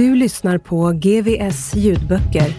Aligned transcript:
Du 0.00 0.14
lyssnar 0.14 0.58
på 0.58 0.92
GVS 0.92 1.74
ljudböcker. 1.74 2.54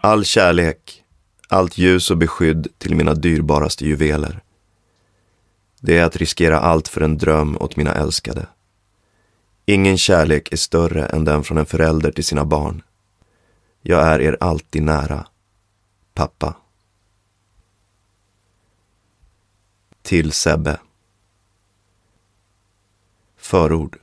All 0.00 0.24
kärlek, 0.24 1.02
allt 1.48 1.78
ljus 1.78 2.10
och 2.10 2.16
beskydd 2.16 2.68
till 2.78 2.94
mina 2.94 3.14
dyrbaraste 3.14 3.86
juveler. 3.86 4.40
Det 5.80 5.98
är 5.98 6.04
att 6.04 6.16
riskera 6.16 6.58
allt 6.58 6.88
för 6.88 7.00
en 7.00 7.18
dröm 7.18 7.56
åt 7.56 7.76
mina 7.76 7.94
älskade. 7.94 8.46
Ingen 9.64 9.98
kärlek 9.98 10.52
är 10.52 10.56
större 10.56 11.06
än 11.06 11.24
den 11.24 11.44
från 11.44 11.58
en 11.58 11.66
förälder 11.66 12.12
till 12.12 12.24
sina 12.24 12.44
barn. 12.44 12.82
Jag 13.82 14.06
är 14.06 14.20
er 14.20 14.36
alltid 14.40 14.82
nära. 14.82 15.26
Pappa. 16.16 16.56
Till 20.02 20.32
Sebbe. 20.32 20.80
Förord. 23.36 23.98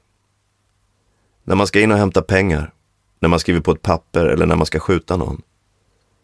När 1.43 1.55
man 1.55 1.67
ska 1.67 1.81
in 1.81 1.91
och 1.91 1.97
hämta 1.97 2.21
pengar, 2.21 2.73
när 3.19 3.29
man 3.29 3.39
skriver 3.39 3.61
på 3.61 3.71
ett 3.71 3.81
papper 3.81 4.25
eller 4.25 4.45
när 4.45 4.55
man 4.55 4.65
ska 4.65 4.79
skjuta 4.79 5.17
någon. 5.17 5.41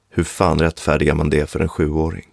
Hur 0.10 0.24
fan 0.24 0.60
rättfärdigar 0.60 1.16
man 1.16 1.30
det 1.30 1.50
för 1.50 1.60
en 1.60 1.70
sjuåring? 1.70 2.28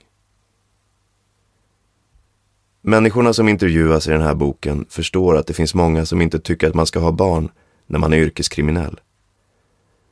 Människorna 2.80 3.32
som 3.32 3.48
intervjuas 3.48 4.08
i 4.08 4.10
den 4.10 4.22
här 4.22 4.34
boken 4.34 4.86
förstår 4.88 5.36
att 5.36 5.46
det 5.46 5.54
finns 5.54 5.74
många 5.74 6.06
som 6.06 6.22
inte 6.22 6.38
tycker 6.38 6.68
att 6.68 6.74
man 6.74 6.86
ska 6.86 6.98
ha 6.98 7.12
barn 7.12 7.48
när 7.86 7.98
man 7.98 8.12
är 8.12 8.16
yrkeskriminell. 8.16 9.00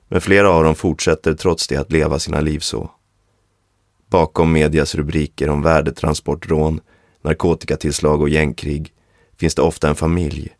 Men 0.08 0.20
flera 0.20 0.50
av 0.50 0.64
dem 0.64 0.74
fortsätter 0.74 1.34
trots 1.34 1.68
det 1.68 1.76
att 1.76 1.92
leva 1.92 2.18
sina 2.18 2.40
liv 2.40 2.58
så. 2.58 2.90
Bakom 4.14 4.52
medias 4.52 4.94
rubriker 4.94 5.48
om 5.48 5.62
värdetransportrån, 5.62 6.80
narkotikatillslag 7.22 8.20
och 8.20 8.28
gängkrig 8.28 8.92
finns 9.36 9.54
det 9.54 9.62
ofta 9.62 9.88
en 9.88 9.94
familj 9.94 10.56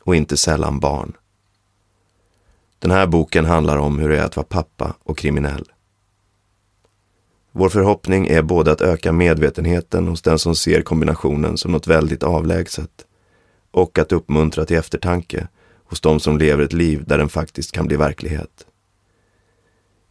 och 0.00 0.16
inte 0.16 0.36
sällan 0.36 0.80
barn. 0.80 1.16
Den 2.78 2.90
här 2.90 3.06
boken 3.06 3.44
handlar 3.44 3.76
om 3.76 3.98
hur 3.98 4.08
det 4.08 4.18
är 4.18 4.24
att 4.24 4.36
vara 4.36 4.46
pappa 4.46 4.94
och 5.02 5.18
kriminell. 5.18 5.72
Vår 7.52 7.68
förhoppning 7.68 8.26
är 8.26 8.42
både 8.42 8.72
att 8.72 8.80
öka 8.80 9.12
medvetenheten 9.12 10.08
hos 10.08 10.22
den 10.22 10.38
som 10.38 10.56
ser 10.56 10.82
kombinationen 10.82 11.58
som 11.58 11.72
något 11.72 11.86
väldigt 11.86 12.22
avlägset 12.22 13.06
och 13.70 13.98
att 13.98 14.12
uppmuntra 14.12 14.64
till 14.64 14.76
eftertanke 14.76 15.48
hos 15.84 16.00
de 16.00 16.20
som 16.20 16.38
lever 16.38 16.64
ett 16.64 16.72
liv 16.72 17.04
där 17.06 17.18
den 17.18 17.28
faktiskt 17.28 17.72
kan 17.72 17.86
bli 17.86 17.96
verklighet. 17.96 18.65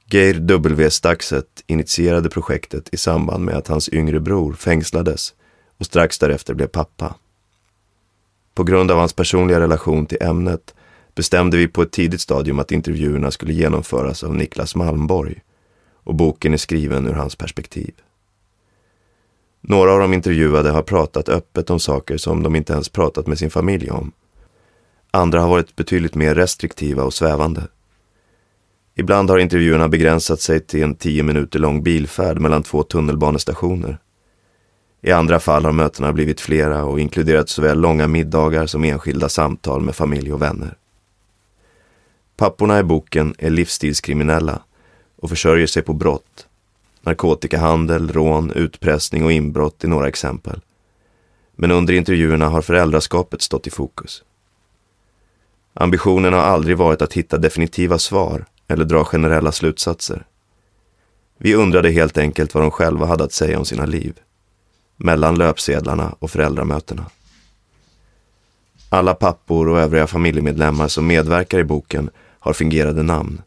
Geir 0.09 0.39
W. 0.39 0.89
Staxet 0.89 1.63
initierade 1.67 2.29
projektet 2.29 2.93
i 2.93 2.97
samband 2.97 3.45
med 3.45 3.55
att 3.55 3.67
hans 3.67 3.89
yngre 3.89 4.19
bror 4.19 4.53
fängslades 4.53 5.33
och 5.77 5.85
strax 5.85 6.19
därefter 6.19 6.53
blev 6.53 6.67
pappa. 6.67 7.15
På 8.53 8.63
grund 8.63 8.91
av 8.91 8.97
hans 8.97 9.13
personliga 9.13 9.59
relation 9.59 10.05
till 10.05 10.17
ämnet 10.21 10.75
bestämde 11.15 11.57
vi 11.57 11.67
på 11.67 11.81
ett 11.81 11.91
tidigt 11.91 12.21
stadium 12.21 12.59
att 12.59 12.71
intervjuerna 12.71 13.31
skulle 13.31 13.53
genomföras 13.53 14.23
av 14.23 14.35
Niklas 14.35 14.75
Malmborg 14.75 15.41
och 16.03 16.15
boken 16.15 16.53
är 16.53 16.57
skriven 16.57 17.07
ur 17.07 17.13
hans 17.13 17.35
perspektiv. 17.35 17.93
Några 19.61 19.93
av 19.93 19.99
de 19.99 20.13
intervjuade 20.13 20.69
har 20.69 20.81
pratat 20.81 21.29
öppet 21.29 21.69
om 21.69 21.79
saker 21.79 22.17
som 22.17 22.43
de 22.43 22.55
inte 22.55 22.73
ens 22.73 22.89
pratat 22.89 23.27
med 23.27 23.37
sin 23.37 23.49
familj 23.49 23.89
om. 23.91 24.11
Andra 25.11 25.41
har 25.41 25.49
varit 25.49 25.75
betydligt 25.75 26.15
mer 26.15 26.35
restriktiva 26.35 27.03
och 27.03 27.13
svävande. 27.13 27.67
Ibland 28.97 29.29
har 29.29 29.37
intervjuerna 29.37 29.87
begränsat 29.87 30.41
sig 30.41 30.59
till 30.59 30.83
en 30.83 30.95
tio 30.95 31.23
minuter 31.23 31.59
lång 31.59 31.83
bilfärd 31.83 32.39
mellan 32.39 32.63
två 32.63 32.83
tunnelbanestationer. 32.83 33.99
I 35.01 35.11
andra 35.11 35.39
fall 35.39 35.65
har 35.65 35.71
mötena 35.71 36.13
blivit 36.13 36.41
flera 36.41 36.83
och 36.83 36.99
inkluderat 36.99 37.49
såväl 37.49 37.79
långa 37.79 38.07
middagar 38.07 38.65
som 38.65 38.83
enskilda 38.83 39.29
samtal 39.29 39.81
med 39.81 39.95
familj 39.95 40.33
och 40.33 40.41
vänner. 40.41 40.77
Papporna 42.37 42.79
i 42.79 42.83
boken 42.83 43.35
är 43.37 43.49
livsstilskriminella 43.49 44.61
och 45.15 45.29
försörjer 45.29 45.67
sig 45.67 45.83
på 45.83 45.93
brott. 45.93 46.47
Narkotikahandel, 47.01 48.11
rån, 48.11 48.51
utpressning 48.51 49.25
och 49.25 49.31
inbrott 49.31 49.83
är 49.83 49.87
några 49.87 50.07
exempel. 50.07 50.61
Men 51.55 51.71
under 51.71 51.93
intervjuerna 51.93 52.47
har 52.47 52.61
föräldraskapet 52.61 53.41
stått 53.41 53.67
i 53.67 53.69
fokus. 53.69 54.23
Ambitionen 55.73 56.33
har 56.33 56.41
aldrig 56.41 56.77
varit 56.77 57.01
att 57.01 57.13
hitta 57.13 57.37
definitiva 57.37 57.97
svar 57.97 58.45
eller 58.67 58.85
dra 58.85 59.03
generella 59.03 59.51
slutsatser. 59.51 60.25
Vi 61.37 61.55
undrade 61.55 61.91
helt 61.91 62.17
enkelt 62.17 62.53
vad 62.53 62.63
de 62.63 62.71
själva 62.71 63.05
hade 63.05 63.23
att 63.23 63.33
säga 63.33 63.59
om 63.59 63.65
sina 63.65 63.85
liv. 63.85 64.19
Mellan 64.97 65.37
löpsedlarna 65.37 66.15
och 66.19 66.31
föräldramötena. 66.31 67.05
Alla 68.89 69.13
pappor 69.13 69.69
och 69.69 69.79
övriga 69.79 70.07
familjemedlemmar 70.07 70.87
som 70.87 71.07
medverkar 71.07 71.59
i 71.59 71.63
boken 71.63 72.09
har 72.39 72.53
fingerade 72.53 73.03
namn. 73.03 73.41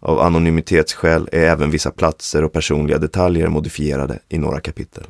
Av 0.00 0.20
anonymitetsskäl 0.20 1.28
är 1.32 1.42
även 1.42 1.70
vissa 1.70 1.90
platser 1.90 2.44
och 2.44 2.52
personliga 2.52 2.98
detaljer 2.98 3.48
modifierade 3.48 4.18
i 4.28 4.38
några 4.38 4.60
kapitel. 4.60 5.04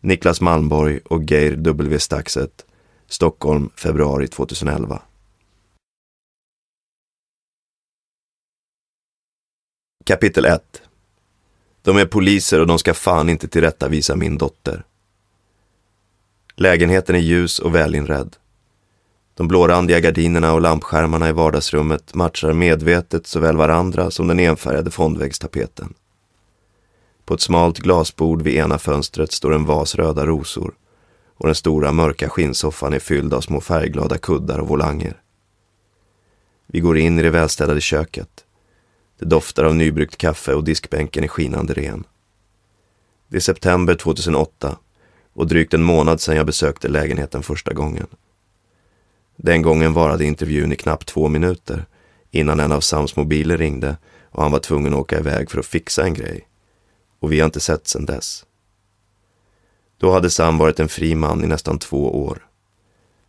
Niklas 0.00 0.40
Malmborg 0.40 1.00
och 1.04 1.22
Geir 1.22 1.56
W. 1.56 1.98
Staxet, 1.98 2.64
Stockholm, 3.08 3.70
februari 3.76 4.28
2011. 4.28 5.02
Kapitel 10.04 10.44
1 10.44 10.82
De 11.82 11.96
är 11.96 12.04
poliser 12.04 12.60
och 12.60 12.66
de 12.66 12.78
ska 12.78 12.94
fan 12.94 13.28
inte 13.28 13.48
tillrättavisa 13.48 14.16
min 14.16 14.38
dotter. 14.38 14.84
Lägenheten 16.56 17.14
är 17.14 17.20
ljus 17.20 17.58
och 17.58 17.74
välinredd. 17.74 18.36
De 19.34 19.48
blårandiga 19.48 20.00
gardinerna 20.00 20.52
och 20.52 20.60
lampskärmarna 20.60 21.28
i 21.28 21.32
vardagsrummet 21.32 22.14
matchar 22.14 22.52
medvetet 22.52 23.26
såväl 23.26 23.56
varandra 23.56 24.10
som 24.10 24.28
den 24.28 24.40
enfärgade 24.40 24.90
fondväggstapeten. 24.90 25.94
På 27.24 27.34
ett 27.34 27.40
smalt 27.40 27.78
glasbord 27.78 28.42
vid 28.42 28.54
ena 28.54 28.78
fönstret 28.78 29.32
står 29.32 29.54
en 29.54 29.64
vas 29.64 29.94
röda 29.94 30.26
rosor 30.26 30.74
och 31.36 31.46
den 31.46 31.54
stora 31.54 31.92
mörka 31.92 32.28
skinnsoffan 32.28 32.92
är 32.92 32.98
fylld 32.98 33.34
av 33.34 33.40
små 33.40 33.60
färgglada 33.60 34.18
kuddar 34.18 34.58
och 34.58 34.68
volanger. 34.68 35.22
Vi 36.66 36.80
går 36.80 36.98
in 36.98 37.18
i 37.18 37.22
det 37.22 37.30
välstädade 37.30 37.80
köket. 37.80 38.44
Det 39.20 39.26
doftar 39.26 39.64
av 39.64 39.74
nybryggt 39.74 40.16
kaffe 40.16 40.54
och 40.54 40.64
diskbänken 40.64 41.24
är 41.24 41.28
skinande 41.28 41.74
ren. 41.74 42.04
Det 43.28 43.36
är 43.36 43.40
september 43.40 43.94
2008 43.94 44.78
och 45.32 45.46
drygt 45.46 45.74
en 45.74 45.82
månad 45.82 46.20
sedan 46.20 46.36
jag 46.36 46.46
besökte 46.46 46.88
lägenheten 46.88 47.42
första 47.42 47.72
gången. 47.72 48.06
Den 49.36 49.62
gången 49.62 49.92
varade 49.92 50.24
intervjun 50.24 50.72
i 50.72 50.76
knappt 50.76 51.08
två 51.08 51.28
minuter 51.28 51.86
innan 52.30 52.60
en 52.60 52.72
av 52.72 52.80
Sams 52.80 53.16
mobiler 53.16 53.58
ringde 53.58 53.96
och 54.24 54.42
han 54.42 54.52
var 54.52 54.58
tvungen 54.58 54.92
att 54.92 55.00
åka 55.00 55.18
iväg 55.18 55.50
för 55.50 55.58
att 55.60 55.66
fixa 55.66 56.04
en 56.04 56.14
grej. 56.14 56.48
Och 57.18 57.32
vi 57.32 57.40
har 57.40 57.46
inte 57.46 57.60
sett 57.60 57.86
sedan 57.86 58.06
dess. 58.06 58.44
Då 59.98 60.12
hade 60.12 60.30
Sam 60.30 60.58
varit 60.58 60.80
en 60.80 60.88
fri 60.88 61.14
man 61.14 61.44
i 61.44 61.46
nästan 61.46 61.78
två 61.78 62.24
år. 62.26 62.46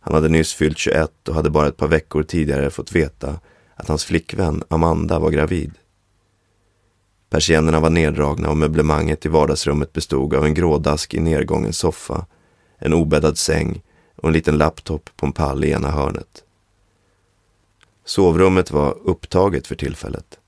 Han 0.00 0.14
hade 0.14 0.28
nyss 0.28 0.54
fyllt 0.54 0.78
21 0.78 1.28
och 1.28 1.34
hade 1.34 1.50
bara 1.50 1.68
ett 1.68 1.76
par 1.76 1.88
veckor 1.88 2.22
tidigare 2.22 2.70
fått 2.70 2.92
veta 2.92 3.40
att 3.74 3.88
hans 3.88 4.04
flickvän 4.04 4.62
Amanda 4.68 5.18
var 5.18 5.30
gravid. 5.30 5.72
Persiennerna 7.32 7.80
var 7.80 7.90
neddragna 7.90 8.48
och 8.50 8.56
möblemanget 8.56 9.26
i 9.26 9.28
vardagsrummet 9.28 9.92
bestod 9.92 10.34
av 10.34 10.44
en 10.44 10.54
grådask 10.54 11.14
i 11.14 11.20
nedgången 11.20 11.72
soffa, 11.72 12.26
en 12.78 12.92
obäddad 12.92 13.38
säng 13.38 13.82
och 14.16 14.28
en 14.28 14.32
liten 14.32 14.58
laptop 14.58 15.10
på 15.16 15.26
en 15.26 15.32
pall 15.32 15.64
i 15.64 15.70
ena 15.70 15.90
hörnet. 15.90 16.44
Sovrummet 18.04 18.70
var 18.70 18.98
upptaget 19.04 19.66
för 19.66 19.74
tillfället. 19.74 20.38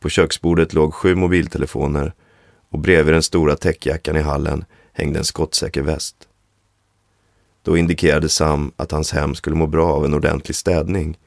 På 0.00 0.08
köksbordet 0.08 0.72
låg 0.72 0.94
sju 0.94 1.14
mobiltelefoner 1.14 2.12
och 2.70 2.78
bredvid 2.78 3.14
den 3.14 3.22
stora 3.22 3.56
täckjackan 3.56 4.16
i 4.16 4.20
hallen 4.20 4.64
hängde 4.92 5.18
en 5.18 5.24
skottsäker 5.24 5.82
väst. 5.82 6.28
Då 7.62 7.76
indikerade 7.76 8.28
Sam 8.28 8.72
att 8.76 8.92
hans 8.92 9.12
hem 9.12 9.34
skulle 9.34 9.56
må 9.56 9.66
bra 9.66 9.92
av 9.92 10.04
en 10.04 10.14
ordentlig 10.14 10.56
städning 10.56 11.18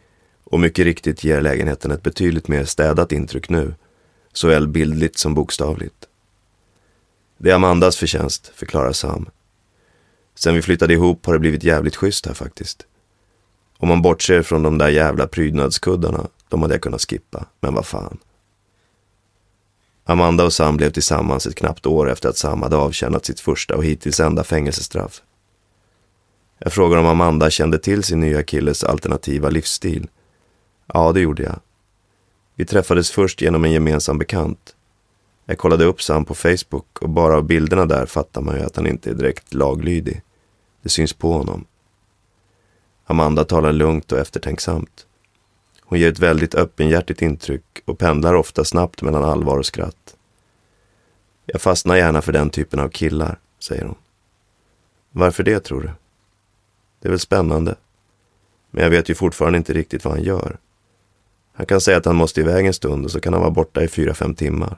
och 0.44 0.60
mycket 0.60 0.86
riktigt 0.86 1.24
ger 1.24 1.42
lägenheten 1.42 1.92
ett 1.92 2.04
betydligt 2.04 2.48
mer 2.48 2.66
städat 2.66 3.12
intryck 3.12 3.50
nu, 3.50 3.74
såväl 4.38 4.68
bildligt 4.68 5.18
som 5.18 5.34
bokstavligt. 5.34 6.08
Det 7.38 7.52
är 7.52 7.56
Amandas 7.56 7.98
förtjänst, 7.98 8.52
förklarar 8.56 8.92
Sam. 8.92 9.30
Sen 10.36 10.56
vi 10.56 10.62
flyttade 10.62 10.94
ihop 10.94 11.26
har 11.26 11.34
det 11.34 11.40
blivit 11.40 11.64
jävligt 11.64 11.96
schysst 11.96 12.26
här 12.26 12.34
faktiskt. 12.34 12.86
Om 13.78 13.90
man 13.90 14.02
bortser 14.02 14.42
från 14.42 14.64
de 14.64 14.78
där 14.78 14.90
jävla 14.90 15.28
prydnadskuddarna, 15.28 16.28
de 16.50 16.62
hade 16.62 16.74
jag 16.74 16.82
kunnat 16.82 17.02
skippa, 17.02 17.46
men 17.60 17.74
vad 17.74 17.86
fan. 17.86 18.18
Amanda 20.04 20.46
och 20.46 20.54
Sam 20.54 20.78
blev 20.78 20.92
tillsammans 20.92 21.48
ett 21.48 21.56
knappt 21.56 21.86
år 21.86 22.12
efter 22.12 22.30
att 22.30 22.38
Sam 22.38 22.62
hade 22.62 22.76
avtjänat 22.76 23.26
sitt 23.26 23.40
första 23.40 23.76
och 23.76 23.86
hittills 23.86 24.20
enda 24.20 24.44
fängelsestraff. 24.44 25.22
Jag 26.60 26.74
frågade 26.74 27.02
om 27.02 27.08
Amanda 27.08 27.50
kände 27.50 27.80
till 27.80 28.04
sin 28.04 28.20
nya 28.20 28.44
killes 28.44 28.84
alternativa 28.84 29.50
livsstil. 29.50 30.08
Ja, 30.94 31.12
det 31.12 31.20
gjorde 31.20 31.44
jag. 31.44 31.60
Vi 32.56 32.66
träffades 32.66 33.12
först 33.12 33.42
genom 33.42 33.66
en 33.66 33.72
gemensam 33.72 34.18
bekant. 34.18 34.76
Jag 35.46 35.58
kollade 35.58 35.86
upp 35.86 36.02
Sam 36.02 36.26
på 36.26 36.36
Facebook 36.36 37.02
och 37.02 37.10
bara 37.10 37.36
av 37.38 37.44
bilderna 37.44 37.86
där 37.86 38.06
fattar 38.06 38.42
man 38.42 38.56
ju 38.56 38.62
att 38.62 38.76
han 38.76 38.88
inte 38.88 39.10
är 39.10 39.14
direkt 39.14 39.54
laglydig. 39.54 40.22
Det 40.82 40.90
syns 40.90 41.14
på 41.14 41.32
honom. 41.32 41.66
Amanda 43.06 43.46
talar 43.46 43.74
lugnt 43.74 44.12
och 44.12 44.20
eftertänksamt. 44.20 45.06
Hon 45.82 46.00
ger 46.00 46.12
ett 46.12 46.20
väldigt 46.20 46.56
öppenhjärtigt 46.56 47.22
intryck 47.22 47.82
och 47.86 48.00
pendlar 48.00 48.34
ofta 48.34 48.64
snabbt 48.64 49.02
mellan 49.02 49.24
allvar 49.24 49.58
och 49.58 49.66
skratt. 49.66 50.16
Jag 51.46 51.62
fastnar 51.62 51.96
gärna 51.96 52.22
för 52.22 52.32
den 52.32 52.50
typen 52.50 52.80
av 52.80 52.90
killar, 52.90 53.40
säger 53.60 53.86
hon. 53.86 53.96
Varför 55.12 55.44
det, 55.44 55.60
tror 55.60 55.82
du? 55.82 55.90
Det 57.00 57.08
är 57.08 57.10
väl 57.10 57.20
spännande. 57.20 57.76
Men 58.72 58.84
jag 58.84 58.90
vet 58.90 59.10
ju 59.10 59.16
fortfarande 59.16 59.58
inte 59.58 59.74
riktigt 59.74 60.06
vad 60.06 60.14
han 60.14 60.24
gör. 60.24 60.58
Han 61.56 61.66
kan 61.66 61.82
säga 61.82 61.98
att 61.98 62.06
han 62.06 62.16
måste 62.16 62.42
iväg 62.42 62.66
en 62.66 62.74
stund 62.74 63.06
och 63.06 63.12
så 63.12 63.20
kan 63.20 63.34
han 63.34 63.42
vara 63.42 63.52
borta 63.52 63.84
i 63.84 63.88
fyra, 63.88 64.14
fem 64.14 64.36
timmar. 64.36 64.78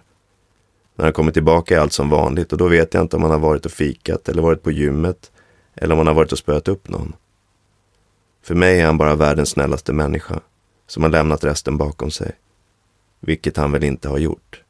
När 0.95 1.05
han 1.05 1.13
kommer 1.13 1.31
tillbaka 1.31 1.75
är 1.75 1.79
allt 1.79 1.93
som 1.93 2.09
vanligt 2.09 2.51
och 2.51 2.57
då 2.57 2.67
vet 2.67 2.93
jag 2.93 3.03
inte 3.03 3.15
om 3.15 3.23
han 3.23 3.31
har 3.31 3.39
varit 3.39 3.65
och 3.65 3.71
fikat 3.71 4.29
eller 4.29 4.41
varit 4.41 4.63
på 4.63 4.71
gymmet 4.71 5.31
eller 5.75 5.93
om 5.93 5.97
han 5.97 6.07
har 6.07 6.13
varit 6.13 6.31
och 6.31 6.37
spöat 6.37 6.67
upp 6.67 6.89
någon. 6.89 7.13
För 8.43 8.55
mig 8.55 8.81
är 8.81 8.85
han 8.85 8.97
bara 8.97 9.15
världens 9.15 9.49
snällaste 9.49 9.93
människa 9.93 10.39
som 10.87 11.03
har 11.03 11.09
lämnat 11.09 11.43
resten 11.43 11.77
bakom 11.77 12.11
sig. 12.11 12.31
Vilket 13.19 13.57
han 13.57 13.71
väl 13.71 13.83
inte 13.83 14.09
har 14.09 14.17
gjort. 14.17 14.63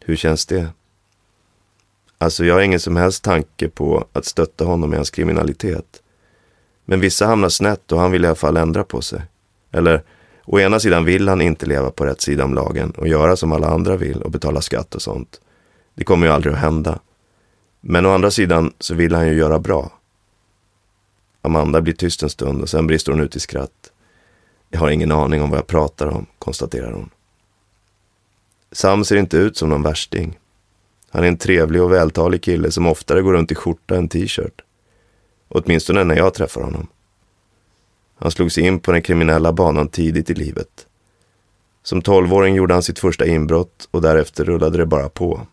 Hur 0.00 0.16
känns 0.16 0.46
det? 0.46 0.68
Alltså, 2.18 2.44
jag 2.44 2.54
har 2.54 2.60
ingen 2.60 2.80
som 2.80 2.96
helst 2.96 3.24
tanke 3.24 3.68
på 3.68 4.06
att 4.12 4.24
stötta 4.24 4.64
honom 4.64 4.92
i 4.92 4.96
hans 4.96 5.10
kriminalitet. 5.10 6.02
Men 6.84 7.00
vissa 7.00 7.26
hamnar 7.26 7.48
snett 7.48 7.92
och 7.92 8.00
han 8.00 8.10
vill 8.10 8.24
i 8.24 8.26
alla 8.26 8.34
fall 8.34 8.56
ändra 8.56 8.84
på 8.84 9.02
sig. 9.02 9.22
Eller, 9.70 10.02
å 10.46 10.60
ena 10.60 10.80
sidan 10.80 11.04
vill 11.04 11.28
han 11.28 11.40
inte 11.40 11.66
leva 11.66 11.90
på 11.90 12.06
rätt 12.06 12.20
sida 12.20 12.44
om 12.44 12.54
lagen 12.54 12.90
och 12.90 13.08
göra 13.08 13.36
som 13.36 13.52
alla 13.52 13.66
andra 13.66 13.96
vill 13.96 14.22
och 14.22 14.30
betala 14.30 14.60
skatt 14.60 14.94
och 14.94 15.02
sånt. 15.02 15.40
Det 15.94 16.04
kommer 16.04 16.26
ju 16.26 16.32
aldrig 16.32 16.54
att 16.54 16.60
hända. 16.60 16.98
Men 17.80 18.06
å 18.06 18.10
andra 18.10 18.30
sidan 18.30 18.72
så 18.78 18.94
vill 18.94 19.14
han 19.14 19.28
ju 19.28 19.34
göra 19.34 19.58
bra. 19.58 19.92
Amanda 21.42 21.80
blir 21.80 21.94
tyst 21.94 22.22
en 22.22 22.30
stund 22.30 22.62
och 22.62 22.68
sen 22.68 22.86
brister 22.86 23.12
hon 23.12 23.20
ut 23.20 23.36
i 23.36 23.40
skratt. 23.40 23.92
Jag 24.70 24.80
har 24.80 24.90
ingen 24.90 25.12
aning 25.12 25.42
om 25.42 25.50
vad 25.50 25.58
jag 25.58 25.66
pratar 25.66 26.06
om, 26.06 26.26
konstaterar 26.38 26.92
hon. 26.92 27.10
Sam 28.72 29.04
ser 29.04 29.16
inte 29.16 29.36
ut 29.36 29.56
som 29.56 29.68
någon 29.68 29.82
värsting. 29.82 30.38
Han 31.10 31.24
är 31.24 31.28
en 31.28 31.36
trevlig 31.36 31.82
och 31.82 31.92
vältalig 31.92 32.42
kille 32.42 32.70
som 32.70 32.86
oftare 32.86 33.22
går 33.22 33.32
runt 33.32 33.52
i 33.52 33.54
skjorta 33.54 33.96
än 33.96 34.08
t-shirt. 34.08 34.62
Åtminstone 35.48 36.04
när 36.04 36.16
jag 36.16 36.34
träffar 36.34 36.60
honom. 36.60 36.86
Han 38.16 38.30
slog 38.30 38.52
sig 38.52 38.64
in 38.64 38.80
på 38.80 38.92
den 38.92 39.02
kriminella 39.02 39.52
banan 39.52 39.88
tidigt 39.88 40.30
i 40.30 40.34
livet. 40.34 40.86
Som 41.82 42.02
tolvåring 42.02 42.54
gjorde 42.54 42.74
han 42.74 42.82
sitt 42.82 42.98
första 42.98 43.26
inbrott 43.26 43.88
och 43.90 44.02
därefter 44.02 44.44
rullade 44.44 44.78
det 44.78 44.86
bara 44.86 45.08
på. 45.08 45.46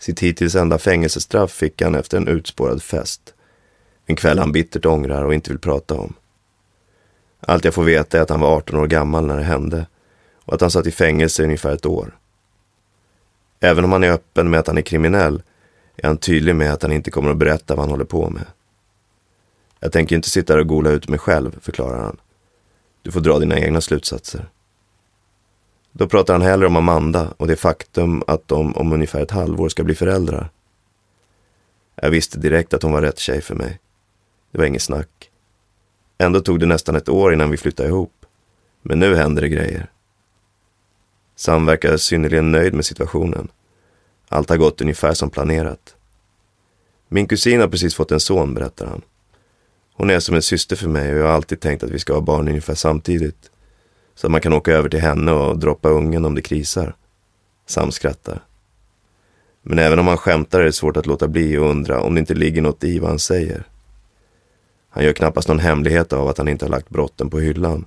Sitt 0.00 0.20
hittills 0.20 0.54
enda 0.54 0.78
fängelsestraff 0.78 1.50
fick 1.50 1.82
han 1.82 1.94
efter 1.94 2.16
en 2.16 2.28
utspårad 2.28 2.82
fest. 2.82 3.34
En 4.06 4.16
kväll 4.16 4.38
han 4.38 4.52
bittert 4.52 4.86
ångrar 4.86 5.24
och 5.24 5.34
inte 5.34 5.50
vill 5.50 5.58
prata 5.58 5.94
om. 5.94 6.14
Allt 7.40 7.64
jag 7.64 7.74
får 7.74 7.84
veta 7.84 8.18
är 8.18 8.22
att 8.22 8.30
han 8.30 8.40
var 8.40 8.56
18 8.56 8.76
år 8.76 8.86
gammal 8.86 9.26
när 9.26 9.36
det 9.36 9.42
hände 9.42 9.86
och 10.44 10.54
att 10.54 10.60
han 10.60 10.70
satt 10.70 10.86
i 10.86 10.90
fängelse 10.90 11.42
i 11.42 11.44
ungefär 11.44 11.72
ett 11.72 11.86
år. 11.86 12.18
Även 13.60 13.84
om 13.84 13.92
han 13.92 14.04
är 14.04 14.10
öppen 14.10 14.50
med 14.50 14.60
att 14.60 14.66
han 14.66 14.78
är 14.78 14.82
kriminell 14.82 15.42
är 15.96 16.06
han 16.06 16.18
tydlig 16.18 16.54
med 16.54 16.72
att 16.72 16.82
han 16.82 16.92
inte 16.92 17.10
kommer 17.10 17.30
att 17.30 17.36
berätta 17.36 17.74
vad 17.74 17.82
han 17.82 17.90
håller 17.90 18.04
på 18.04 18.30
med. 18.30 18.46
Jag 19.80 19.92
tänker 19.92 20.16
inte 20.16 20.30
sitta 20.30 20.58
och 20.58 20.66
gola 20.66 20.90
ut 20.90 21.08
mig 21.08 21.18
själv, 21.18 21.60
förklarar 21.60 21.98
han. 21.98 22.16
Du 23.02 23.12
får 23.12 23.20
dra 23.20 23.38
dina 23.38 23.58
egna 23.58 23.80
slutsatser. 23.80 24.48
Då 25.92 26.08
pratar 26.08 26.34
han 26.34 26.42
hellre 26.42 26.66
om 26.66 26.76
Amanda 26.76 27.34
och 27.36 27.46
det 27.46 27.56
faktum 27.56 28.22
att 28.26 28.48
de 28.48 28.76
om 28.76 28.92
ungefär 28.92 29.22
ett 29.22 29.30
halvår 29.30 29.68
ska 29.68 29.84
bli 29.84 29.94
föräldrar. 29.94 30.50
Jag 31.94 32.10
visste 32.10 32.38
direkt 32.38 32.74
att 32.74 32.82
hon 32.82 32.92
var 32.92 33.02
rätt 33.02 33.18
tjej 33.18 33.40
för 33.40 33.54
mig. 33.54 33.80
Det 34.50 34.58
var 34.58 34.64
inget 34.64 34.82
snack. 34.82 35.30
Ändå 36.18 36.40
tog 36.40 36.60
det 36.60 36.66
nästan 36.66 36.96
ett 36.96 37.08
år 37.08 37.32
innan 37.32 37.50
vi 37.50 37.56
flyttade 37.56 37.88
ihop. 37.88 38.26
Men 38.82 38.98
nu 38.98 39.16
händer 39.16 39.42
det 39.42 39.48
grejer. 39.48 39.90
Sam 41.36 41.66
verkar 41.66 41.96
synnerligen 41.96 42.52
nöjd 42.52 42.74
med 42.74 42.84
situationen. 42.84 43.48
Allt 44.28 44.48
har 44.48 44.56
gått 44.56 44.80
ungefär 44.80 45.14
som 45.14 45.30
planerat. 45.30 45.94
Min 47.08 47.28
kusin 47.28 47.60
har 47.60 47.68
precis 47.68 47.94
fått 47.94 48.12
en 48.12 48.20
son, 48.20 48.54
berättar 48.54 48.86
han. 48.86 49.02
Hon 49.96 50.10
är 50.10 50.20
som 50.20 50.34
en 50.34 50.42
syster 50.42 50.76
för 50.76 50.88
mig 50.88 51.12
och 51.12 51.18
jag 51.18 51.24
har 51.24 51.32
alltid 51.32 51.60
tänkt 51.60 51.82
att 51.82 51.90
vi 51.90 51.98
ska 51.98 52.14
ha 52.14 52.20
barn 52.20 52.48
ungefär 52.48 52.74
samtidigt. 52.74 53.50
Så 54.14 54.26
att 54.26 54.30
man 54.30 54.40
kan 54.40 54.52
åka 54.52 54.72
över 54.72 54.88
till 54.88 55.00
henne 55.00 55.32
och 55.32 55.58
droppa 55.58 55.88
ungen 55.88 56.24
om 56.24 56.34
det 56.34 56.42
krisar. 56.42 56.96
Sam 57.66 57.92
skrattar. 57.92 58.42
Men 59.62 59.78
även 59.78 59.98
om 59.98 60.06
han 60.06 60.16
skämtar 60.16 60.60
är 60.60 60.64
det 60.64 60.72
svårt 60.72 60.96
att 60.96 61.06
låta 61.06 61.28
bli 61.28 61.56
och 61.56 61.70
undra 61.70 62.00
om 62.00 62.14
det 62.14 62.20
inte 62.20 62.34
ligger 62.34 62.62
något 62.62 62.84
i 62.84 62.98
vad 62.98 63.10
han 63.10 63.18
säger. 63.18 63.66
Han 64.88 65.04
gör 65.04 65.12
knappast 65.12 65.48
någon 65.48 65.58
hemlighet 65.58 66.12
av 66.12 66.28
att 66.28 66.38
han 66.38 66.48
inte 66.48 66.64
har 66.64 66.70
lagt 66.70 66.88
brotten 66.88 67.30
på 67.30 67.38
hyllan. 67.38 67.84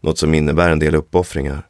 Något 0.00 0.18
som 0.18 0.34
innebär 0.34 0.70
en 0.70 0.78
del 0.78 0.94
uppoffringar. 0.94 1.66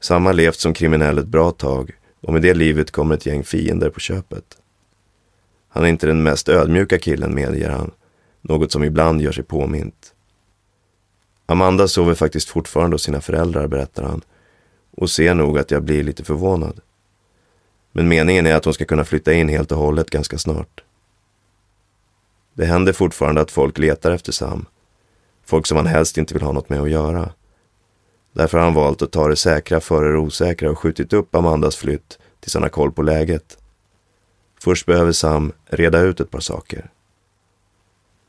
Sam 0.00 0.26
har 0.26 0.32
levt 0.32 0.58
som 0.58 0.74
kriminell 0.74 1.18
ett 1.18 1.26
bra 1.26 1.50
tag 1.50 1.90
och 2.20 2.32
med 2.32 2.42
det 2.42 2.54
livet 2.54 2.90
kommer 2.90 3.14
ett 3.14 3.26
gäng 3.26 3.44
fiender 3.44 3.90
på 3.90 4.00
köpet. 4.00 4.44
Han 5.68 5.84
är 5.84 5.88
inte 5.88 6.06
den 6.06 6.22
mest 6.22 6.48
ödmjuka 6.48 6.98
killen, 6.98 7.34
medger 7.34 7.70
han. 7.70 7.90
Något 8.48 8.72
som 8.72 8.84
ibland 8.84 9.20
gör 9.20 9.32
sig 9.32 9.44
påmint. 9.44 10.14
Amanda 11.46 11.88
sover 11.88 12.14
faktiskt 12.14 12.48
fortfarande 12.48 12.94
hos 12.94 13.02
sina 13.02 13.20
föräldrar, 13.20 13.66
berättar 13.66 14.02
han. 14.02 14.22
Och 14.90 15.10
ser 15.10 15.34
nog 15.34 15.58
att 15.58 15.70
jag 15.70 15.82
blir 15.82 16.02
lite 16.02 16.24
förvånad. 16.24 16.80
Men 17.92 18.08
meningen 18.08 18.46
är 18.46 18.54
att 18.54 18.64
hon 18.64 18.74
ska 18.74 18.84
kunna 18.84 19.04
flytta 19.04 19.32
in 19.32 19.48
helt 19.48 19.72
och 19.72 19.78
hållet 19.78 20.10
ganska 20.10 20.38
snart. 20.38 20.84
Det 22.54 22.64
händer 22.64 22.92
fortfarande 22.92 23.40
att 23.40 23.50
folk 23.50 23.78
letar 23.78 24.10
efter 24.10 24.32
Sam. 24.32 24.66
Folk 25.44 25.66
som 25.66 25.76
han 25.76 25.86
helst 25.86 26.18
inte 26.18 26.34
vill 26.34 26.42
ha 26.42 26.52
något 26.52 26.68
med 26.68 26.80
att 26.80 26.90
göra. 26.90 27.30
Därför 28.32 28.58
har 28.58 28.64
han 28.64 28.74
valt 28.74 29.02
att 29.02 29.12
ta 29.12 29.28
det 29.28 29.36
säkra 29.36 29.80
före 29.80 30.12
det 30.12 30.18
osäkra 30.18 30.70
och 30.70 30.78
skjutit 30.78 31.12
upp 31.12 31.34
Amandas 31.34 31.76
flytt 31.76 32.18
tills 32.40 32.54
han 32.54 32.62
har 32.62 32.70
koll 32.70 32.92
på 32.92 33.02
läget. 33.02 33.58
Först 34.60 34.86
behöver 34.86 35.12
Sam 35.12 35.52
reda 35.66 36.00
ut 36.00 36.20
ett 36.20 36.30
par 36.30 36.40
saker. 36.40 36.90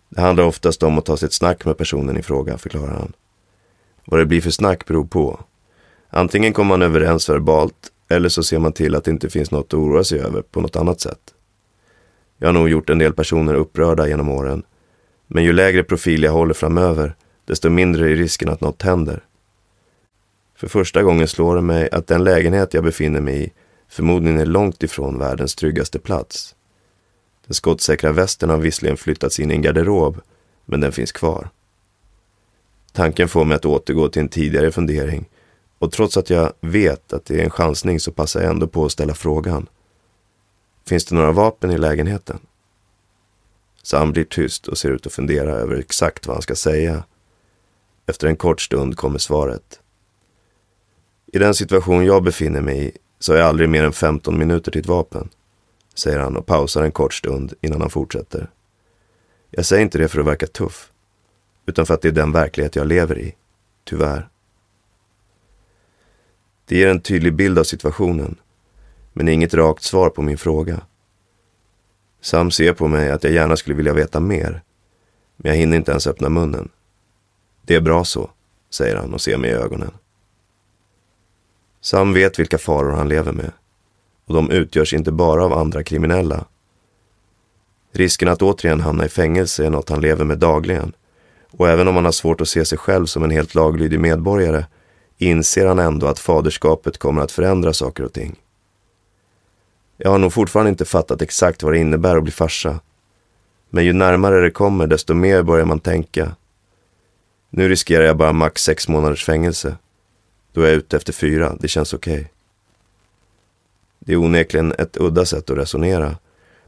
Det 0.09 0.21
handlar 0.21 0.43
oftast 0.43 0.83
om 0.83 0.97
att 0.97 1.05
ta 1.05 1.17
sig 1.17 1.25
ett 1.25 1.33
snack 1.33 1.65
med 1.65 1.77
personen 1.77 2.17
i 2.17 2.21
fråga, 2.21 2.57
förklarar 2.57 2.93
han. 2.93 3.13
Vad 4.05 4.19
det 4.19 4.25
blir 4.25 4.41
för 4.41 4.51
snack 4.51 4.85
beror 4.85 5.05
på. 5.05 5.39
Antingen 6.09 6.53
kommer 6.53 6.69
man 6.69 6.81
överens 6.81 7.29
verbalt 7.29 7.91
eller 8.09 8.29
så 8.29 8.43
ser 8.43 8.59
man 8.59 8.73
till 8.73 8.95
att 8.95 9.03
det 9.03 9.11
inte 9.11 9.29
finns 9.29 9.51
något 9.51 9.65
att 9.65 9.73
oroa 9.73 10.03
sig 10.03 10.19
över 10.19 10.41
på 10.41 10.61
något 10.61 10.75
annat 10.75 11.01
sätt. 11.01 11.33
Jag 12.37 12.47
har 12.47 12.53
nog 12.53 12.69
gjort 12.69 12.89
en 12.89 12.99
del 12.99 13.13
personer 13.13 13.53
upprörda 13.53 14.07
genom 14.07 14.29
åren. 14.29 14.63
Men 15.27 15.43
ju 15.43 15.53
lägre 15.53 15.83
profil 15.83 16.23
jag 16.23 16.31
håller 16.31 16.53
framöver, 16.53 17.15
desto 17.45 17.69
mindre 17.69 18.11
är 18.11 18.15
risken 18.15 18.49
att 18.49 18.61
något 18.61 18.81
händer. 18.81 19.23
För 20.55 20.67
första 20.67 21.03
gången 21.03 21.27
slår 21.27 21.55
det 21.55 21.61
mig 21.61 21.89
att 21.91 22.07
den 22.07 22.23
lägenhet 22.23 22.73
jag 22.73 22.83
befinner 22.83 23.21
mig 23.21 23.43
i 23.43 23.51
förmodligen 23.87 24.39
är 24.39 24.45
långt 24.45 24.83
ifrån 24.83 25.19
världens 25.19 25.55
tryggaste 25.55 25.99
plats. 25.99 26.55
Den 27.47 27.53
skottsäkra 27.53 28.11
västen 28.11 28.49
har 28.49 28.57
visserligen 28.57 28.97
flyttats 28.97 29.39
in 29.39 29.51
i 29.51 29.53
en 29.53 29.61
garderob, 29.61 30.21
men 30.65 30.81
den 30.81 30.91
finns 30.91 31.11
kvar. 31.11 31.49
Tanken 32.91 33.29
får 33.29 33.45
mig 33.45 33.55
att 33.55 33.65
återgå 33.65 34.09
till 34.09 34.21
en 34.21 34.29
tidigare 34.29 34.71
fundering 34.71 35.29
Och 35.79 35.91
trots 35.91 36.17
att 36.17 36.29
jag 36.29 36.53
vet 36.61 37.13
att 37.13 37.25
det 37.25 37.39
är 37.39 37.43
en 37.43 37.49
chansning 37.49 37.99
så 37.99 38.11
passar 38.11 38.41
jag 38.41 38.49
ändå 38.49 38.67
på 38.67 38.85
att 38.85 38.91
ställa 38.91 39.13
frågan. 39.13 39.69
Finns 40.85 41.05
det 41.05 41.15
några 41.15 41.31
vapen 41.31 41.71
i 41.71 41.77
lägenheten? 41.77 42.39
Sam 43.83 44.11
blir 44.11 44.23
tyst 44.23 44.67
och 44.67 44.77
ser 44.77 44.91
ut 44.91 45.05
att 45.05 45.13
fundera 45.13 45.51
över 45.51 45.75
exakt 45.75 46.27
vad 46.27 46.35
han 46.35 46.41
ska 46.41 46.55
säga. 46.55 47.03
Efter 48.05 48.27
en 48.27 48.35
kort 48.35 48.61
stund 48.61 48.97
kommer 48.97 49.19
svaret. 49.19 49.79
I 51.33 51.39
den 51.39 51.53
situation 51.53 52.05
jag 52.05 52.23
befinner 52.23 52.61
mig 52.61 52.87
i 52.87 52.91
så 53.19 53.33
har 53.33 53.39
jag 53.39 53.47
aldrig 53.47 53.69
mer 53.69 53.83
än 53.83 53.93
15 53.93 54.37
minuter 54.37 54.71
till 54.71 54.81
ett 54.81 54.87
vapen, 54.87 55.29
säger 55.97 56.19
han 56.19 56.37
och 56.37 56.45
pausar 56.45 56.83
en 56.83 56.91
kort 56.91 57.13
stund 57.13 57.53
innan 57.61 57.81
han 57.81 57.89
fortsätter. 57.89 58.49
Jag 59.49 59.65
säger 59.65 59.83
inte 59.83 59.97
det 59.97 60.07
för 60.07 60.19
att 60.19 60.25
verka 60.25 60.47
tuff, 60.47 60.91
utan 61.65 61.85
för 61.85 61.93
att 61.93 62.01
det 62.01 62.07
är 62.07 62.11
den 62.11 62.31
verklighet 62.31 62.75
jag 62.75 62.87
lever 62.87 63.19
i, 63.19 63.35
tyvärr. 63.83 64.29
Det 66.65 66.77
ger 66.77 66.87
en 66.87 67.01
tydlig 67.01 67.35
bild 67.35 67.59
av 67.59 67.63
situationen, 67.63 68.35
men 69.13 69.27
inget 69.27 69.53
rakt 69.53 69.83
svar 69.83 70.09
på 70.09 70.21
min 70.21 70.37
fråga. 70.37 70.81
Sam 72.21 72.51
ser 72.51 72.73
på 72.73 72.87
mig 72.87 73.11
att 73.11 73.23
jag 73.23 73.33
gärna 73.33 73.55
skulle 73.55 73.75
vilja 73.75 73.93
veta 73.93 74.19
mer, 74.19 74.61
men 75.37 75.51
jag 75.51 75.57
hinner 75.57 75.77
inte 75.77 75.91
ens 75.91 76.07
öppna 76.07 76.29
munnen. 76.29 76.69
Det 77.61 77.75
är 77.75 77.81
bra 77.81 78.03
så, 78.03 78.31
säger 78.69 78.95
han 78.95 79.13
och 79.13 79.21
ser 79.21 79.37
mig 79.37 79.49
i 79.49 79.53
ögonen. 79.53 79.91
Sam 81.81 82.13
vet 82.13 82.39
vilka 82.39 82.57
faror 82.57 82.91
han 82.91 83.09
lever 83.09 83.31
med 83.31 83.51
och 84.27 84.34
de 84.34 84.51
utgörs 84.51 84.93
inte 84.93 85.12
bara 85.12 85.46
av 85.46 85.53
andra 85.53 85.84
kriminella. 85.84 86.46
Risken 87.91 88.27
att 88.27 88.41
återigen 88.41 88.81
hamna 88.81 89.05
i 89.05 89.10
fängelse 89.10 89.65
är 89.65 89.69
något 89.69 89.89
han 89.89 90.01
lever 90.01 90.25
med 90.25 90.38
dagligen 90.38 90.93
och 91.51 91.69
även 91.69 91.88
om 91.88 91.96
han 91.96 92.05
har 92.05 92.12
svårt 92.12 92.41
att 92.41 92.50
se 92.50 92.65
sig 92.65 92.77
själv 92.77 93.05
som 93.05 93.24
en 93.24 93.31
helt 93.31 93.55
laglydig 93.55 94.00
medborgare 94.00 94.65
inser 95.17 95.65
han 95.65 95.79
ändå 95.79 96.07
att 96.07 96.19
faderskapet 96.19 96.98
kommer 96.98 97.22
att 97.22 97.31
förändra 97.31 97.74
saker 97.74 98.03
och 98.03 98.13
ting. 98.13 98.36
Jag 99.98 100.12
har 100.12 100.17
nog 100.17 100.34
fortfarande 100.34 100.69
inte 100.69 100.86
fattat 100.86 101.22
exakt 101.22 101.63
vad 101.63 101.74
det 101.74 101.79
innebär 101.79 102.17
att 102.17 102.24
bli 102.24 102.31
farsa. 102.31 102.79
Men 103.69 103.86
ju 103.86 103.93
närmare 103.93 104.41
det 104.41 104.51
kommer 104.51 104.88
desto 104.88 105.13
mer 105.13 105.43
börjar 105.43 105.65
man 105.65 105.79
tänka. 105.79 106.36
Nu 107.50 107.69
riskerar 107.69 108.03
jag 108.03 108.17
bara 108.17 108.34
max 108.34 108.63
sex 108.63 108.88
månaders 108.88 109.25
fängelse. 109.25 109.75
Då 110.53 110.62
är 110.62 110.67
jag 110.67 110.75
ute 110.75 110.98
efter 110.98 111.13
fyra, 111.13 111.57
det 111.60 111.67
känns 111.67 111.93
okej. 111.93 112.13
Okay. 112.13 112.37
Det 114.07 114.13
är 114.13 114.17
onekligen 114.17 114.73
ett 114.77 114.97
udda 114.97 115.25
sätt 115.25 115.49
att 115.49 115.57
resonera, 115.57 116.17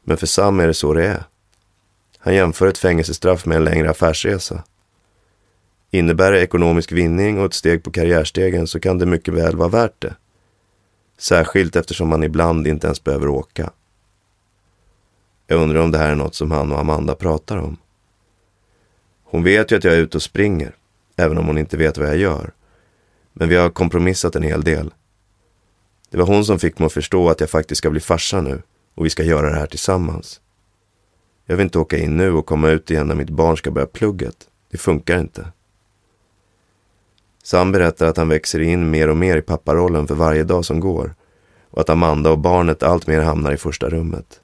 men 0.03 0.17
för 0.17 0.27
Sam 0.27 0.59
är 0.59 0.67
det 0.67 0.73
så 0.73 0.93
det 0.93 1.05
är. 1.05 1.23
Han 2.17 2.35
jämför 2.35 2.67
ett 2.67 2.77
fängelsestraff 2.77 3.45
med 3.45 3.57
en 3.57 3.63
längre 3.63 3.89
affärsresa. 3.89 4.63
Innebär 5.91 6.31
det 6.31 6.41
ekonomisk 6.41 6.91
vinning 6.91 7.39
och 7.39 7.45
ett 7.45 7.53
steg 7.53 7.83
på 7.83 7.91
karriärstegen 7.91 8.67
så 8.67 8.79
kan 8.79 8.97
det 8.97 9.05
mycket 9.05 9.33
väl 9.33 9.55
vara 9.55 9.69
värt 9.69 10.01
det. 10.01 10.15
Särskilt 11.17 11.75
eftersom 11.75 12.09
man 12.09 12.23
ibland 12.23 12.67
inte 12.67 12.87
ens 12.87 13.03
behöver 13.03 13.27
åka. 13.27 13.69
Jag 15.47 15.61
undrar 15.61 15.79
om 15.79 15.91
det 15.91 15.97
här 15.97 16.11
är 16.11 16.15
något 16.15 16.35
som 16.35 16.51
han 16.51 16.71
och 16.71 16.79
Amanda 16.79 17.15
pratar 17.15 17.57
om. 17.57 17.77
Hon 19.23 19.43
vet 19.43 19.71
ju 19.71 19.75
att 19.75 19.83
jag 19.83 19.93
är 19.93 19.99
ute 19.99 20.17
och 20.17 20.23
springer, 20.23 20.75
även 21.15 21.37
om 21.37 21.47
hon 21.47 21.57
inte 21.57 21.77
vet 21.77 21.97
vad 21.97 22.07
jag 22.07 22.17
gör. 22.17 22.51
Men 23.33 23.49
vi 23.49 23.55
har 23.55 23.69
kompromissat 23.69 24.35
en 24.35 24.43
hel 24.43 24.63
del. 24.63 24.91
Det 26.09 26.17
var 26.17 26.25
hon 26.25 26.45
som 26.45 26.59
fick 26.59 26.79
mig 26.79 26.85
att 26.85 26.93
förstå 26.93 27.29
att 27.29 27.39
jag 27.39 27.49
faktiskt 27.49 27.77
ska 27.77 27.89
bli 27.89 27.99
farsa 27.99 28.41
nu 28.41 28.61
och 28.95 29.05
vi 29.05 29.09
ska 29.09 29.23
göra 29.23 29.49
det 29.49 29.55
här 29.55 29.67
tillsammans. 29.67 30.41
Jag 31.45 31.57
vill 31.57 31.63
inte 31.63 31.79
åka 31.79 31.97
in 31.97 32.17
nu 32.17 32.31
och 32.31 32.45
komma 32.45 32.69
ut 32.69 32.91
igen 32.91 33.07
när 33.07 33.15
mitt 33.15 33.29
barn 33.29 33.57
ska 33.57 33.71
börja 33.71 33.87
plugget. 33.87 34.47
Det 34.71 34.77
funkar 34.77 35.19
inte. 35.19 35.47
Sam 37.43 37.71
berättar 37.71 38.05
att 38.05 38.17
han 38.17 38.29
växer 38.29 38.59
in 38.59 38.89
mer 38.89 39.07
och 39.07 39.17
mer 39.17 39.37
i 39.37 39.41
papparollen 39.41 40.07
för 40.07 40.15
varje 40.15 40.43
dag 40.43 40.65
som 40.65 40.79
går 40.79 41.15
och 41.69 41.81
att 41.81 41.89
Amanda 41.89 42.31
och 42.31 42.39
barnet 42.39 42.83
alltmer 42.83 43.21
hamnar 43.21 43.51
i 43.51 43.57
första 43.57 43.89
rummet. 43.89 44.41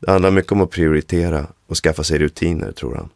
Det 0.00 0.10
handlar 0.10 0.30
mycket 0.30 0.52
om 0.52 0.60
att 0.60 0.70
prioritera 0.70 1.46
och 1.66 1.76
skaffa 1.76 2.04
sig 2.04 2.18
rutiner, 2.18 2.72
tror 2.72 2.94
han. 2.94 3.08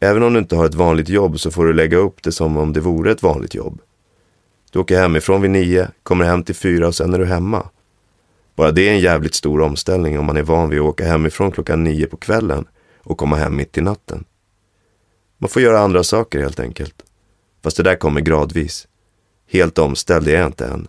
Även 0.00 0.22
om 0.22 0.32
du 0.32 0.38
inte 0.38 0.56
har 0.56 0.66
ett 0.66 0.74
vanligt 0.74 1.08
jobb 1.08 1.40
så 1.40 1.50
får 1.50 1.64
du 1.64 1.72
lägga 1.72 1.96
upp 1.96 2.22
det 2.22 2.32
som 2.32 2.56
om 2.56 2.72
det 2.72 2.80
vore 2.80 3.12
ett 3.12 3.22
vanligt 3.22 3.54
jobb. 3.54 3.80
Du 4.74 4.80
åker 4.80 5.00
hemifrån 5.00 5.42
vid 5.42 5.50
nio, 5.50 5.90
kommer 6.02 6.24
hem 6.24 6.42
till 6.42 6.54
fyra 6.54 6.86
och 6.86 6.94
sen 6.94 7.14
är 7.14 7.18
du 7.18 7.24
hemma. 7.24 7.68
Bara 8.54 8.70
det 8.70 8.88
är 8.88 8.92
en 8.92 9.00
jävligt 9.00 9.34
stor 9.34 9.60
omställning 9.60 10.18
om 10.18 10.24
man 10.24 10.36
är 10.36 10.42
van 10.42 10.70
vid 10.70 10.80
att 10.80 10.86
åka 10.86 11.04
hemifrån 11.04 11.52
klockan 11.52 11.84
nio 11.84 12.06
på 12.06 12.16
kvällen 12.16 12.66
och 13.02 13.18
komma 13.18 13.36
hem 13.36 13.56
mitt 13.56 13.78
i 13.78 13.80
natten. 13.80 14.24
Man 15.38 15.48
får 15.48 15.62
göra 15.62 15.80
andra 15.80 16.02
saker 16.02 16.40
helt 16.40 16.60
enkelt. 16.60 16.94
Fast 17.62 17.76
det 17.76 17.82
där 17.82 17.96
kommer 17.96 18.20
gradvis. 18.20 18.88
Helt 19.50 19.78
omställd 19.78 20.28
är 20.28 20.32
jag 20.32 20.46
inte 20.46 20.66
än, 20.66 20.88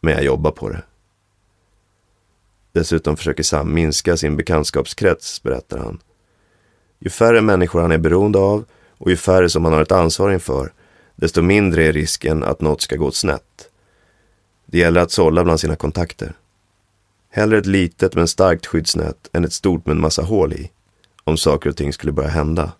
men 0.00 0.14
jag 0.14 0.24
jobbar 0.24 0.50
på 0.50 0.68
det. 0.68 0.82
Dessutom 2.72 3.16
försöker 3.16 3.42
Sam 3.42 3.74
minska 3.74 4.16
sin 4.16 4.36
bekantskapskrets, 4.36 5.42
berättar 5.42 5.78
han. 5.78 5.98
Ju 6.98 7.10
färre 7.10 7.40
människor 7.40 7.80
han 7.80 7.92
är 7.92 7.98
beroende 7.98 8.38
av 8.38 8.64
och 8.98 9.10
ju 9.10 9.16
färre 9.16 9.48
som 9.48 9.64
han 9.64 9.74
har 9.74 9.82
ett 9.82 9.92
ansvar 9.92 10.30
inför, 10.30 10.72
desto 11.16 11.42
mindre 11.42 11.84
är 11.84 11.92
risken 11.92 12.42
att 12.42 12.60
något 12.60 12.80
ska 12.80 12.96
gå 12.96 13.10
snett. 13.10 13.68
Det 14.66 14.78
gäller 14.78 15.00
att 15.00 15.10
sålla 15.10 15.44
bland 15.44 15.60
sina 15.60 15.76
kontakter. 15.76 16.36
Hellre 17.30 17.58
ett 17.58 17.66
litet 17.66 18.14
men 18.14 18.28
starkt 18.28 18.66
skyddsnät 18.66 19.30
än 19.32 19.44
ett 19.44 19.52
stort 19.52 19.86
med 19.86 19.94
en 19.94 20.00
massa 20.00 20.22
hål 20.22 20.52
i, 20.52 20.70
om 21.24 21.36
saker 21.36 21.70
och 21.70 21.76
ting 21.76 21.92
skulle 21.92 22.12
börja 22.12 22.28
hända. 22.28 22.72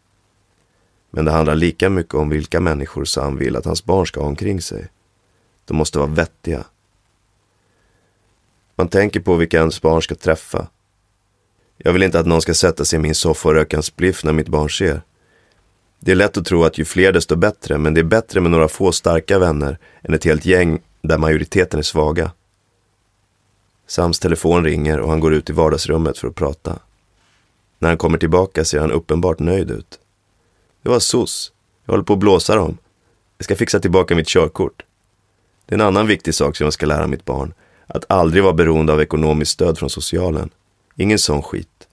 Men 1.11 1.25
det 1.25 1.31
handlar 1.31 1.55
lika 1.55 1.91
mycket 1.91 2.15
om 2.15 2.29
vilka 2.29 2.61
människor 2.61 3.05
Sam 3.05 3.37
vill 3.37 3.57
att 3.57 3.65
hans 3.65 3.85
barn 3.85 4.07
ska 4.07 4.21
ha 4.21 4.29
omkring 4.29 4.61
sig. 4.61 4.89
De 5.65 5.77
måste 5.77 5.99
vara 5.99 6.09
vettiga. 6.09 6.65
Man 8.75 8.89
tänker 8.89 9.21
på 9.21 9.37
vilka 9.37 9.59
ens 9.59 9.83
barn 9.83 10.03
ska 10.03 10.15
träffa. 10.15 10.69
Jag 11.77 11.93
vill 11.93 12.03
inte 12.03 12.19
att 12.19 12.27
någon 12.27 12.43
ska 12.43 12.55
sätta 12.55 12.85
sig 12.85 12.99
i 12.99 13.03
min 13.03 13.15
soffa 13.15 13.49
och 13.49 13.55
röka 13.55 13.77
en 13.77 13.83
spliff 13.83 14.25
när 14.25 14.33
mitt 14.33 14.49
barn 14.49 14.71
ser. 14.71 15.03
Det 16.05 16.13
är 16.13 16.17
lätt 16.17 16.37
att 16.37 16.47
tro 16.47 16.65
att 16.65 16.79
ju 16.79 16.85
fler 16.85 17.13
desto 17.13 17.37
bättre, 17.37 17.79
men 17.79 17.95
det 17.95 18.01
är 18.01 18.05
bättre 18.05 18.41
med 18.41 18.51
några 18.51 18.69
få 18.69 18.93
starka 18.93 19.39
vänner 19.39 19.79
än 20.03 20.15
ett 20.15 20.25
helt 20.25 20.45
gäng 20.45 20.81
där 21.03 21.19
majoriteten 21.19 21.79
är 21.79 21.83
svaga. 21.83 22.33
Sams 23.87 24.19
telefon 24.19 24.65
ringer 24.65 25.01
och 25.01 25.11
han 25.11 25.21
går 25.21 25.35
ut 25.35 25.51
i 25.51 25.53
vardagsrummet 25.53 26.19
för 26.19 26.29
att 26.29 26.35
prata. 26.35 26.79
När 27.79 27.89
han 27.89 27.99
kommer 27.99 28.19
tillbaka 28.19 28.65
ser 28.65 28.81
han 28.81 28.93
uppenbart 28.93 29.39
nöjd 29.39 29.71
ut. 29.71 30.01
Det 30.83 30.89
var 30.89 30.99
SOS. 30.99 31.53
Jag 31.85 31.93
håller 31.93 32.05
på 32.05 32.13
att 32.13 32.19
blåsa 32.19 32.57
dem. 32.57 32.79
Jag 33.39 33.45
ska 33.45 33.57
fixa 33.57 33.81
tillbaka 33.81 34.15
mitt 34.15 34.29
körkort. 34.29 34.83
Det 35.67 35.75
är 35.75 35.79
en 35.79 35.87
annan 35.87 36.07
viktig 36.07 36.35
sak 36.35 36.57
som 36.57 36.65
jag 36.65 36.73
ska 36.73 36.87
lära 36.87 37.07
mitt 37.07 37.25
barn. 37.25 37.55
Att 37.87 38.05
aldrig 38.09 38.43
vara 38.43 38.55
beroende 38.55 38.93
av 38.93 39.01
ekonomiskt 39.01 39.53
stöd 39.53 39.79
från 39.79 39.91
socialen. 39.91 40.51
Ingen 40.97 41.19
sån 41.19 41.43
skit. 41.43 41.89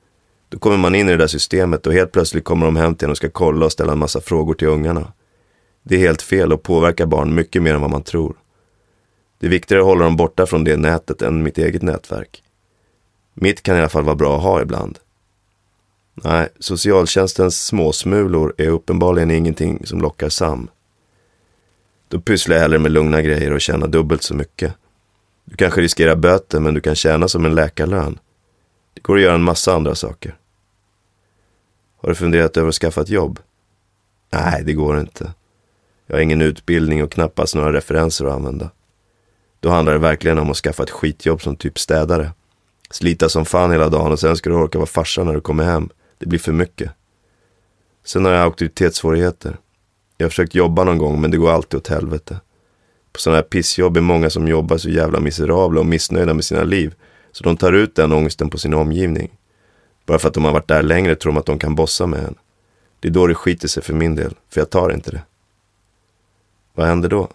Då 0.49 0.59
kommer 0.59 0.77
man 0.77 0.95
in 0.95 1.07
i 1.07 1.11
det 1.11 1.17
där 1.17 1.27
systemet 1.27 1.87
och 1.87 1.93
helt 1.93 2.11
plötsligt 2.11 2.43
kommer 2.43 2.65
de 2.65 2.75
hem 2.75 2.95
till 2.95 3.05
en 3.05 3.11
och 3.11 3.17
ska 3.17 3.29
kolla 3.29 3.65
och 3.65 3.71
ställa 3.71 3.91
en 3.91 3.99
massa 3.99 4.21
frågor 4.21 4.53
till 4.53 4.67
ungarna. 4.67 5.13
Det 5.83 5.95
är 5.95 5.99
helt 5.99 6.21
fel 6.21 6.53
och 6.53 6.63
påverkar 6.63 7.05
barn 7.05 7.35
mycket 7.35 7.63
mer 7.63 7.73
än 7.73 7.81
vad 7.81 7.91
man 7.91 8.03
tror. 8.03 8.35
Det 9.39 9.45
är 9.45 9.49
viktigare 9.49 9.81
att 9.81 9.87
hålla 9.87 10.03
dem 10.03 10.15
borta 10.15 10.45
från 10.45 10.63
det 10.63 10.77
nätet 10.77 11.21
än 11.21 11.43
mitt 11.43 11.57
eget 11.57 11.81
nätverk. 11.81 12.43
Mitt 13.33 13.63
kan 13.63 13.75
i 13.75 13.79
alla 13.79 13.89
fall 13.89 14.03
vara 14.03 14.15
bra 14.15 14.37
att 14.37 14.43
ha 14.43 14.61
ibland. 14.61 14.99
Nej, 16.13 16.49
socialtjänstens 16.59 17.65
småsmulor 17.65 18.53
är 18.57 18.67
uppenbarligen 18.67 19.31
ingenting 19.31 19.85
som 19.85 20.01
lockar 20.01 20.29
Sam. 20.29 20.69
Då 22.07 22.19
pysslar 22.19 22.55
jag 22.55 22.61
hellre 22.61 22.79
med 22.79 22.91
lugna 22.91 23.21
grejer 23.21 23.53
och 23.53 23.61
tjänar 23.61 23.87
dubbelt 23.87 24.23
så 24.23 24.33
mycket. 24.33 24.73
Du 25.45 25.55
kanske 25.55 25.81
riskerar 25.81 26.15
böter, 26.15 26.59
men 26.59 26.73
du 26.73 26.81
kan 26.81 26.95
tjäna 26.95 27.27
som 27.27 27.45
en 27.45 27.55
läkarlön. 27.55 28.19
Det 28.99 29.03
går 29.03 29.15
att 29.15 29.23
göra 29.23 29.35
en 29.35 29.43
massa 29.43 29.73
andra 29.73 29.95
saker. 29.95 30.35
Har 31.97 32.09
du 32.09 32.15
funderat 32.15 32.57
över 32.57 32.69
att 32.69 32.75
skaffa 32.75 33.01
ett 33.01 33.09
jobb? 33.09 33.39
Nej, 34.31 34.63
det 34.65 34.73
går 34.73 34.99
inte. 34.99 35.33
Jag 36.07 36.15
har 36.15 36.21
ingen 36.21 36.41
utbildning 36.41 37.03
och 37.03 37.11
knappast 37.11 37.55
några 37.55 37.73
referenser 37.73 38.25
att 38.25 38.33
använda. 38.33 38.69
Då 39.59 39.69
handlar 39.69 39.93
det 39.93 39.99
verkligen 39.99 40.39
om 40.39 40.51
att 40.51 40.57
skaffa 40.57 40.83
ett 40.83 40.89
skitjobb 40.89 41.41
som 41.41 41.55
typ 41.55 41.79
städare. 41.79 42.31
Slita 42.91 43.29
som 43.29 43.45
fan 43.45 43.71
hela 43.71 43.89
dagen 43.89 44.11
och 44.11 44.19
sen 44.19 44.37
ska 44.37 44.49
du 44.49 44.55
orka 44.55 44.77
vara 44.77 44.87
farsa 44.87 45.23
när 45.23 45.33
du 45.33 45.41
kommer 45.41 45.63
hem. 45.63 45.89
Det 46.17 46.25
blir 46.25 46.39
för 46.39 46.51
mycket. 46.51 46.91
Sen 48.05 48.25
har 48.25 48.31
jag 48.31 48.43
auktoritetssvårigheter. 48.43 49.57
Jag 50.17 50.25
har 50.25 50.29
försökt 50.29 50.55
jobba 50.55 50.83
någon 50.83 50.97
gång 50.97 51.21
men 51.21 51.31
det 51.31 51.37
går 51.37 51.51
alltid 51.51 51.77
åt 51.77 51.87
helvete. 51.87 52.39
På 53.11 53.19
sådana 53.19 53.37
här 53.37 53.43
pissjobb 53.43 53.97
är 53.97 54.01
många 54.01 54.29
som 54.29 54.47
jobbar 54.47 54.77
så 54.77 54.89
jävla 54.89 55.19
miserabla 55.19 55.79
och 55.79 55.85
missnöjda 55.85 56.33
med 56.33 56.45
sina 56.45 56.63
liv. 56.63 56.95
Så 57.31 57.43
de 57.43 57.57
tar 57.57 57.73
ut 57.73 57.95
den 57.95 58.11
ångesten 58.11 58.49
på 58.49 58.57
sin 58.57 58.73
omgivning. 58.73 59.37
Bara 60.05 60.19
för 60.19 60.27
att 60.27 60.33
de 60.33 60.43
har 60.43 60.51
varit 60.51 60.67
där 60.67 60.83
längre 60.83 61.15
tror 61.15 61.33
de 61.33 61.39
att 61.39 61.45
de 61.45 61.59
kan 61.59 61.75
bossa 61.75 62.07
med 62.07 62.19
en. 62.19 62.35
Det 62.99 63.07
är 63.07 63.11
då 63.11 63.27
det 63.27 63.35
skiter 63.35 63.67
sig 63.67 63.83
för 63.83 63.93
min 63.93 64.15
del, 64.15 64.35
för 64.49 64.61
jag 64.61 64.69
tar 64.69 64.93
inte 64.93 65.11
det. 65.11 65.21
Vad 66.73 66.87
händer 66.87 67.09
då? 67.09 67.29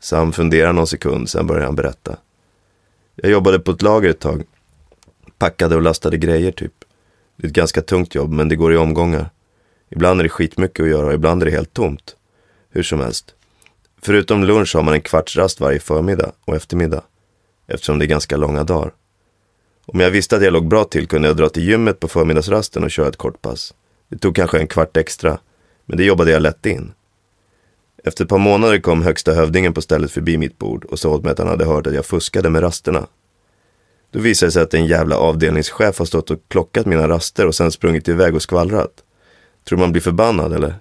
Sam 0.00 0.32
funderar 0.32 0.72
någon 0.72 0.86
sekund, 0.86 1.30
sen 1.30 1.46
börjar 1.46 1.64
han 1.64 1.74
berätta. 1.74 2.16
Jag 3.14 3.30
jobbade 3.30 3.58
på 3.58 3.70
ett 3.70 3.82
lager 3.82 4.10
ett 4.10 4.20
tag. 4.20 4.42
Packade 5.38 5.76
och 5.76 5.82
lastade 5.82 6.16
grejer 6.16 6.52
typ. 6.52 6.72
Det 7.36 7.46
är 7.46 7.48
ett 7.48 7.54
ganska 7.54 7.82
tungt 7.82 8.14
jobb, 8.14 8.32
men 8.32 8.48
det 8.48 8.56
går 8.56 8.72
i 8.72 8.76
omgångar. 8.76 9.30
Ibland 9.90 10.20
är 10.20 10.24
det 10.24 10.28
skitmycket 10.28 10.82
att 10.82 10.88
göra 10.88 11.06
och 11.06 11.14
ibland 11.14 11.42
är 11.42 11.46
det 11.46 11.52
helt 11.52 11.72
tomt. 11.72 12.16
Hur 12.70 12.82
som 12.82 13.00
helst. 13.00 13.34
Förutom 14.02 14.44
lunch 14.44 14.74
har 14.74 14.82
man 14.82 14.94
en 14.94 15.00
kvarts 15.00 15.36
rast 15.36 15.60
varje 15.60 15.80
förmiddag 15.80 16.32
och 16.44 16.56
eftermiddag, 16.56 17.02
eftersom 17.68 17.98
det 17.98 18.04
är 18.04 18.06
ganska 18.06 18.36
långa 18.36 18.64
dagar. 18.64 18.92
Om 19.86 20.00
jag 20.00 20.10
visste 20.10 20.36
att 20.36 20.42
jag 20.42 20.52
låg 20.52 20.68
bra 20.68 20.84
till 20.84 21.08
kunde 21.08 21.28
jag 21.28 21.36
dra 21.36 21.48
till 21.48 21.68
gymmet 21.68 22.00
på 22.00 22.08
förmiddagsrasten 22.08 22.84
och 22.84 22.90
köra 22.90 23.08
ett 23.08 23.16
kort 23.16 23.42
pass. 23.42 23.74
Det 24.08 24.18
tog 24.18 24.36
kanske 24.36 24.58
en 24.58 24.66
kvart 24.66 24.96
extra, 24.96 25.38
men 25.86 25.98
det 25.98 26.04
jobbade 26.04 26.30
jag 26.30 26.42
lätt 26.42 26.66
in. 26.66 26.92
Efter 28.04 28.24
ett 28.24 28.30
par 28.30 28.38
månader 28.38 28.78
kom 28.78 29.02
högsta 29.02 29.32
hövdingen 29.32 29.74
på 29.74 29.82
stället 29.82 30.10
förbi 30.10 30.38
mitt 30.38 30.58
bord 30.58 30.84
och 30.84 30.98
sa 30.98 31.08
åt 31.08 31.22
mig 31.22 31.32
att 31.32 31.38
han 31.38 31.48
hade 31.48 31.64
hört 31.64 31.86
att 31.86 31.94
jag 31.94 32.06
fuskade 32.06 32.50
med 32.50 32.62
rasterna. 32.62 33.06
Då 34.10 34.18
visade 34.18 34.48
det 34.48 34.52
sig 34.52 34.62
att 34.62 34.74
en 34.74 34.86
jävla 34.86 35.16
avdelningschef 35.16 35.98
har 35.98 36.04
stått 36.04 36.30
och 36.30 36.38
klockat 36.48 36.86
mina 36.86 37.08
raster 37.08 37.46
och 37.46 37.54
sen 37.54 37.72
sprungit 37.72 38.08
iväg 38.08 38.34
och 38.34 38.42
skvallrat. 38.42 38.92
Tror 39.68 39.78
man 39.78 39.92
blir 39.92 40.02
förbannad 40.02 40.52
eller? 40.52 40.74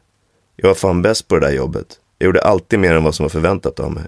Jag 0.56 0.68
var 0.68 0.76
fan 0.76 1.02
bäst 1.02 1.28
på 1.28 1.36
det 1.36 1.48
där 1.48 1.54
jobbet. 1.54 2.00
Jag 2.18 2.26
gjorde 2.26 2.42
alltid 2.42 2.80
mer 2.80 2.94
än 2.94 3.04
vad 3.04 3.16
som 3.16 3.24
var 3.24 3.30
förväntat 3.30 3.80
av 3.80 3.92
mig. 3.92 4.06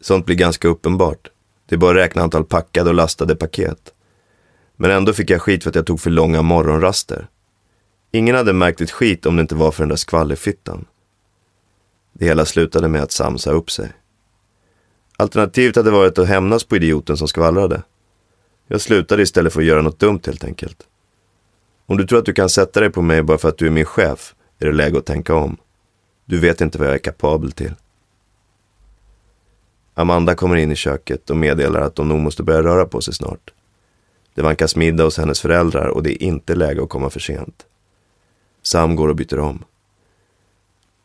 Sånt 0.00 0.26
blir 0.26 0.36
ganska 0.36 0.68
uppenbart. 0.68 1.30
Det 1.68 1.74
är 1.74 1.78
bara 1.78 1.90
att 1.90 1.96
räkna 1.96 2.22
antal 2.22 2.44
packade 2.44 2.90
och 2.90 2.94
lastade 2.94 3.36
paket. 3.36 3.92
Men 4.76 4.90
ändå 4.90 5.12
fick 5.12 5.30
jag 5.30 5.42
skit 5.42 5.62
för 5.62 5.70
att 5.70 5.76
jag 5.76 5.86
tog 5.86 6.00
för 6.00 6.10
långa 6.10 6.42
morgonraster. 6.42 7.28
Ingen 8.10 8.36
hade 8.36 8.52
märkt 8.52 8.80
ett 8.80 8.90
skit 8.90 9.26
om 9.26 9.36
det 9.36 9.42
inte 9.42 9.54
var 9.54 9.70
för 9.70 9.82
den 9.82 9.88
där 9.88 9.96
skvallerfittan. 9.96 10.84
Det 12.12 12.24
hela 12.24 12.44
slutade 12.44 12.88
med 12.88 13.02
att 13.02 13.12
Sam 13.12 13.38
sa 13.38 13.50
upp 13.50 13.70
sig. 13.70 13.92
Alternativet 15.16 15.76
hade 15.76 15.90
varit 15.90 16.18
att 16.18 16.28
hämnas 16.28 16.64
på 16.64 16.76
idioten 16.76 17.16
som 17.16 17.28
skvallrade. 17.28 17.82
Jag 18.68 18.80
slutade 18.80 19.22
istället 19.22 19.52
för 19.52 19.60
att 19.60 19.66
göra 19.66 19.82
något 19.82 19.98
dumt 19.98 20.20
helt 20.26 20.44
enkelt. 20.44 20.86
Om 21.86 21.96
du 21.96 22.06
tror 22.06 22.18
att 22.18 22.24
du 22.24 22.32
kan 22.32 22.48
sätta 22.48 22.80
dig 22.80 22.90
på 22.90 23.02
mig 23.02 23.22
bara 23.22 23.38
för 23.38 23.48
att 23.48 23.58
du 23.58 23.66
är 23.66 23.70
min 23.70 23.84
chef 23.84 24.34
är 24.58 24.66
det 24.66 24.72
läge 24.72 24.98
att 24.98 25.06
tänka 25.06 25.34
om. 25.34 25.56
Du 26.24 26.38
vet 26.38 26.60
inte 26.60 26.78
vad 26.78 26.86
jag 26.86 26.94
är 26.94 26.98
kapabel 26.98 27.52
till. 27.52 27.74
Amanda 29.98 30.34
kommer 30.34 30.56
in 30.56 30.72
i 30.72 30.76
köket 30.76 31.30
och 31.30 31.36
meddelar 31.36 31.80
att 31.80 31.94
de 31.94 32.08
nog 32.08 32.18
måste 32.18 32.42
börja 32.42 32.62
röra 32.62 32.86
på 32.86 33.00
sig 33.00 33.14
snart. 33.14 33.52
Det 34.34 34.42
vankas 34.42 34.76
middag 34.76 35.04
hos 35.04 35.18
hennes 35.18 35.40
föräldrar 35.40 35.88
och 35.88 36.02
det 36.02 36.12
är 36.12 36.26
inte 36.26 36.54
läge 36.54 36.82
att 36.82 36.88
komma 36.88 37.10
för 37.10 37.20
sent. 37.20 37.66
Sam 38.62 38.96
går 38.96 39.08
och 39.08 39.16
byter 39.16 39.38
om. 39.38 39.64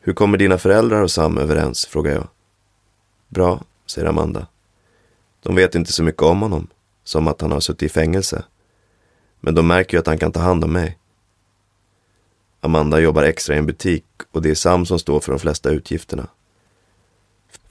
Hur 0.00 0.12
kommer 0.12 0.38
dina 0.38 0.58
föräldrar 0.58 1.02
och 1.02 1.10
Sam 1.10 1.38
överens? 1.38 1.86
frågar 1.86 2.12
jag. 2.12 2.28
Bra, 3.28 3.62
säger 3.86 4.08
Amanda. 4.08 4.46
De 5.42 5.54
vet 5.54 5.74
inte 5.74 5.92
så 5.92 6.02
mycket 6.02 6.22
om 6.22 6.42
honom, 6.42 6.66
som 7.04 7.28
att 7.28 7.40
han 7.40 7.52
har 7.52 7.60
suttit 7.60 7.82
i 7.82 7.88
fängelse. 7.88 8.44
Men 9.40 9.54
de 9.54 9.66
märker 9.66 9.96
ju 9.96 10.00
att 10.00 10.06
han 10.06 10.18
kan 10.18 10.32
ta 10.32 10.40
hand 10.40 10.64
om 10.64 10.72
mig. 10.72 10.98
Amanda 12.60 13.00
jobbar 13.00 13.22
extra 13.22 13.54
i 13.54 13.58
en 13.58 13.66
butik 13.66 14.04
och 14.32 14.42
det 14.42 14.50
är 14.50 14.54
Sam 14.54 14.86
som 14.86 14.98
står 14.98 15.20
för 15.20 15.32
de 15.32 15.38
flesta 15.38 15.70
utgifterna. 15.70 16.28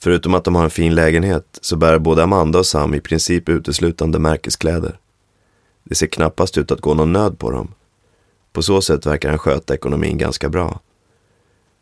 Förutom 0.03 0.33
att 0.33 0.43
de 0.43 0.55
har 0.55 0.63
en 0.63 0.69
fin 0.69 0.95
lägenhet 0.95 1.59
så 1.61 1.75
bär 1.75 1.99
både 1.99 2.23
Amanda 2.23 2.59
och 2.59 2.65
Sam 2.65 2.93
i 2.93 2.99
princip 2.99 3.49
uteslutande 3.49 4.19
märkeskläder. 4.19 4.99
Det 5.83 5.95
ser 5.95 6.07
knappast 6.07 6.57
ut 6.57 6.71
att 6.71 6.81
gå 6.81 6.93
någon 6.93 7.13
nöd 7.13 7.39
på 7.39 7.51
dem. 7.51 7.73
På 8.53 8.61
så 8.61 8.81
sätt 8.81 9.05
verkar 9.05 9.29
han 9.29 9.37
sköta 9.37 9.73
ekonomin 9.73 10.17
ganska 10.17 10.49
bra. 10.49 10.79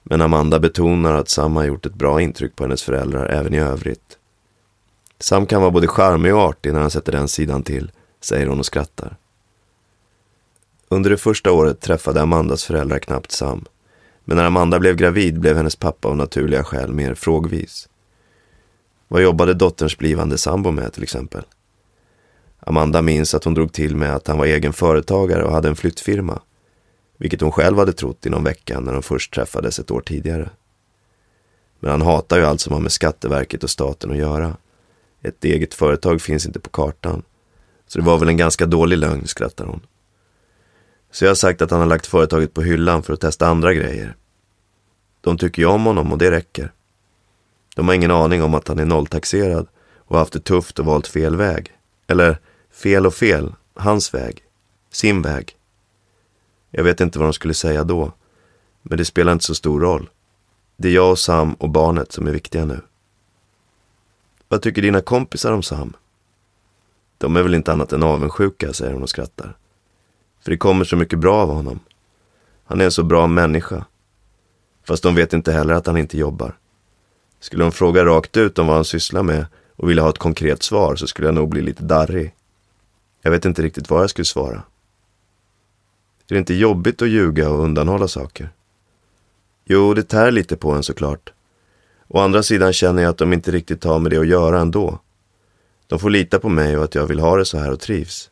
Men 0.03 0.21
Amanda 0.21 0.59
betonar 0.59 1.13
att 1.13 1.29
Sam 1.29 1.55
har 1.55 1.63
gjort 1.63 1.85
ett 1.85 1.93
bra 1.93 2.21
intryck 2.21 2.55
på 2.55 2.63
hennes 2.63 2.83
föräldrar 2.83 3.25
även 3.25 3.53
i 3.53 3.59
övrigt. 3.59 4.17
Sam 5.19 5.45
kan 5.45 5.61
vara 5.61 5.71
både 5.71 5.87
charmig 5.87 6.35
och 6.35 6.41
artig 6.41 6.73
när 6.73 6.81
han 6.81 6.91
sätter 6.91 7.11
den 7.11 7.27
sidan 7.27 7.63
till, 7.63 7.91
säger 8.19 8.47
hon 8.47 8.59
och 8.59 8.65
skrattar. 8.65 9.17
Under 10.89 11.09
det 11.09 11.17
första 11.17 11.51
året 11.51 11.79
träffade 11.79 12.21
Amandas 12.21 12.63
föräldrar 12.63 12.99
knappt 12.99 13.31
Sam. 13.31 13.65
Men 14.23 14.37
när 14.37 14.45
Amanda 14.45 14.79
blev 14.79 14.95
gravid 14.95 15.39
blev 15.39 15.57
hennes 15.57 15.75
pappa 15.75 16.07
av 16.07 16.17
naturliga 16.17 16.63
skäl 16.63 16.93
mer 16.93 17.13
frågvis. 17.13 17.87
Vad 19.11 19.21
jobbade 19.21 19.53
dotterns 19.53 19.97
blivande 19.97 20.37
sambo 20.37 20.71
med 20.71 20.93
till 20.93 21.03
exempel? 21.03 21.43
Amanda 22.59 23.01
minns 23.01 23.33
att 23.35 23.43
hon 23.43 23.53
drog 23.53 23.73
till 23.73 23.95
med 23.95 24.15
att 24.15 24.27
han 24.27 24.37
var 24.37 24.45
egen 24.45 24.73
företagare 24.73 25.43
och 25.43 25.51
hade 25.51 25.67
en 25.67 25.75
flyttfirma. 25.75 26.41
Vilket 27.17 27.41
hon 27.41 27.51
själv 27.51 27.77
hade 27.77 27.93
trott 27.93 28.25
i 28.25 28.29
någon 28.29 28.43
vecka 28.43 28.79
när 28.79 28.93
de 28.93 29.03
först 29.03 29.33
träffades 29.33 29.79
ett 29.79 29.91
år 29.91 30.01
tidigare. 30.01 30.49
Men 31.79 31.91
han 31.91 32.01
hatar 32.01 32.37
ju 32.37 32.45
allt 32.45 32.61
som 32.61 32.73
har 32.73 32.79
med 32.79 32.91
Skatteverket 32.91 33.63
och 33.63 33.69
staten 33.69 34.11
att 34.11 34.17
göra. 34.17 34.57
Ett 35.21 35.43
eget 35.43 35.73
företag 35.73 36.21
finns 36.21 36.45
inte 36.45 36.59
på 36.59 36.69
kartan. 36.69 37.23
Så 37.87 37.99
det 37.99 38.05
var 38.05 38.17
väl 38.17 38.29
en 38.29 38.37
ganska 38.37 38.65
dålig 38.65 38.97
lögn, 38.97 39.27
skrattar 39.27 39.65
hon. 39.65 39.81
Så 41.11 41.25
jag 41.25 41.29
har 41.29 41.35
sagt 41.35 41.61
att 41.61 41.71
han 41.71 41.79
har 41.79 41.87
lagt 41.87 42.07
företaget 42.07 42.53
på 42.53 42.61
hyllan 42.61 43.03
för 43.03 43.13
att 43.13 43.21
testa 43.21 43.47
andra 43.47 43.73
grejer. 43.73 44.15
De 45.21 45.37
tycker 45.37 45.61
ju 45.61 45.67
om 45.67 45.85
honom 45.85 46.11
och 46.11 46.17
det 46.17 46.31
räcker. 46.31 46.71
De 47.75 47.87
har 47.87 47.95
ingen 47.95 48.11
aning 48.11 48.43
om 48.43 48.53
att 48.53 48.67
han 48.67 48.79
är 48.79 48.85
nolltaxerad 48.85 49.67
och 49.97 50.15
har 50.15 50.19
haft 50.19 50.33
det 50.33 50.39
tufft 50.39 50.79
och 50.79 50.85
valt 50.85 51.07
fel 51.07 51.35
väg. 51.35 51.71
Eller 52.07 52.37
fel 52.71 53.05
och 53.05 53.13
fel, 53.13 53.55
hans 53.73 54.13
väg, 54.13 54.43
sin 54.91 55.21
väg. 55.21 55.57
Jag 56.69 56.83
vet 56.83 57.01
inte 57.01 57.19
vad 57.19 57.27
de 57.27 57.33
skulle 57.33 57.53
säga 57.53 57.83
då, 57.83 58.11
men 58.81 58.97
det 58.97 59.05
spelar 59.05 59.31
inte 59.33 59.45
så 59.45 59.55
stor 59.55 59.79
roll. 59.79 60.09
Det 60.77 60.87
är 60.87 60.91
jag 60.93 61.11
och 61.11 61.19
Sam 61.19 61.53
och 61.53 61.69
barnet 61.69 62.11
som 62.11 62.27
är 62.27 62.31
viktiga 62.31 62.65
nu. 62.65 62.81
Vad 64.47 64.61
tycker 64.61 64.81
dina 64.81 65.01
kompisar 65.01 65.51
om 65.51 65.63
Sam? 65.63 65.93
De 67.17 67.35
är 67.35 67.43
väl 67.43 67.55
inte 67.55 67.71
annat 67.71 67.93
än 67.93 68.03
avundsjuka, 68.03 68.73
säger 68.73 68.93
hon 68.93 69.03
och 69.03 69.09
skrattar. 69.09 69.57
För 70.39 70.51
det 70.51 70.57
kommer 70.57 70.85
så 70.85 70.95
mycket 70.95 71.19
bra 71.19 71.35
av 71.35 71.49
honom. 71.49 71.79
Han 72.65 72.81
är 72.81 72.85
en 72.85 72.91
så 72.91 73.03
bra 73.03 73.27
människa. 73.27 73.85
Fast 74.83 75.03
de 75.03 75.15
vet 75.15 75.33
inte 75.33 75.51
heller 75.51 75.73
att 75.73 75.87
han 75.87 75.97
inte 75.97 76.17
jobbar. 76.17 76.57
Skulle 77.41 77.63
de 77.63 77.71
fråga 77.71 78.05
rakt 78.05 78.37
ut 78.37 78.59
om 78.59 78.67
vad 78.67 78.75
han 78.75 78.85
sysslar 78.85 79.23
med 79.23 79.45
och 79.75 79.89
ville 79.89 80.01
ha 80.01 80.09
ett 80.09 80.17
konkret 80.17 80.63
svar 80.63 80.95
så 80.95 81.07
skulle 81.07 81.27
jag 81.27 81.35
nog 81.35 81.49
bli 81.49 81.61
lite 81.61 81.83
darrig. 81.83 82.33
Jag 83.21 83.31
vet 83.31 83.45
inte 83.45 83.61
riktigt 83.61 83.89
vad 83.89 84.03
jag 84.03 84.09
skulle 84.09 84.25
svara. 84.25 84.63
Är 86.29 86.33
det 86.33 86.37
inte 86.37 86.53
jobbigt 86.53 87.01
att 87.01 87.09
ljuga 87.09 87.49
och 87.49 87.63
undanhålla 87.63 88.07
saker? 88.07 88.49
Jo, 89.65 89.93
det 89.93 90.03
tär 90.03 90.31
lite 90.31 90.57
på 90.57 90.71
en 90.71 90.83
såklart. 90.83 91.33
Å 92.07 92.19
andra 92.19 92.43
sidan 92.43 92.73
känner 92.73 93.03
jag 93.03 93.09
att 93.09 93.17
de 93.17 93.33
inte 93.33 93.51
riktigt 93.51 93.83
har 93.83 93.99
med 93.99 94.11
det 94.11 94.17
att 94.17 94.27
göra 94.27 94.59
ändå. 94.59 94.99
De 95.87 95.99
får 95.99 96.09
lita 96.09 96.39
på 96.39 96.49
mig 96.49 96.77
och 96.77 96.83
att 96.83 96.95
jag 96.95 97.07
vill 97.07 97.19
ha 97.19 97.37
det 97.37 97.45
så 97.45 97.57
här 97.57 97.71
och 97.71 97.79
trivs. 97.79 98.29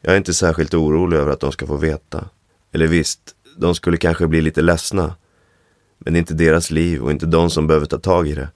Jag 0.00 0.12
är 0.12 0.16
inte 0.16 0.34
särskilt 0.34 0.74
orolig 0.74 1.16
över 1.16 1.32
att 1.32 1.40
de 1.40 1.52
ska 1.52 1.66
få 1.66 1.76
veta. 1.76 2.28
Eller 2.72 2.86
visst, 2.86 3.20
de 3.56 3.74
skulle 3.74 3.96
kanske 3.96 4.26
bli 4.26 4.40
lite 4.40 4.62
ledsna. 4.62 5.14
Men 6.04 6.12
det 6.12 6.16
är 6.16 6.20
inte 6.20 6.34
deras 6.34 6.70
liv 6.70 7.02
och 7.02 7.10
inte 7.10 7.26
de 7.26 7.50
som 7.50 7.66
behöver 7.66 7.86
ta 7.86 7.98
tag 7.98 8.28
i 8.28 8.34
det. 8.34 8.48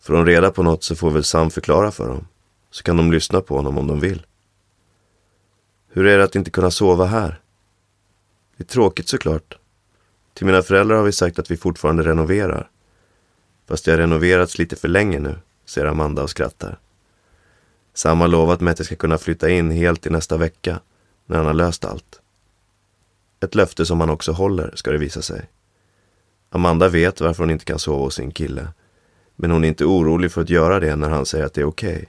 Får 0.00 0.14
de 0.14 0.26
reda 0.26 0.50
på 0.50 0.62
något 0.62 0.84
så 0.84 0.96
får 0.96 1.10
väl 1.10 1.24
Sam 1.24 1.50
förklara 1.50 1.90
för 1.90 2.08
dem. 2.08 2.26
Så 2.70 2.82
kan 2.82 2.96
de 2.96 3.12
lyssna 3.12 3.40
på 3.40 3.56
honom 3.56 3.78
om 3.78 3.86
de 3.86 4.00
vill. 4.00 4.26
Hur 5.88 6.06
är 6.06 6.18
det 6.18 6.24
att 6.24 6.36
inte 6.36 6.50
kunna 6.50 6.70
sova 6.70 7.04
här? 7.04 7.40
Det 8.56 8.62
är 8.62 8.66
tråkigt 8.66 9.08
såklart. 9.08 9.58
Till 10.34 10.46
mina 10.46 10.62
föräldrar 10.62 10.96
har 10.96 11.04
vi 11.04 11.12
sagt 11.12 11.38
att 11.38 11.50
vi 11.50 11.56
fortfarande 11.56 12.02
renoverar. 12.02 12.70
Fast 13.68 13.84
det 13.84 13.90
har 13.90 13.98
renoverats 13.98 14.58
lite 14.58 14.76
för 14.76 14.88
länge 14.88 15.18
nu, 15.18 15.38
säger 15.64 15.86
Amanda 15.86 16.22
och 16.22 16.30
skrattar. 16.30 16.78
Sam 17.94 18.20
har 18.20 18.28
lovat 18.28 18.60
mig 18.60 18.72
att 18.72 18.78
jag 18.78 18.86
ska 18.86 18.96
kunna 18.96 19.18
flytta 19.18 19.50
in 19.50 19.70
helt 19.70 20.06
i 20.06 20.10
nästa 20.10 20.36
vecka, 20.36 20.80
när 21.26 21.36
han 21.36 21.46
har 21.46 21.54
löst 21.54 21.84
allt. 21.84 22.20
Ett 23.40 23.54
löfte 23.54 23.86
som 23.86 24.00
han 24.00 24.10
också 24.10 24.32
håller, 24.32 24.72
ska 24.74 24.90
det 24.90 24.98
visa 24.98 25.22
sig. 25.22 25.48
Amanda 26.50 26.88
vet 26.88 27.20
varför 27.20 27.42
hon 27.42 27.50
inte 27.50 27.64
kan 27.64 27.78
sova 27.78 28.04
hos 28.04 28.14
sin 28.14 28.30
kille. 28.30 28.68
Men 29.36 29.50
hon 29.50 29.64
är 29.64 29.68
inte 29.68 29.84
orolig 29.84 30.32
för 30.32 30.40
att 30.40 30.50
göra 30.50 30.80
det 30.80 30.96
när 30.96 31.08
han 31.08 31.26
säger 31.26 31.44
att 31.44 31.54
det 31.54 31.60
är 31.60 31.68
okej. 31.68 31.92
Okay. 31.92 32.06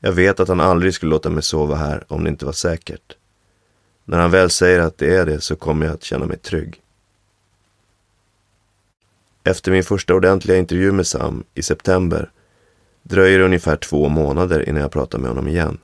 Jag 0.00 0.12
vet 0.12 0.40
att 0.40 0.48
han 0.48 0.60
aldrig 0.60 0.94
skulle 0.94 1.10
låta 1.10 1.30
mig 1.30 1.42
sova 1.42 1.76
här 1.76 2.04
om 2.08 2.24
det 2.24 2.30
inte 2.30 2.44
var 2.44 2.52
säkert. 2.52 3.16
När 4.04 4.18
han 4.18 4.30
väl 4.30 4.50
säger 4.50 4.80
att 4.80 4.98
det 4.98 5.16
är 5.16 5.26
det 5.26 5.40
så 5.40 5.56
kommer 5.56 5.86
jag 5.86 5.94
att 5.94 6.04
känna 6.04 6.26
mig 6.26 6.38
trygg. 6.38 6.80
Efter 9.44 9.72
min 9.72 9.84
första 9.84 10.14
ordentliga 10.14 10.56
intervju 10.58 10.92
med 10.92 11.06
Sam 11.06 11.44
i 11.54 11.62
september 11.62 12.30
dröjer 13.02 13.38
det 13.38 13.44
ungefär 13.44 13.76
två 13.76 14.08
månader 14.08 14.68
innan 14.68 14.82
jag 14.82 14.92
pratar 14.92 15.18
med 15.18 15.28
honom 15.28 15.48
igen. 15.48 15.78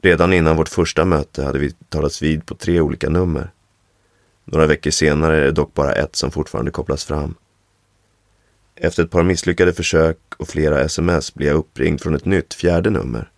Redan 0.00 0.32
innan 0.32 0.56
vårt 0.56 0.68
första 0.68 1.04
möte 1.04 1.44
hade 1.44 1.58
vi 1.58 1.72
talats 1.88 2.22
vid 2.22 2.46
på 2.46 2.54
tre 2.54 2.80
olika 2.80 3.08
nummer. 3.08 3.50
Några 4.48 4.66
veckor 4.66 4.90
senare 4.90 5.36
är 5.36 5.44
det 5.44 5.52
dock 5.52 5.74
bara 5.74 5.92
ett 5.92 6.16
som 6.16 6.30
fortfarande 6.30 6.70
kopplas 6.70 7.04
fram. 7.04 7.34
Efter 8.76 9.04
ett 9.04 9.10
par 9.10 9.22
misslyckade 9.22 9.72
försök 9.72 10.18
och 10.36 10.48
flera 10.48 10.80
sms 10.80 11.34
blir 11.34 11.46
jag 11.46 11.56
uppringd 11.56 12.00
från 12.00 12.14
ett 12.14 12.24
nytt, 12.24 12.54
fjärde 12.54 12.90
nummer. 12.90 13.30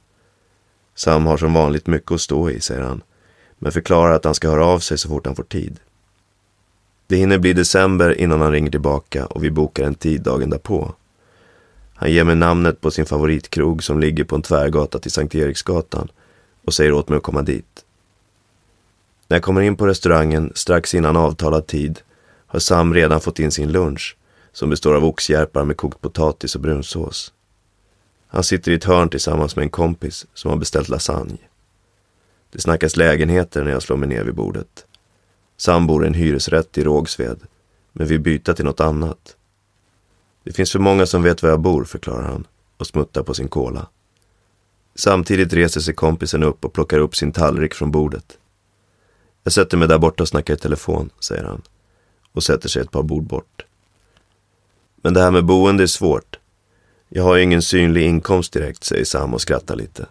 Sam 0.94 1.26
har 1.26 1.36
som 1.36 1.54
vanligt 1.54 1.86
mycket 1.86 2.12
att 2.12 2.20
stå 2.20 2.50
i, 2.50 2.60
säger 2.60 2.82
han, 2.82 3.02
men 3.58 3.72
förklarar 3.72 4.12
att 4.12 4.24
han 4.24 4.34
ska 4.34 4.50
höra 4.50 4.66
av 4.66 4.78
sig 4.78 4.98
så 4.98 5.08
fort 5.08 5.26
han 5.26 5.36
får 5.36 5.42
tid. 5.42 5.80
Det 7.06 7.16
hinner 7.16 7.38
bli 7.38 7.52
december 7.52 8.20
innan 8.20 8.40
han 8.40 8.52
ringer 8.52 8.70
tillbaka 8.70 9.26
och 9.26 9.44
vi 9.44 9.50
bokar 9.50 9.84
en 9.84 9.94
tid 9.94 10.22
dagen 10.22 10.50
därpå. 10.50 10.94
Han 11.94 12.12
ger 12.12 12.24
mig 12.24 12.36
namnet 12.36 12.80
på 12.80 12.90
sin 12.90 13.06
favoritkrog 13.06 13.84
som 13.84 14.00
ligger 14.00 14.24
på 14.24 14.36
en 14.36 14.42
tvärgata 14.42 14.98
till 14.98 15.10
Sankt 15.10 15.34
Eriksgatan 15.34 16.08
och 16.64 16.74
säger 16.74 16.92
åt 16.92 17.08
mig 17.08 17.16
att 17.16 17.22
komma 17.22 17.42
dit. 17.42 17.84
När 19.28 19.36
jag 19.36 19.42
kommer 19.42 19.60
in 19.60 19.76
på 19.76 19.86
restaurangen 19.86 20.52
strax 20.54 20.94
innan 20.94 21.16
avtalad 21.16 21.66
tid 21.66 22.00
har 22.46 22.58
Sam 22.58 22.94
redan 22.94 23.20
fått 23.20 23.38
in 23.38 23.50
sin 23.50 23.72
lunch 23.72 24.16
som 24.52 24.70
består 24.70 24.94
av 24.94 25.04
oxjärpar 25.04 25.64
med 25.64 25.76
kokt 25.76 26.00
potatis 26.00 26.54
och 26.54 26.60
brunsås. 26.60 27.32
Han 28.28 28.44
sitter 28.44 28.72
i 28.72 28.74
ett 28.74 28.84
hörn 28.84 29.08
tillsammans 29.08 29.56
med 29.56 29.62
en 29.62 29.70
kompis 29.70 30.26
som 30.34 30.50
har 30.50 30.58
beställt 30.58 30.88
lasagne. 30.88 31.38
Det 32.50 32.60
snackas 32.60 32.96
lägenheter 32.96 33.64
när 33.64 33.70
jag 33.70 33.82
slår 33.82 33.96
mig 33.96 34.08
ner 34.08 34.24
vid 34.24 34.34
bordet. 34.34 34.86
Sam 35.56 35.86
bor 35.86 36.04
i 36.04 36.06
en 36.06 36.14
hyresrätt 36.14 36.78
i 36.78 36.84
Rågsved, 36.84 37.40
men 37.92 38.06
vill 38.06 38.20
byta 38.20 38.54
till 38.54 38.64
något 38.64 38.80
annat. 38.80 39.36
Det 40.44 40.52
finns 40.52 40.72
för 40.72 40.78
många 40.78 41.06
som 41.06 41.22
vet 41.22 41.42
var 41.42 41.50
jag 41.50 41.60
bor, 41.60 41.84
förklarar 41.84 42.22
han 42.22 42.46
och 42.76 42.86
smuttar 42.86 43.22
på 43.22 43.34
sin 43.34 43.48
kola. 43.48 43.86
Samtidigt 44.94 45.52
reser 45.52 45.80
sig 45.80 45.94
kompisen 45.94 46.42
upp 46.42 46.64
och 46.64 46.72
plockar 46.72 46.98
upp 46.98 47.16
sin 47.16 47.32
tallrik 47.32 47.74
från 47.74 47.90
bordet. 47.90 48.38
Jag 49.48 49.52
sätter 49.52 49.76
mig 49.76 49.88
där 49.88 49.98
borta 49.98 50.22
och 50.22 50.28
snackar 50.28 50.54
i 50.54 50.56
telefon, 50.56 51.10
säger 51.20 51.44
han 51.44 51.62
och 52.32 52.42
sätter 52.42 52.68
sig 52.68 52.82
ett 52.82 52.90
par 52.90 53.02
bord 53.02 53.22
bort. 53.22 53.64
Men 54.96 55.14
det 55.14 55.20
här 55.20 55.30
med 55.30 55.44
boende 55.44 55.82
är 55.82 55.86
svårt. 55.86 56.38
Jag 57.08 57.22
har 57.22 57.36
ju 57.36 57.42
ingen 57.42 57.62
synlig 57.62 58.06
inkomst 58.06 58.52
direkt, 58.52 58.84
säger 58.84 59.04
Sam 59.04 59.34
och 59.34 59.40
skrattar 59.40 59.76
lite. 59.76 60.06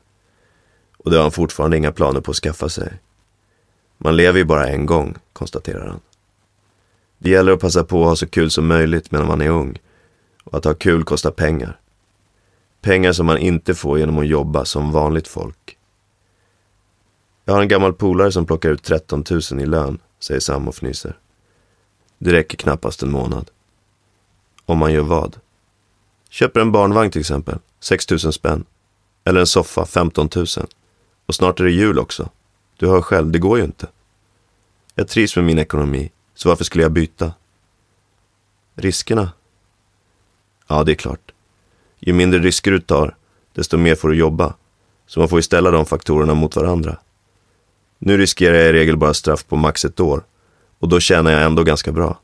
Och 0.98 1.12
det 1.12 1.18
har 1.18 1.22
han 1.24 1.32
fortfarande 1.32 1.78
inga 1.78 1.92
planer 1.92 2.22
på 2.22 2.32
att 2.32 2.38
skaffa 2.38 2.70
sig. 2.70 2.94
Man 3.98 4.16
lever 4.16 4.40
ju 4.40 4.46
bara 4.46 4.68
en 4.68 4.86
gång, 4.86 5.16
konstaterar 5.34 5.88
han. 5.88 6.00
Det 7.18 7.30
gäller 7.30 7.52
att 7.52 7.60
passa 7.60 7.84
på 7.84 8.02
att 8.02 8.08
ha 8.08 8.16
så 8.16 8.28
kul 8.28 8.52
som 8.52 8.68
möjligt 8.68 9.12
medan 9.12 9.28
man 9.28 9.42
är 9.42 9.50
ung. 9.50 9.80
Och 10.44 10.58
att 10.58 10.66
ha 10.66 10.74
kul 10.74 11.04
kostar 11.04 11.32
pengar. 11.32 11.80
Pengar 12.82 13.12
som 13.12 13.26
man 13.26 13.38
inte 13.38 13.76
får 13.76 14.00
genom 14.00 14.20
att 14.20 14.28
jobba 14.28 14.66
som 14.66 14.92
vanligt 14.92 15.28
folk. 15.28 15.77
Jag 17.48 17.54
har 17.54 17.62
en 17.62 17.68
gammal 17.68 17.94
polare 17.94 18.32
som 18.32 18.46
plockar 18.46 18.70
ut 18.70 18.84
13 18.84 19.24
000 19.52 19.62
i 19.62 19.66
lön, 19.66 20.00
säger 20.20 20.40
Sam 20.40 20.68
och 20.68 20.74
fnyser. 20.74 21.18
Det 22.18 22.34
räcker 22.34 22.58
knappast 22.58 23.04
en 23.04 23.12
månad. 23.12 23.50
Om 24.66 24.78
man 24.78 24.94
gör 24.94 25.02
vad? 25.02 25.38
Köper 26.30 26.60
en 26.60 26.72
barnvagn 26.72 27.12
till 27.12 27.22
exempel, 27.22 27.60
6 27.80 28.10
000 28.10 28.20
spänn. 28.20 28.66
Eller 29.24 29.40
en 29.40 29.48
soffa, 29.48 29.86
15 29.86 30.30
000. 30.36 30.46
Och 31.26 31.36
snart 31.36 31.60
är 31.60 31.64
det 31.64 31.72
jul 31.72 32.00
också. 32.00 32.30
Du 32.78 32.88
hör 32.88 33.02
själv, 33.02 33.32
det 33.32 33.40
går 33.40 33.58
ju 33.58 33.64
inte. 33.64 33.88
Jag 34.96 35.08
trivs 35.08 35.36
med 35.36 35.46
min 35.46 35.60
ekonomi, 35.60 36.12
så 36.36 36.50
varför 36.50 36.64
skulle 36.64 36.84
jag 36.84 36.92
byta? 36.92 37.32
Riskerna? 38.76 39.32
Ja, 40.68 40.84
det 40.84 40.92
är 40.92 40.96
klart. 40.96 41.32
Ju 42.00 42.14
mindre 42.14 42.40
risker 42.40 42.72
du 42.72 42.80
tar, 42.80 43.16
desto 43.54 43.78
mer 43.78 43.96
får 43.96 44.10
du 44.10 44.16
jobba. 44.16 44.54
Så 45.06 45.20
man 45.20 45.30
får 45.30 45.40
ju 45.40 45.44
ställa 45.44 45.72
de 45.72 45.86
faktorerna 45.86 46.34
mot 46.34 46.56
varandra. 46.56 46.98
Nu 48.00 48.18
riskerar 48.18 48.56
jag 48.56 48.70
i 48.70 48.74
regel 48.74 48.98
bara 48.98 49.14
straff 49.14 49.46
på 49.46 49.56
max 49.56 49.86
ett 49.86 50.00
år 50.00 50.24
och 50.80 50.90
då 50.90 51.00
tjänar 51.00 51.32
jag 51.32 51.44
ändå 51.44 51.64
ganska 51.64 51.92
bra. 51.92 52.20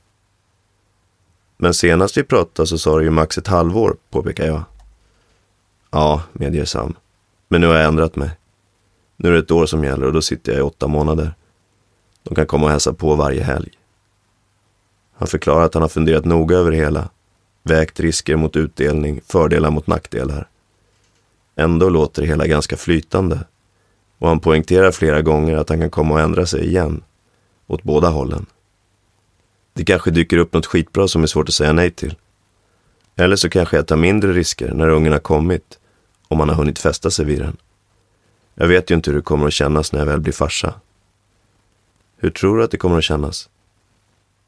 Men 1.58 1.74
senast 1.74 2.18
vi 2.18 2.24
pratade 2.24 2.68
så 2.68 2.78
sa 2.78 2.98
du 2.98 3.04
ju 3.04 3.10
max 3.10 3.38
ett 3.38 3.48
halvår, 3.48 3.98
påpekar 4.10 4.46
jag. 4.46 4.64
Ja, 5.92 6.24
medger 6.34 6.66
Sam. 6.66 6.96
Men 7.48 7.62
nu 7.62 7.68
har 7.68 7.76
jag 7.76 7.86
ändrat 7.86 8.16
mig. 8.16 8.32
Nu 9.18 9.30
är 9.30 9.34
det 9.34 9.40
ett 9.40 9.52
år 9.52 9.66
som 9.66 9.84
gäller 9.84 10.06
och 10.06 10.14
då 10.14 10.22
sitter 10.22 10.52
jag 10.52 10.60
i 10.60 10.64
åtta 10.64 10.88
månader. 10.88 11.34
De 12.24 12.36
kan 12.36 12.46
komma 12.46 12.66
och 12.66 12.72
hälsa 12.72 12.94
på 12.94 13.16
varje 13.16 13.44
helg. 13.44 13.70
Han 15.14 15.28
förklarar 15.28 15.66
att 15.66 15.74
han 15.74 15.84
har 15.84 15.90
funderat 15.90 16.26
noga 16.26 16.58
över 16.58 16.72
det 16.72 16.78
hela. 16.78 17.10
Vägt 17.64 18.00
risker 18.00 18.36
mot 18.36 18.56
utdelning, 18.56 19.22
fördelar 19.26 19.70
mot 19.70 19.88
nackdelar. 19.88 20.48
Ändå 21.56 21.90
låter 21.90 22.22
det 22.22 22.28
hela 22.28 22.48
ganska 22.48 22.78
flytande. 22.78 23.40
Och 24.24 24.30
han 24.30 24.40
poängterar 24.40 24.92
flera 24.92 25.22
gånger 25.22 25.58
att 25.58 25.70
han 25.70 25.80
kan 25.80 25.90
komma 25.90 26.14
och 26.14 26.20
ändra 26.20 26.46
sig 26.46 26.66
igen. 26.66 27.04
Åt 27.68 27.84
båda 27.84 28.10
hållen. 28.10 28.46
Det 29.74 29.86
kanske 29.86 30.12
dyker 30.12 30.38
upp 30.38 30.54
något 30.54 30.66
skitbra 30.66 31.08
som 31.08 31.24
är 31.24 31.28
svårt 31.28 31.50
att 31.50 31.56
säga 31.56 31.74
nej 31.74 31.92
till. 31.92 32.16
Eller 33.16 33.36
så 33.36 33.50
kanske 33.50 33.76
jag 33.76 33.88
tar 33.88 33.96
mindre 33.96 34.34
risker 34.34 34.74
när 34.74 34.90
ungen 34.90 35.12
har 35.12 35.20
kommit, 35.20 35.80
om 36.28 36.38
man 36.38 36.50
har 36.50 36.56
hunnit 36.56 36.80
fästa 36.80 37.12
sig 37.12 37.26
vid 37.26 37.40
den. 37.40 37.58
Jag 38.56 38.68
vet 38.68 38.92
ju 38.92 38.96
inte 38.96 39.10
hur 39.12 39.18
det 39.18 39.24
kommer 39.24 39.48
att 39.48 39.54
kännas 39.54 39.94
när 39.94 40.00
jag 40.00 40.06
väl 40.08 40.20
blir 40.20 40.34
farsa. 40.34 40.74
Hur 42.18 42.30
tror 42.30 42.58
du 42.58 42.64
att 42.64 42.72
det 42.72 42.78
kommer 42.78 42.98
att 42.98 43.04
kännas? 43.04 43.50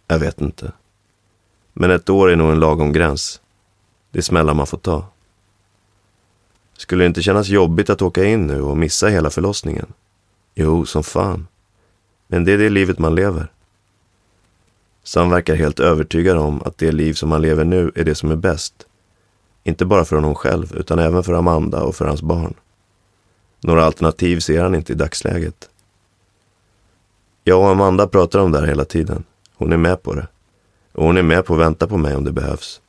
Jag 0.07 0.19
vet 0.19 0.41
inte. 0.41 0.71
Men 1.73 1.91
ett 1.91 2.09
år 2.09 2.31
är 2.31 2.35
nog 2.35 2.51
en 2.51 2.59
lagom 2.59 2.93
gräns. 2.93 3.41
Det 4.11 4.19
är 4.19 4.23
smällar 4.23 4.53
man 4.53 4.67
får 4.67 4.77
ta. 4.77 5.05
Skulle 6.77 7.03
det 7.03 7.07
inte 7.07 7.21
kännas 7.21 7.47
jobbigt 7.47 7.89
att 7.89 8.01
åka 8.01 8.25
in 8.25 8.47
nu 8.47 8.61
och 8.61 8.77
missa 8.77 9.07
hela 9.07 9.29
förlossningen? 9.29 9.93
Jo, 10.55 10.85
som 10.85 11.03
fan. 11.03 11.47
Men 12.27 12.45
det 12.45 12.51
är 12.51 12.57
det 12.57 12.69
livet 12.69 12.99
man 12.99 13.15
lever. 13.15 13.51
Sam 15.03 15.29
verkar 15.29 15.55
helt 15.55 15.79
övertygad 15.79 16.38
om 16.38 16.61
att 16.61 16.77
det 16.77 16.91
liv 16.91 17.13
som 17.13 17.31
han 17.31 17.41
lever 17.41 17.65
nu 17.65 17.91
är 17.95 18.03
det 18.03 18.15
som 18.15 18.31
är 18.31 18.35
bäst. 18.35 18.73
Inte 19.63 19.85
bara 19.85 20.05
för 20.05 20.15
honom 20.15 20.35
själv, 20.35 20.75
utan 20.75 20.99
även 20.99 21.23
för 21.23 21.33
Amanda 21.33 21.83
och 21.83 21.95
för 21.95 22.05
hans 22.05 22.21
barn. 22.21 22.53
Några 23.61 23.85
alternativ 23.85 24.39
ser 24.39 24.61
han 24.61 24.75
inte 24.75 24.93
i 24.93 24.95
dagsläget. 24.95 25.69
Jag 27.43 27.59
och 27.59 27.69
Amanda 27.69 28.07
pratar 28.07 28.39
om 28.39 28.51
det 28.51 28.59
här 28.59 28.67
hela 28.67 28.85
tiden. 28.85 29.23
Hon 29.55 29.73
är 29.73 29.77
med 29.77 30.03
på 30.03 30.13
det. 30.13 30.27
Och 30.91 31.05
hon 31.05 31.17
är 31.17 31.23
med 31.23 31.45
på 31.45 31.53
att 31.53 31.59
vänta 31.59 31.88
på 31.88 31.97
mig 31.97 32.15
om 32.15 32.23
det 32.23 32.31
behövs. 32.31 32.81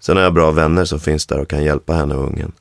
Sen 0.00 0.16
har 0.16 0.24
jag 0.24 0.34
bra 0.34 0.50
vänner 0.50 0.84
som 0.84 1.00
finns 1.00 1.26
där 1.26 1.40
och 1.40 1.48
kan 1.48 1.64
hjälpa 1.64 1.92
henne 1.92 2.14
och 2.14 2.26
ungen. 2.26 2.52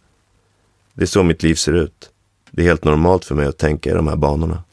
Det 0.97 1.03
är 1.03 1.07
så 1.07 1.23
mitt 1.23 1.43
liv 1.43 1.55
ser 1.55 1.73
ut. 1.73 2.10
Det 2.51 2.62
är 2.62 2.65
helt 2.65 2.83
normalt 2.83 3.25
för 3.25 3.36
mig 3.36 3.45
att 3.47 3.57
tänka 3.57 3.89
i 3.89 3.93
de 3.93 4.07
här 4.07 4.15
banorna. 4.15 4.63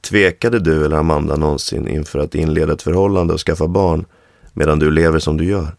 Tvekade 0.00 0.58
du 0.58 0.84
eller 0.84 0.96
Amanda 0.96 1.36
någonsin 1.36 1.88
inför 1.88 2.18
att 2.18 2.34
inleda 2.34 2.72
ett 2.72 2.82
förhållande 2.82 3.34
och 3.34 3.40
skaffa 3.40 3.66
barn 3.66 4.04
medan 4.52 4.78
du 4.78 4.90
lever 4.90 5.18
som 5.18 5.36
du 5.36 5.44
gör? 5.44 5.76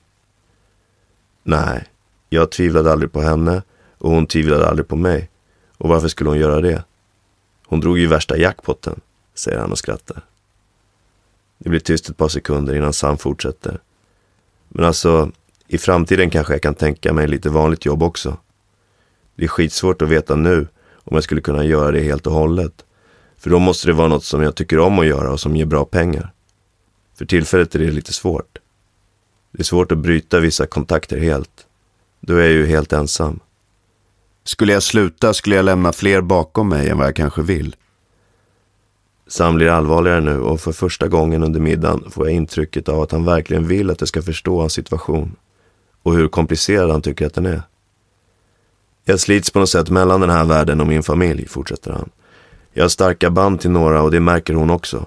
Nej, 1.43 1.85
jag 2.29 2.51
tvivlade 2.51 2.91
aldrig 2.91 3.11
på 3.11 3.21
henne 3.21 3.61
och 3.97 4.11
hon 4.11 4.27
tvivlade 4.27 4.67
aldrig 4.67 4.87
på 4.87 4.95
mig. 4.95 5.29
Och 5.77 5.89
varför 5.89 6.07
skulle 6.07 6.29
hon 6.29 6.39
göra 6.39 6.61
det? 6.61 6.83
Hon 7.65 7.79
drog 7.79 7.97
ju 7.97 8.07
värsta 8.07 8.37
jackpotten, 8.37 9.01
säger 9.35 9.59
han 9.59 9.71
och 9.71 9.77
skrattar. 9.77 10.21
Det 11.57 11.69
blir 11.69 11.79
tyst 11.79 12.09
ett 12.09 12.17
par 12.17 12.29
sekunder 12.29 12.75
innan 12.75 12.93
Sam 12.93 13.17
fortsätter. 13.17 13.79
Men 14.67 14.85
alltså, 14.85 15.31
i 15.67 15.77
framtiden 15.77 16.29
kanske 16.29 16.53
jag 16.53 16.61
kan 16.61 16.75
tänka 16.75 17.13
mig 17.13 17.27
lite 17.27 17.49
vanligt 17.49 17.85
jobb 17.85 18.03
också. 18.03 18.37
Det 19.37 19.43
är 19.43 19.47
skitsvårt 19.47 20.01
att 20.01 20.09
veta 20.09 20.35
nu 20.35 20.67
om 21.03 21.15
jag 21.15 21.23
skulle 21.23 21.41
kunna 21.41 21.65
göra 21.65 21.91
det 21.91 21.99
helt 21.99 22.27
och 22.27 22.33
hållet. 22.33 22.85
För 23.37 23.49
då 23.49 23.59
måste 23.59 23.87
det 23.87 23.93
vara 23.93 24.07
något 24.07 24.23
som 24.23 24.41
jag 24.41 24.55
tycker 24.55 24.79
om 24.79 24.99
att 24.99 25.05
göra 25.05 25.31
och 25.31 25.39
som 25.39 25.55
ger 25.55 25.65
bra 25.65 25.85
pengar. 25.85 26.31
För 27.17 27.25
tillfället 27.25 27.75
är 27.75 27.79
det 27.79 27.91
lite 27.91 28.13
svårt. 28.13 28.57
Det 29.51 29.59
är 29.59 29.63
svårt 29.63 29.91
att 29.91 29.97
bryta 29.97 30.39
vissa 30.39 30.67
kontakter 30.67 31.17
helt. 31.17 31.65
Då 32.19 32.35
är 32.35 32.41
jag 32.41 32.51
ju 32.51 32.65
helt 32.65 32.93
ensam. 32.93 33.39
Skulle 34.43 34.73
jag 34.73 34.83
sluta 34.83 35.33
skulle 35.33 35.55
jag 35.55 35.65
lämna 35.65 35.91
fler 35.91 36.21
bakom 36.21 36.69
mig 36.69 36.89
än 36.89 36.97
vad 36.97 37.07
jag 37.07 37.15
kanske 37.15 37.41
vill. 37.41 37.75
Sam 39.27 39.55
blir 39.55 39.69
allvarligare 39.69 40.21
nu 40.21 40.39
och 40.39 40.61
för 40.61 40.71
första 40.71 41.07
gången 41.07 41.43
under 41.43 41.59
middagen 41.59 42.11
får 42.11 42.27
jag 42.27 42.35
intrycket 42.35 42.89
av 42.89 43.01
att 43.01 43.11
han 43.11 43.25
verkligen 43.25 43.67
vill 43.67 43.89
att 43.89 44.01
jag 44.01 44.07
ska 44.07 44.21
förstå 44.21 44.59
hans 44.59 44.73
situation. 44.73 45.35
Och 46.03 46.13
hur 46.13 46.27
komplicerad 46.27 46.91
han 46.91 47.01
tycker 47.01 47.25
att 47.25 47.33
den 47.33 47.45
är. 47.45 47.61
Jag 49.09 49.19
slits 49.19 49.51
på 49.51 49.59
något 49.59 49.69
sätt 49.69 49.89
mellan 49.89 50.21
den 50.21 50.29
här 50.29 50.45
världen 50.45 50.81
och 50.81 50.87
min 50.87 51.03
familj, 51.03 51.47
fortsätter 51.47 51.91
han. 51.91 52.09
Jag 52.73 52.83
har 52.83 52.89
starka 52.89 53.29
band 53.29 53.59
till 53.59 53.71
några 53.71 54.01
och 54.01 54.11
det 54.11 54.19
märker 54.19 54.53
hon 54.53 54.69
också. 54.69 55.05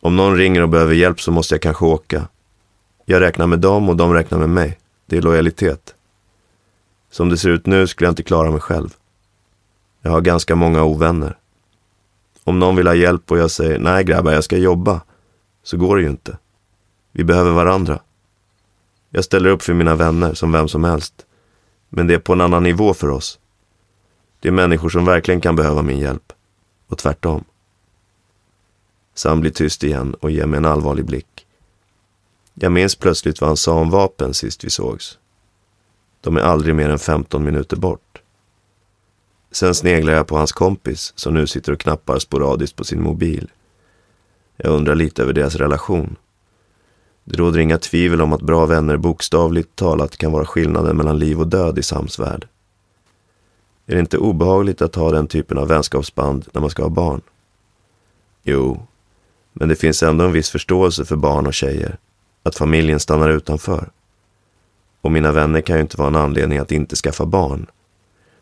Om 0.00 0.16
någon 0.16 0.36
ringer 0.36 0.62
och 0.62 0.68
behöver 0.68 0.94
hjälp 0.94 1.20
så 1.20 1.32
måste 1.32 1.54
jag 1.54 1.62
kanske 1.62 1.84
åka. 1.84 2.28
Jag 3.04 3.20
räknar 3.20 3.46
med 3.46 3.58
dem 3.58 3.88
och 3.88 3.96
de 3.96 4.12
räknar 4.12 4.38
med 4.38 4.48
mig. 4.48 4.78
Det 5.06 5.16
är 5.16 5.22
lojalitet. 5.22 5.94
Som 7.10 7.28
det 7.28 7.36
ser 7.36 7.48
ut 7.48 7.66
nu 7.66 7.86
skulle 7.86 8.06
jag 8.06 8.12
inte 8.12 8.22
klara 8.22 8.50
mig 8.50 8.60
själv. 8.60 8.88
Jag 10.02 10.10
har 10.10 10.20
ganska 10.20 10.54
många 10.54 10.84
ovänner. 10.84 11.36
Om 12.44 12.58
någon 12.58 12.76
vill 12.76 12.86
ha 12.86 12.94
hjälp 12.94 13.30
och 13.30 13.38
jag 13.38 13.50
säger 13.50 13.78
nej 13.78 14.04
grabbar, 14.04 14.32
jag 14.32 14.44
ska 14.44 14.56
jobba, 14.56 15.00
så 15.62 15.76
går 15.76 15.96
det 15.96 16.02
ju 16.02 16.08
inte. 16.08 16.38
Vi 17.12 17.24
behöver 17.24 17.50
varandra. 17.50 17.98
Jag 19.10 19.24
ställer 19.24 19.50
upp 19.50 19.62
för 19.62 19.74
mina 19.74 19.94
vänner 19.94 20.34
som 20.34 20.52
vem 20.52 20.68
som 20.68 20.84
helst. 20.84 21.25
Men 21.96 22.06
det 22.06 22.14
är 22.14 22.18
på 22.18 22.32
en 22.32 22.40
annan 22.40 22.62
nivå 22.62 22.94
för 22.94 23.08
oss. 23.08 23.38
Det 24.40 24.48
är 24.48 24.52
människor 24.52 24.88
som 24.88 25.04
verkligen 25.04 25.40
kan 25.40 25.56
behöva 25.56 25.82
min 25.82 25.98
hjälp. 25.98 26.32
Och 26.86 26.98
tvärtom. 26.98 27.44
Sam 29.14 29.40
blir 29.40 29.50
tyst 29.50 29.84
igen 29.84 30.14
och 30.14 30.30
ger 30.30 30.46
mig 30.46 30.58
en 30.58 30.64
allvarlig 30.64 31.04
blick. 31.04 31.46
Jag 32.54 32.72
minns 32.72 32.96
plötsligt 32.96 33.40
vad 33.40 33.50
han 33.50 33.56
sa 33.56 33.72
om 33.72 33.90
vapen 33.90 34.34
sist 34.34 34.64
vi 34.64 34.70
sågs. 34.70 35.18
De 36.20 36.36
är 36.36 36.40
aldrig 36.40 36.74
mer 36.74 36.88
än 36.88 36.98
15 36.98 37.44
minuter 37.44 37.76
bort. 37.76 38.22
Sen 39.50 39.74
sneglar 39.74 40.12
jag 40.12 40.26
på 40.26 40.36
hans 40.36 40.52
kompis 40.52 41.12
som 41.16 41.34
nu 41.34 41.46
sitter 41.46 41.72
och 41.72 41.80
knappar 41.80 42.18
sporadiskt 42.18 42.76
på 42.76 42.84
sin 42.84 43.02
mobil. 43.02 43.50
Jag 44.56 44.72
undrar 44.72 44.94
lite 44.94 45.22
över 45.22 45.32
deras 45.32 45.54
relation. 45.54 46.16
Det 47.28 47.36
råder 47.36 47.58
inga 47.58 47.78
tvivel 47.78 48.20
om 48.20 48.32
att 48.32 48.42
bra 48.42 48.66
vänner 48.66 48.96
bokstavligt 48.96 49.76
talat 49.76 50.16
kan 50.16 50.32
vara 50.32 50.46
skillnaden 50.46 50.96
mellan 50.96 51.18
liv 51.18 51.40
och 51.40 51.46
död 51.46 51.78
i 51.78 51.82
Sams 51.82 52.18
värld. 52.18 52.46
Är 53.86 53.94
det 53.94 54.00
inte 54.00 54.18
obehagligt 54.18 54.82
att 54.82 54.94
ha 54.94 55.10
den 55.10 55.26
typen 55.26 55.58
av 55.58 55.68
vänskapsband 55.68 56.48
när 56.52 56.60
man 56.60 56.70
ska 56.70 56.82
ha 56.82 56.90
barn? 56.90 57.20
Jo, 58.42 58.86
men 59.52 59.68
det 59.68 59.76
finns 59.76 60.02
ändå 60.02 60.24
en 60.24 60.32
viss 60.32 60.50
förståelse 60.50 61.04
för 61.04 61.16
barn 61.16 61.46
och 61.46 61.54
tjejer. 61.54 61.98
Att 62.42 62.56
familjen 62.56 63.00
stannar 63.00 63.30
utanför. 63.30 63.90
Och 65.00 65.12
mina 65.12 65.32
vänner 65.32 65.60
kan 65.60 65.76
ju 65.76 65.82
inte 65.82 65.96
vara 65.96 66.08
en 66.08 66.16
anledning 66.16 66.58
att 66.58 66.72
inte 66.72 66.96
skaffa 66.96 67.26
barn. 67.26 67.66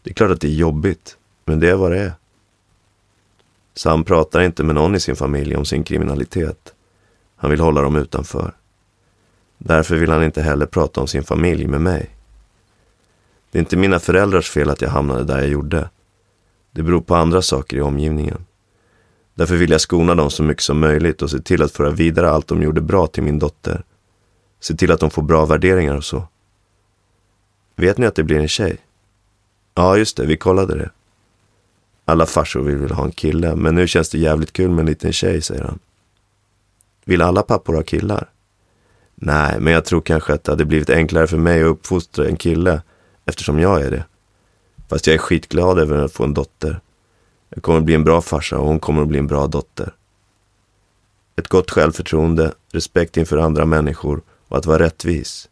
Det 0.03 0.11
är 0.11 0.15
klart 0.15 0.31
att 0.31 0.41
det 0.41 0.49
är 0.49 0.55
jobbigt, 0.55 1.17
men 1.45 1.61
det 1.61 1.71
är 1.71 1.75
vad 1.75 1.91
det 1.91 2.01
är. 2.01 2.13
Sam 3.75 4.05
pratar 4.05 4.41
inte 4.41 4.63
med 4.63 4.75
någon 4.75 4.95
i 4.95 5.01
sin 5.01 5.17
familj 5.17 5.57
om 5.57 5.65
sin 5.65 5.85
kriminalitet. 5.85 6.75
Han 7.37 7.51
vill 7.51 7.61
hålla 7.61 7.81
dem 7.81 7.97
utanför. 7.97 8.55
Därför 9.67 9.97
vill 9.97 10.11
han 10.11 10.25
inte 10.25 10.43
heller 10.43 10.67
prata 10.67 11.01
om 11.01 11.07
sin 11.07 11.25
familj 11.25 11.67
med 11.67 11.81
mig. 11.81 12.11
Det 13.51 13.59
är 13.59 13.61
inte 13.61 13.77
mina 13.77 13.99
föräldrars 13.99 14.51
fel 14.51 14.71
att 14.71 14.81
jag 14.81 14.91
hamnade 14.91 15.25
där 15.25 15.39
jag 15.39 15.49
gjorde. 15.49 15.91
Det 16.71 16.83
beror 16.83 17.01
på 17.01 17.15
andra 17.15 17.43
saker 17.43 17.77
i 17.77 17.81
omgivningen. 17.81 18.45
Därför 19.35 19.57
vill 19.57 19.71
jag 19.71 19.81
skona 19.81 20.15
dem 20.15 20.31
så 20.31 20.43
mycket 20.43 20.63
som 20.63 20.81
möjligt 20.81 21.23
och 21.23 21.31
se 21.31 21.41
till 21.41 21.63
att 21.63 21.73
föra 21.73 21.91
vidare 21.91 22.31
allt 22.31 22.47
de 22.47 22.63
gjorde 22.63 22.81
bra 22.81 23.07
till 23.07 23.23
min 23.23 23.39
dotter. 23.39 23.83
Se 24.61 24.75
till 24.75 24.93
att 24.93 25.01
de 25.01 25.11
får 25.11 25.23
bra 25.23 25.47
värderingar 25.47 25.97
och 25.97 26.05
så. 26.05 26.29
Vet 27.77 27.99
ni 27.99 28.07
att 28.07 28.15
det 28.15 28.23
blir 28.23 28.39
en 28.39 28.49
tjej? 28.49 28.77
Ja, 29.75 29.97
just 29.97 30.17
det, 30.17 30.27
vi 30.27 30.37
kollade 30.37 30.79
det. 30.79 30.91
Alla 32.05 32.27
farsor 32.27 32.63
vill 32.63 32.77
väl 32.77 32.91
ha 32.91 33.05
en 33.05 33.13
kille, 33.13 33.57
men 33.57 33.75
nu 33.75 33.87
känns 33.87 34.09
det 34.09 34.19
jävligt 34.19 34.53
kul 34.53 34.71
med 34.71 34.81
en 34.81 34.87
liten 34.87 35.13
tjej, 35.13 35.43
säger 35.43 35.65
han. 35.65 35.79
Vill 37.05 37.23
alla 37.23 37.43
pappor 37.43 37.75
ha 37.75 37.83
killar? 37.83 38.34
Nej, 39.27 39.61
men 39.61 39.73
jag 39.73 39.85
tror 39.85 40.01
kanske 40.01 40.33
att 40.33 40.45
det 40.45 40.53
hade 40.53 40.65
blivit 40.65 40.91
enklare 40.91 41.27
för 41.27 41.37
mig 41.37 41.63
att 41.63 41.67
uppfostra 41.67 42.27
en 42.27 42.37
kille 42.37 42.83
eftersom 43.25 43.59
jag 43.59 43.83
är 43.83 43.91
det. 43.91 44.05
Fast 44.89 45.07
jag 45.07 45.15
är 45.15 45.19
skitglad 45.19 45.79
över 45.79 45.99
att 45.99 46.13
få 46.13 46.25
en 46.25 46.35
dotter. 46.35 46.81
Jag 47.49 47.63
kommer 47.63 47.79
att 47.79 47.85
bli 47.85 47.95
en 47.95 48.05
bra 48.05 48.21
farsa 48.21 48.59
och 48.59 48.67
hon 48.67 48.81
kommer 48.81 49.03
att 49.03 49.09
bli 49.09 49.19
en 49.19 49.27
bra 49.27 49.47
dotter. 49.47 49.93
Ett 51.37 51.49
gott 51.49 51.71
självförtroende, 51.71 52.53
respekt 52.73 53.17
inför 53.17 53.39
andra 53.39 53.65
människor 53.65 54.23
och 54.49 54.59
att 54.59 54.67
vara 54.67 54.79
rättvis. 54.79 55.49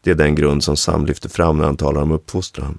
Det 0.00 0.10
är 0.10 0.14
den 0.14 0.34
grund 0.34 0.64
som 0.64 0.76
Sam 0.76 1.06
lyfter 1.06 1.28
fram 1.28 1.58
när 1.58 1.64
han 1.64 1.76
talar 1.76 2.02
om 2.02 2.12
uppfostran. 2.12 2.78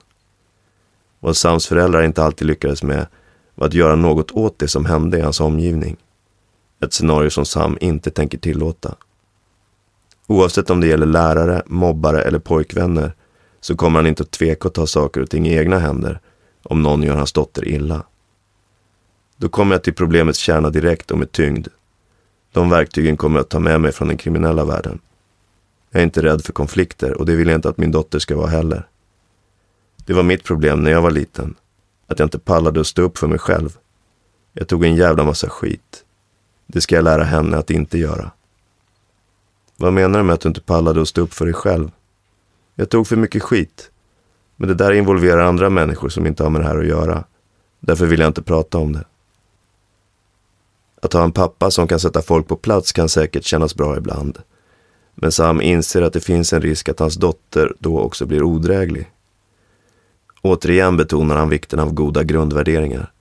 Vad 1.20 1.38
Sams 1.38 1.68
föräldrar 1.68 2.02
inte 2.04 2.24
alltid 2.24 2.48
lyckades 2.48 2.84
med 2.84 3.08
var 3.56 3.68
att 3.68 3.74
göra 3.74 3.96
något 3.96 4.32
åt 4.32 4.60
det 4.60 4.68
som 4.68 4.86
hände 4.86 5.18
i 5.18 5.22
hans 5.22 5.42
omgivning. 5.42 5.98
Ett 6.84 6.94
scenario 6.94 7.30
som 7.30 7.46
Sam 7.46 7.78
inte 7.82 8.12
tänker 8.12 8.38
tillåta. 8.38 8.96
Oavsett 10.30 10.70
om 10.70 10.82
det 10.82 10.88
gäller 10.88 11.06
lärare, 11.06 11.64
mobbare 11.66 12.22
eller 12.22 12.40
pojkvänner 12.40 13.14
så 13.60 13.76
kommer 13.76 14.00
han 14.00 14.08
inte 14.08 14.24
att 14.24 14.32
tveka 14.32 14.68
att 14.68 14.74
ta 14.74 14.88
saker 14.88 15.22
och 15.22 15.30
ting 15.30 15.48
i 15.48 15.58
egna 15.58 15.80
händer 15.80 16.20
om 16.64 16.84
någon 16.84 17.04
gör 17.04 17.16
hans 17.16 17.34
dotter 17.34 17.68
illa. 17.68 18.04
Då 19.38 19.50
kommer 19.50 19.76
jag 19.76 19.84
till 19.84 19.94
problemets 19.94 20.40
kärna 20.40 20.70
direkt 20.70 21.12
och 21.12 21.18
med 21.18 21.32
tyngd. 21.32 21.68
De 22.52 22.70
verktygen 22.70 23.18
kommer 23.18 23.38
jag 23.38 23.44
att 23.44 23.50
ta 23.50 23.60
med 23.60 23.82
mig 23.82 23.92
från 23.92 24.08
den 24.08 24.18
kriminella 24.18 24.66
världen. 24.66 25.00
Jag 25.92 26.00
är 26.00 26.04
inte 26.04 26.24
rädd 26.24 26.44
för 26.46 26.54
konflikter 26.54 27.18
och 27.18 27.26
det 27.26 27.36
vill 27.36 27.48
jag 27.48 27.58
inte 27.58 27.70
att 27.70 27.78
min 27.78 27.92
dotter 27.92 28.20
ska 28.20 28.38
vara 28.38 28.50
heller. 28.50 28.88
Det 30.06 30.14
var 30.14 30.24
mitt 30.24 30.44
problem 30.44 30.84
när 30.84 30.92
jag 30.92 31.02
var 31.02 31.12
liten. 31.12 31.56
Att 32.08 32.20
jag 32.20 32.26
inte 32.26 32.40
pallade 32.40 32.80
att 32.80 32.88
stå 32.88 33.02
upp 33.02 33.18
för 33.18 33.28
mig 33.28 33.40
själv. 33.40 33.78
Jag 34.54 34.68
tog 34.68 34.86
en 34.86 34.96
jävla 34.96 35.24
massa 35.24 35.50
skit. 35.50 36.04
Det 36.68 36.82
ska 36.82 36.96
jag 36.96 37.04
lära 37.04 37.24
henne 37.24 37.58
att 37.58 37.70
inte 37.70 37.98
göra. 37.98 38.32
Vad 39.82 39.94
menar 39.94 40.20
du 40.20 40.26
med 40.26 40.34
att 40.34 40.42
du 40.42 40.50
inte 40.50 40.62
pallade 40.62 41.02
att 41.02 41.08
stå 41.08 41.22
upp 41.22 41.34
för 41.34 41.46
dig 41.46 41.54
själv? 41.54 41.92
Jag 42.76 42.90
tog 42.90 43.08
för 43.08 43.16
mycket 43.16 43.44
skit. 43.44 43.92
Men 44.56 44.68
det 44.68 44.76
där 44.76 44.92
involverar 44.92 45.40
andra 45.40 45.70
människor 45.70 46.10
som 46.10 46.28
inte 46.28 46.44
har 46.44 46.50
med 46.50 46.62
det 46.62 46.68
här 46.68 46.78
att 46.78 46.88
göra. 46.88 47.24
Därför 47.80 48.06
vill 48.06 48.20
jag 48.20 48.30
inte 48.30 48.42
prata 48.42 48.78
om 48.78 48.94
det. 48.94 49.06
Att 51.02 51.14
ha 51.14 51.24
en 51.24 51.32
pappa 51.32 51.72
som 51.72 51.88
kan 51.88 52.00
sätta 52.00 52.22
folk 52.22 52.48
på 52.48 52.56
plats 52.56 52.92
kan 52.92 53.10
säkert 53.10 53.44
kännas 53.44 53.76
bra 53.76 53.98
ibland. 53.98 54.38
Men 55.16 55.32
Sam 55.32 55.62
inser 55.62 56.02
att 56.02 56.14
det 56.14 56.20
finns 56.20 56.54
en 56.54 56.62
risk 56.62 56.90
att 56.90 57.00
hans 57.00 57.16
dotter 57.16 57.74
då 57.80 58.00
också 58.00 58.26
blir 58.26 58.44
odräglig. 58.44 59.12
Återigen 60.42 60.98
betonar 60.98 61.36
han 61.36 61.50
vikten 61.50 61.80
av 61.80 61.94
goda 61.94 62.24
grundvärderingar. 62.24 63.12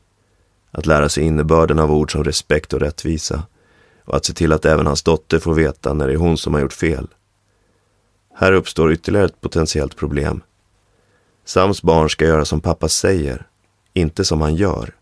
Att 0.70 0.86
lära 0.86 1.08
sig 1.08 1.24
innebörden 1.24 1.78
av 1.78 1.92
ord 1.92 2.12
som 2.12 2.24
respekt 2.24 2.72
och 2.72 2.80
rättvisa 2.80 3.42
och 4.08 4.16
att 4.16 4.24
se 4.24 4.32
till 4.32 4.52
att 4.52 4.64
även 4.64 4.86
hans 4.86 5.02
dotter 5.02 5.38
får 5.38 5.54
veta 5.54 5.92
när 5.92 6.06
det 6.06 6.12
är 6.12 6.16
hon 6.16 6.38
som 6.38 6.54
har 6.54 6.60
gjort 6.60 6.72
fel. 6.72 7.08
Här 8.34 8.52
uppstår 8.52 8.92
ytterligare 8.92 9.26
ett 9.26 9.40
potentiellt 9.40 9.96
problem. 9.96 10.42
Sams 11.44 11.82
barn 11.82 12.10
ska 12.10 12.24
göra 12.24 12.44
som 12.44 12.60
pappa 12.60 12.88
säger, 12.88 13.46
inte 13.94 14.24
som 14.24 14.40
han 14.40 14.54
gör. 14.54 14.94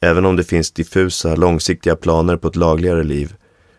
Även 0.00 0.24
om 0.24 0.36
det 0.36 0.44
finns 0.44 0.70
diffusa, 0.70 1.36
långsiktiga 1.36 1.96
planer 1.96 2.36
på 2.36 2.48
ett 2.48 2.56
lagligare 2.56 3.04
liv 3.04 3.34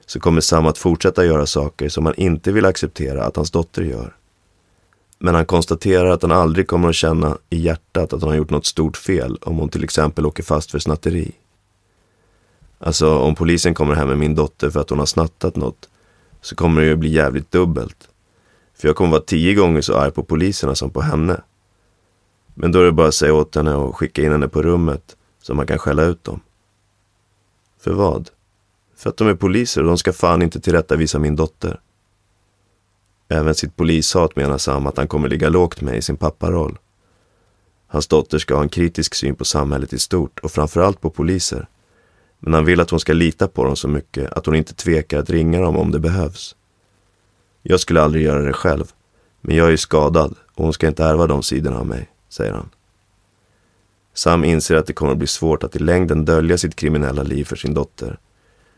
så 0.05 0.19
kommer 0.19 0.41
Sam 0.41 0.65
att 0.65 0.77
fortsätta 0.77 1.25
göra 1.25 1.45
saker 1.45 1.89
som 1.89 2.05
han 2.05 2.15
inte 2.15 2.51
vill 2.51 2.65
acceptera 2.65 3.23
att 3.23 3.35
hans 3.35 3.51
dotter 3.51 3.81
gör. 3.81 4.15
Men 5.19 5.35
han 5.35 5.45
konstaterar 5.45 6.09
att 6.09 6.21
han 6.21 6.31
aldrig 6.31 6.67
kommer 6.67 6.89
att 6.89 6.95
känna 6.95 7.37
i 7.49 7.57
hjärtat 7.57 8.13
att 8.13 8.21
han 8.21 8.29
har 8.29 8.37
gjort 8.37 8.49
något 8.49 8.65
stort 8.65 8.97
fel 8.97 9.37
om 9.41 9.57
hon 9.57 9.69
till 9.69 9.83
exempel 9.83 10.25
åker 10.25 10.43
fast 10.43 10.71
för 10.71 10.79
snatteri. 10.79 11.31
Alltså 12.79 13.17
om 13.17 13.35
polisen 13.35 13.73
kommer 13.73 13.95
hem 13.95 14.07
med 14.07 14.17
min 14.17 14.35
dotter 14.35 14.69
för 14.69 14.79
att 14.79 14.89
hon 14.89 14.99
har 14.99 15.05
snattat 15.05 15.55
något 15.55 15.89
så 16.41 16.55
kommer 16.55 16.81
det 16.81 16.87
ju 16.87 16.95
bli 16.95 17.09
jävligt 17.09 17.51
dubbelt. 17.51 18.09
För 18.73 18.87
jag 18.87 18.95
kommer 18.95 19.11
vara 19.11 19.21
tio 19.21 19.53
gånger 19.53 19.81
så 19.81 19.97
arg 19.97 20.11
på 20.11 20.23
poliserna 20.23 20.75
som 20.75 20.89
på 20.89 21.01
henne. 21.01 21.41
Men 22.53 22.71
då 22.71 22.79
är 22.79 22.85
det 22.85 22.91
bara 22.91 23.07
att 23.07 23.15
säga 23.15 23.33
åt 23.33 23.55
henne 23.55 23.75
och 23.75 23.97
skicka 23.97 24.23
in 24.23 24.31
henne 24.31 24.47
på 24.47 24.61
rummet 24.61 25.15
så 25.41 25.53
man 25.53 25.67
kan 25.67 25.77
skälla 25.77 26.03
ut 26.03 26.23
dem. 26.23 26.39
För 27.79 27.93
vad? 27.93 28.29
För 28.95 29.09
att 29.09 29.17
de 29.17 29.27
är 29.27 29.35
poliser 29.35 29.81
och 29.81 29.87
de 29.87 29.97
ska 29.97 30.13
fan 30.13 30.41
inte 30.41 30.59
tillrättavisa 30.59 31.19
min 31.19 31.35
dotter. 31.35 31.79
Även 33.27 33.55
sitt 33.55 33.75
polishat 33.75 34.35
menar 34.35 34.57
Sam 34.57 34.87
att 34.87 34.97
han 34.97 35.07
kommer 35.07 35.29
ligga 35.29 35.49
lågt 35.49 35.81
med 35.81 35.97
i 35.97 36.01
sin 36.01 36.17
papparoll. 36.17 36.77
Hans 37.87 38.07
dotter 38.07 38.37
ska 38.37 38.55
ha 38.55 38.61
en 38.61 38.69
kritisk 38.69 39.15
syn 39.15 39.35
på 39.35 39.45
samhället 39.45 39.93
i 39.93 39.99
stort 39.99 40.39
och 40.39 40.51
framförallt 40.51 41.01
på 41.01 41.09
poliser. 41.09 41.67
Men 42.45 42.53
han 42.53 42.65
vill 42.65 42.79
att 42.79 42.89
hon 42.89 42.99
ska 42.99 43.13
lita 43.13 43.47
på 43.47 43.63
dem 43.63 43.75
så 43.75 43.87
mycket 43.87 44.31
att 44.31 44.45
hon 44.45 44.55
inte 44.55 44.73
tvekar 44.73 45.19
att 45.19 45.29
ringa 45.29 45.61
dem 45.61 45.77
om 45.77 45.91
det 45.91 45.99
behövs. 45.99 46.55
Jag 47.61 47.79
skulle 47.79 48.01
aldrig 48.01 48.23
göra 48.23 48.41
det 48.41 48.53
själv, 48.53 48.91
men 49.41 49.55
jag 49.55 49.67
är 49.67 49.71
ju 49.71 49.77
skadad 49.77 50.35
och 50.55 50.63
hon 50.63 50.73
ska 50.73 50.87
inte 50.87 51.03
ärva 51.03 51.27
de 51.27 51.43
sidorna 51.43 51.79
av 51.79 51.85
mig, 51.85 52.09
säger 52.29 52.53
han. 52.53 52.69
Sam 54.13 54.43
inser 54.43 54.75
att 54.75 54.85
det 54.87 54.93
kommer 54.93 55.11
att 55.11 55.17
bli 55.17 55.27
svårt 55.27 55.63
att 55.63 55.75
i 55.75 55.79
längden 55.79 56.25
dölja 56.25 56.57
sitt 56.57 56.75
kriminella 56.75 57.23
liv 57.23 57.43
för 57.45 57.55
sin 57.55 57.73
dotter. 57.73 58.19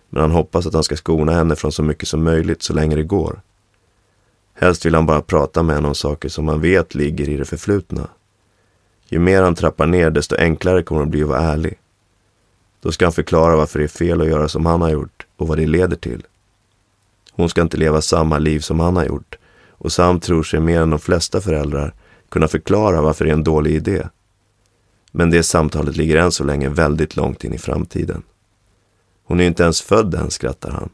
Men 0.10 0.21
han 0.21 0.32
hoppas 0.32 0.65
att 0.65 0.73
han 0.73 0.84
ska 0.84 0.95
skona 0.95 1.32
henne 1.32 1.56
från 1.56 1.71
så 1.71 1.84
mycket 1.84 2.08
som 2.08 2.23
möjligt 2.23 2.63
så 2.63 2.73
länge 2.73 2.95
det 2.95 3.03
går. 3.03 3.41
Helst 4.53 4.86
vill 4.86 4.95
han 4.95 5.06
bara 5.06 5.21
prata 5.21 5.63
med 5.63 5.75
henne 5.75 5.88
om 5.88 5.95
saker 5.95 6.30
som 6.30 6.47
han 6.47 6.62
vet 6.62 6.95
ligger 6.95 7.30
i 7.30 7.38
det 7.38 7.45
förflutna. 7.45 8.08
Ju 9.10 9.19
mer 9.19 9.41
han 9.41 9.56
trappar 9.56 9.88
ner 9.88 10.10
desto 10.10 10.36
enklare 10.36 10.84
kommer 10.84 11.01
det 11.01 11.06
att 11.06 11.12
bli 11.12 11.23
att 11.23 11.30
vara 11.30 11.41
ärlig. 11.41 11.80
Då 12.81 12.91
ska 12.91 13.05
han 13.05 13.13
förklara 13.13 13.55
varför 13.55 13.79
det 13.79 13.85
är 13.85 13.89
fel 13.89 14.21
att 14.21 14.27
göra 14.27 14.47
som 14.47 14.65
han 14.65 14.81
har 14.81 14.89
gjort 14.89 15.25
och 15.37 15.47
vad 15.47 15.57
det 15.57 15.67
leder 15.67 15.95
till. 15.95 16.23
Hon 17.31 17.49
ska 17.49 17.61
inte 17.61 17.77
leva 17.77 18.01
samma 18.01 18.37
liv 18.37 18.59
som 18.59 18.79
han 18.79 18.95
har 18.95 19.05
gjort 19.05 19.37
och 19.71 19.91
Sam 19.91 20.19
tror 20.19 20.43
sig 20.43 20.59
mer 20.59 20.81
än 20.81 20.89
de 20.89 20.99
flesta 20.99 21.41
föräldrar 21.41 21.93
kunna 22.29 22.47
förklara 22.47 23.01
varför 23.01 23.25
det 23.25 23.31
är 23.31 23.33
en 23.33 23.43
dålig 23.43 23.75
idé. 23.75 24.07
Men 25.11 25.29
det 25.29 25.43
samtalet 25.43 25.95
ligger 25.95 26.15
än 26.15 26.31
så 26.31 26.43
länge 26.43 26.69
väldigt 26.69 27.15
långt 27.15 27.43
in 27.43 27.53
i 27.53 27.57
framtiden. 27.57 28.23
Hon 29.23 29.39
är 29.39 29.47
inte 29.47 29.63
ens 29.63 29.81
född 29.81 30.13
än, 30.13 30.31
skrattar 30.31 30.71
han. 30.71 30.89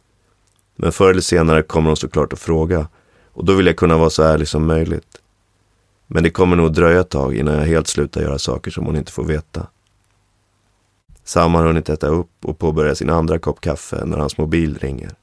Men 0.75 0.91
förr 0.91 1.09
eller 1.09 1.21
senare 1.21 1.63
kommer 1.63 1.89
hon 1.89 1.97
såklart 1.97 2.33
att 2.33 2.39
fråga 2.39 2.87
och 3.33 3.45
då 3.45 3.53
vill 3.53 3.65
jag 3.65 3.75
kunna 3.75 3.97
vara 3.97 4.09
så 4.09 4.23
ärlig 4.23 4.47
som 4.47 4.65
möjligt. 4.65 5.21
Men 6.07 6.23
det 6.23 6.29
kommer 6.29 6.55
nog 6.55 6.73
dröja 6.73 7.01
ett 7.01 7.09
tag 7.09 7.35
innan 7.35 7.53
jag 7.53 7.65
helt 7.65 7.87
slutar 7.87 8.21
göra 8.21 8.39
saker 8.39 8.71
som 8.71 8.85
hon 8.85 8.95
inte 8.95 9.11
får 9.11 9.23
veta. 9.23 9.67
Sam 11.23 11.53
har 11.53 11.63
hunnit 11.63 11.89
äta 11.89 12.07
upp 12.07 12.45
och 12.45 12.59
påbörja 12.59 12.95
sin 12.95 13.09
andra 13.09 13.39
kopp 13.39 13.61
kaffe 13.61 14.05
när 14.05 14.17
hans 14.17 14.37
mobil 14.37 14.77
ringer. 14.77 15.15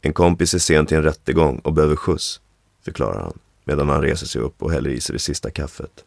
En 0.00 0.12
kompis 0.12 0.54
är 0.54 0.58
sen 0.58 0.86
till 0.86 0.96
en 0.96 1.02
rättegång 1.02 1.58
och 1.58 1.72
behöver 1.72 1.96
skjuts, 1.96 2.40
förklarar 2.84 3.20
han 3.20 3.38
medan 3.64 3.88
han 3.88 4.02
reser 4.02 4.26
sig 4.26 4.40
upp 4.40 4.62
och 4.62 4.72
häller 4.72 4.90
i 4.90 5.00
sig 5.00 5.12
det 5.12 5.18
sista 5.18 5.50
kaffet. 5.50 6.04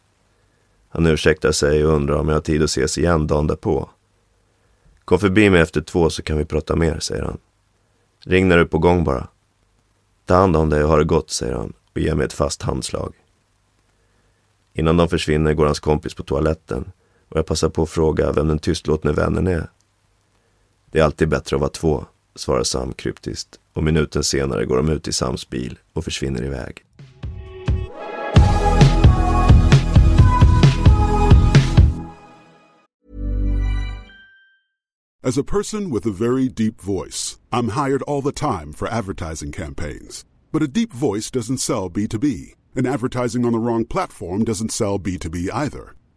Han 0.88 1.06
ursäktar 1.06 1.52
sig 1.52 1.86
och 1.86 1.92
undrar 1.92 2.16
om 2.16 2.28
jag 2.28 2.36
har 2.36 2.40
tid 2.40 2.62
att 2.62 2.70
ses 2.70 2.98
igen 2.98 3.26
dagen 3.26 3.46
därpå. 3.46 3.90
Kom 5.04 5.18
förbi 5.18 5.50
mig 5.50 5.60
efter 5.60 5.80
två 5.80 6.10
så 6.10 6.22
kan 6.22 6.38
vi 6.38 6.44
prata 6.44 6.76
mer, 6.76 6.98
säger 6.98 7.22
han. 7.22 7.38
Ring 8.20 8.48
när 8.48 8.56
du 8.56 8.62
är 8.62 8.66
på 8.66 8.78
gång 8.78 9.04
bara. 9.04 9.28
Ta 10.26 10.34
hand 10.34 10.56
om 10.56 10.70
dig 10.70 10.82
och 10.82 10.90
ha 10.90 10.96
det 10.96 11.04
gott, 11.04 11.30
säger 11.30 11.54
han 11.54 11.72
och 11.94 12.00
ger 12.00 12.14
mig 12.14 12.26
ett 12.26 12.32
fast 12.32 12.62
handslag. 12.62 13.14
Innan 14.72 14.96
de 14.96 15.08
försvinner 15.08 15.54
går 15.54 15.66
hans 15.66 15.80
kompis 15.80 16.14
på 16.14 16.22
toaletten 16.22 16.92
och 17.30 17.38
jag 17.38 17.46
passar 17.46 17.68
på 17.68 17.82
att 17.82 17.90
fråga 17.90 18.32
vem 18.32 18.48
den 18.48 18.58
tystlåtne 18.58 19.12
vännen 19.12 19.46
är. 19.46 19.70
Det 20.90 20.98
är 20.98 21.04
alltid 21.04 21.28
bättre 21.28 21.56
att 21.56 21.60
vara 21.60 21.70
två, 21.70 22.04
svarar 22.34 22.64
Sam 22.64 22.92
kryptiskt 22.92 23.60
och 23.72 23.84
minuten 23.84 24.24
senare 24.24 24.66
går 24.66 24.76
de 24.76 24.88
ut 24.88 25.08
i 25.08 25.12
Sams 25.12 25.50
bil 25.50 25.78
och 25.92 26.04
försvinner 26.04 26.42
iväg. 26.44 26.84
As 35.22 35.36
a 35.38 35.44
person 35.44 35.90
with 35.90 36.06
a 36.06 36.10
very 36.10 36.48
deep 36.48 36.80
voice, 36.80 37.38
I'm 37.52 37.68
hired 37.68 38.02
all 38.02 38.22
the 38.22 38.32
time 38.32 38.72
for 38.72 38.88
advertising 38.88 39.52
campaigns. 39.52 40.24
But 40.50 40.62
a 40.62 40.66
deep 40.66 40.92
voice 40.92 41.30
doesn't 41.30 41.58
sell 41.58 41.90
B2B, 41.90 42.54
and 42.74 42.86
advertising 42.86 43.44
on 43.44 43.52
the 43.52 43.58
wrong 43.58 43.84
platform 43.84 44.44
doesn't 44.44 44.72
sell 44.72 44.98
B2B 44.98 45.50
either. 45.52 45.94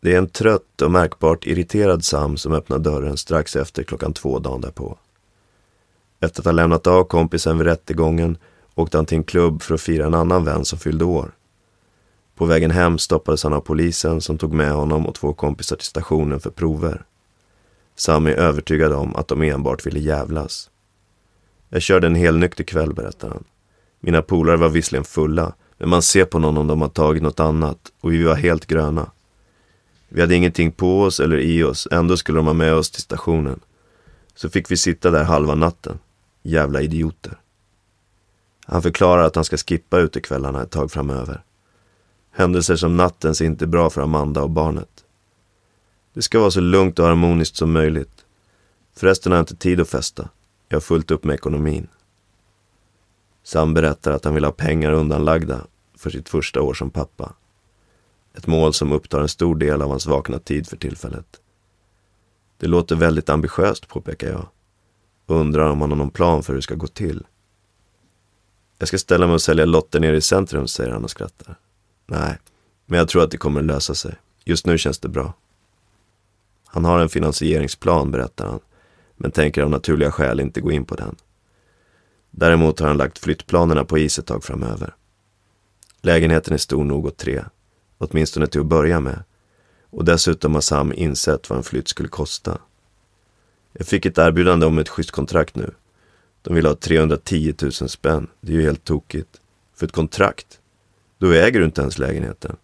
Det 0.00 0.14
är 0.14 0.18
en 0.18 0.28
trött 0.28 0.82
och 0.82 0.90
märkbart 0.90 1.46
irriterad 1.46 2.04
Sam 2.04 2.36
som 2.36 2.52
öppnar 2.52 2.78
dörren 2.78 3.16
strax 3.16 3.56
efter 3.56 3.82
klockan 3.82 4.12
två 4.12 4.38
dagen 4.38 4.60
därpå. 4.60 4.98
Efter 6.20 6.40
att 6.40 6.44
ha 6.44 6.52
lämnat 6.52 6.86
av 6.86 7.04
kompisen 7.04 7.58
vid 7.58 7.66
rättegången 7.66 8.38
åkte 8.74 8.98
han 8.98 9.06
till 9.06 9.18
en 9.18 9.24
klubb 9.24 9.62
för 9.62 9.74
att 9.74 9.80
fira 9.80 10.06
en 10.06 10.14
annan 10.14 10.44
vän 10.44 10.64
som 10.64 10.78
fyllde 10.78 11.04
år. 11.04 11.32
På 12.34 12.46
vägen 12.46 12.70
hem 12.70 12.98
stoppades 12.98 13.42
han 13.42 13.52
av 13.52 13.60
polisen 13.60 14.20
som 14.20 14.38
tog 14.38 14.52
med 14.52 14.72
honom 14.72 15.06
och 15.06 15.14
två 15.14 15.32
kompisar 15.32 15.76
till 15.76 15.86
stationen 15.86 16.40
för 16.40 16.50
prover. 16.50 17.04
Sam 17.96 18.26
är 18.26 18.32
övertygad 18.32 18.92
om 18.92 19.16
att 19.16 19.28
de 19.28 19.42
enbart 19.42 19.86
ville 19.86 20.00
jävlas. 20.00 20.70
Jag 21.68 21.82
körde 21.82 22.06
en 22.06 22.14
helnykter 22.14 22.64
kväll, 22.64 22.94
berättar 22.94 23.28
han. 23.28 23.44
Mina 24.00 24.22
polare 24.22 24.56
var 24.56 24.68
visserligen 24.68 25.04
fulla, 25.04 25.54
men 25.78 25.88
man 25.88 26.02
ser 26.02 26.24
på 26.24 26.38
någon 26.38 26.58
om 26.58 26.66
de 26.66 26.80
har 26.80 26.88
tagit 26.88 27.22
något 27.22 27.40
annat 27.40 27.78
och 28.00 28.12
vi 28.12 28.22
var 28.22 28.34
helt 28.34 28.66
gröna. 28.66 29.10
Vi 30.08 30.20
hade 30.20 30.34
ingenting 30.34 30.72
på 30.72 31.02
oss 31.02 31.20
eller 31.20 31.38
i 31.38 31.62
oss, 31.62 31.88
ändå 31.90 32.16
skulle 32.16 32.38
de 32.38 32.46
ha 32.46 32.54
med 32.54 32.74
oss 32.74 32.90
till 32.90 33.02
stationen. 33.02 33.60
Så 34.34 34.48
fick 34.48 34.70
vi 34.70 34.76
sitta 34.76 35.10
där 35.10 35.24
halva 35.24 35.54
natten. 35.54 35.98
Jävla 36.42 36.82
idioter. 36.82 37.38
Han 38.66 38.82
förklarar 38.82 39.22
att 39.22 39.34
han 39.34 39.44
ska 39.44 39.56
skippa 39.56 39.98
utekvällarna 39.98 40.62
ett 40.62 40.70
tag 40.70 40.90
framöver. 40.90 41.42
Händelser 42.30 42.76
som 42.76 42.96
nattens 42.96 43.40
är 43.40 43.44
inte 43.44 43.66
bra 43.66 43.90
för 43.90 44.02
Amanda 44.02 44.42
och 44.42 44.50
barnet. 44.50 45.04
Det 46.14 46.22
ska 46.22 46.40
vara 46.40 46.50
så 46.50 46.60
lugnt 46.60 46.98
och 46.98 47.06
harmoniskt 47.06 47.56
som 47.56 47.72
möjligt. 47.72 48.24
Förresten 48.96 49.32
har 49.32 49.36
jag 49.36 49.42
inte 49.42 49.56
tid 49.56 49.80
att 49.80 49.88
festa. 49.88 50.28
Jag 50.68 50.76
har 50.76 50.80
fullt 50.80 51.10
upp 51.10 51.24
med 51.24 51.34
ekonomin. 51.34 51.88
Sam 53.42 53.74
berättar 53.74 54.12
att 54.12 54.24
han 54.24 54.34
vill 54.34 54.44
ha 54.44 54.52
pengar 54.52 54.92
undanlagda 54.92 55.60
för 55.96 56.10
sitt 56.10 56.28
första 56.28 56.62
år 56.62 56.74
som 56.74 56.90
pappa. 56.90 57.32
Ett 58.38 58.46
mål 58.46 58.74
som 58.74 58.92
upptar 58.92 59.20
en 59.20 59.28
stor 59.28 59.54
del 59.54 59.82
av 59.82 59.90
hans 59.90 60.06
vakna 60.06 60.38
tid 60.38 60.66
för 60.68 60.76
tillfället. 60.76 61.40
Det 62.56 62.66
låter 62.66 62.96
väldigt 62.96 63.28
ambitiöst, 63.28 63.88
påpekar 63.88 64.28
jag. 64.28 64.46
Och 65.26 65.36
undrar 65.36 65.70
om 65.70 65.80
han 65.80 65.90
har 65.90 65.96
någon 65.96 66.10
plan 66.10 66.42
för 66.42 66.52
hur 66.52 66.58
det 66.58 66.62
ska 66.62 66.74
gå 66.74 66.86
till. 66.86 67.26
Jag 68.78 68.88
ska 68.88 68.98
ställa 68.98 69.26
mig 69.26 69.34
och 69.34 69.42
sälja 69.42 69.64
lotter 69.64 70.00
nere 70.00 70.16
i 70.16 70.20
centrum, 70.20 70.68
säger 70.68 70.90
han 70.90 71.04
och 71.04 71.10
skrattar. 71.10 71.54
Nej, 72.06 72.38
men 72.86 72.98
jag 72.98 73.08
tror 73.08 73.22
att 73.22 73.30
det 73.30 73.36
kommer 73.36 73.62
lösa 73.62 73.94
sig. 73.94 74.14
Just 74.44 74.66
nu 74.66 74.78
känns 74.78 74.98
det 74.98 75.08
bra. 75.08 75.34
Han 76.66 76.84
har 76.84 76.98
en 76.98 77.08
finansieringsplan, 77.08 78.10
berättar 78.10 78.46
han, 78.46 78.60
men 79.16 79.30
tänker 79.30 79.62
av 79.62 79.70
naturliga 79.70 80.12
skäl 80.12 80.40
inte 80.40 80.60
gå 80.60 80.72
in 80.72 80.84
på 80.84 80.94
den. 80.94 81.16
Däremot 82.30 82.80
har 82.80 82.88
han 82.88 82.96
lagt 82.96 83.18
flyttplanerna 83.18 83.84
på 83.84 83.98
is 83.98 84.18
ett 84.18 84.26
tag 84.26 84.44
framöver. 84.44 84.94
Lägenheten 86.00 86.54
är 86.54 86.58
stor 86.58 86.84
nog 86.84 87.06
åt 87.06 87.16
tre, 87.16 87.44
åtminstone 87.98 88.46
till 88.46 88.60
att 88.60 88.66
börja 88.66 89.00
med. 89.00 89.22
Och 89.90 90.04
dessutom 90.04 90.54
har 90.54 90.60
Sam 90.60 90.92
insett 90.92 91.50
vad 91.50 91.56
en 91.56 91.62
flytt 91.62 91.88
skulle 91.88 92.08
kosta. 92.08 92.58
Jag 93.72 93.86
fick 93.86 94.06
ett 94.06 94.18
erbjudande 94.18 94.66
om 94.66 94.78
ett 94.78 94.88
schysst 94.88 95.10
kontrakt 95.10 95.54
nu. 95.54 95.70
De 96.42 96.54
vill 96.54 96.66
ha 96.66 96.74
310 96.74 97.54
000 97.62 97.72
spänn. 97.72 98.26
Det 98.40 98.52
är 98.52 98.56
ju 98.56 98.62
helt 98.62 98.84
tokigt. 98.84 99.40
För 99.74 99.86
ett 99.86 99.92
kontrakt? 99.92 100.60
Då 101.18 101.32
äger 101.32 101.60
du 101.60 101.66
inte 101.66 101.80
ens 101.80 101.98
lägenheten. 101.98 102.56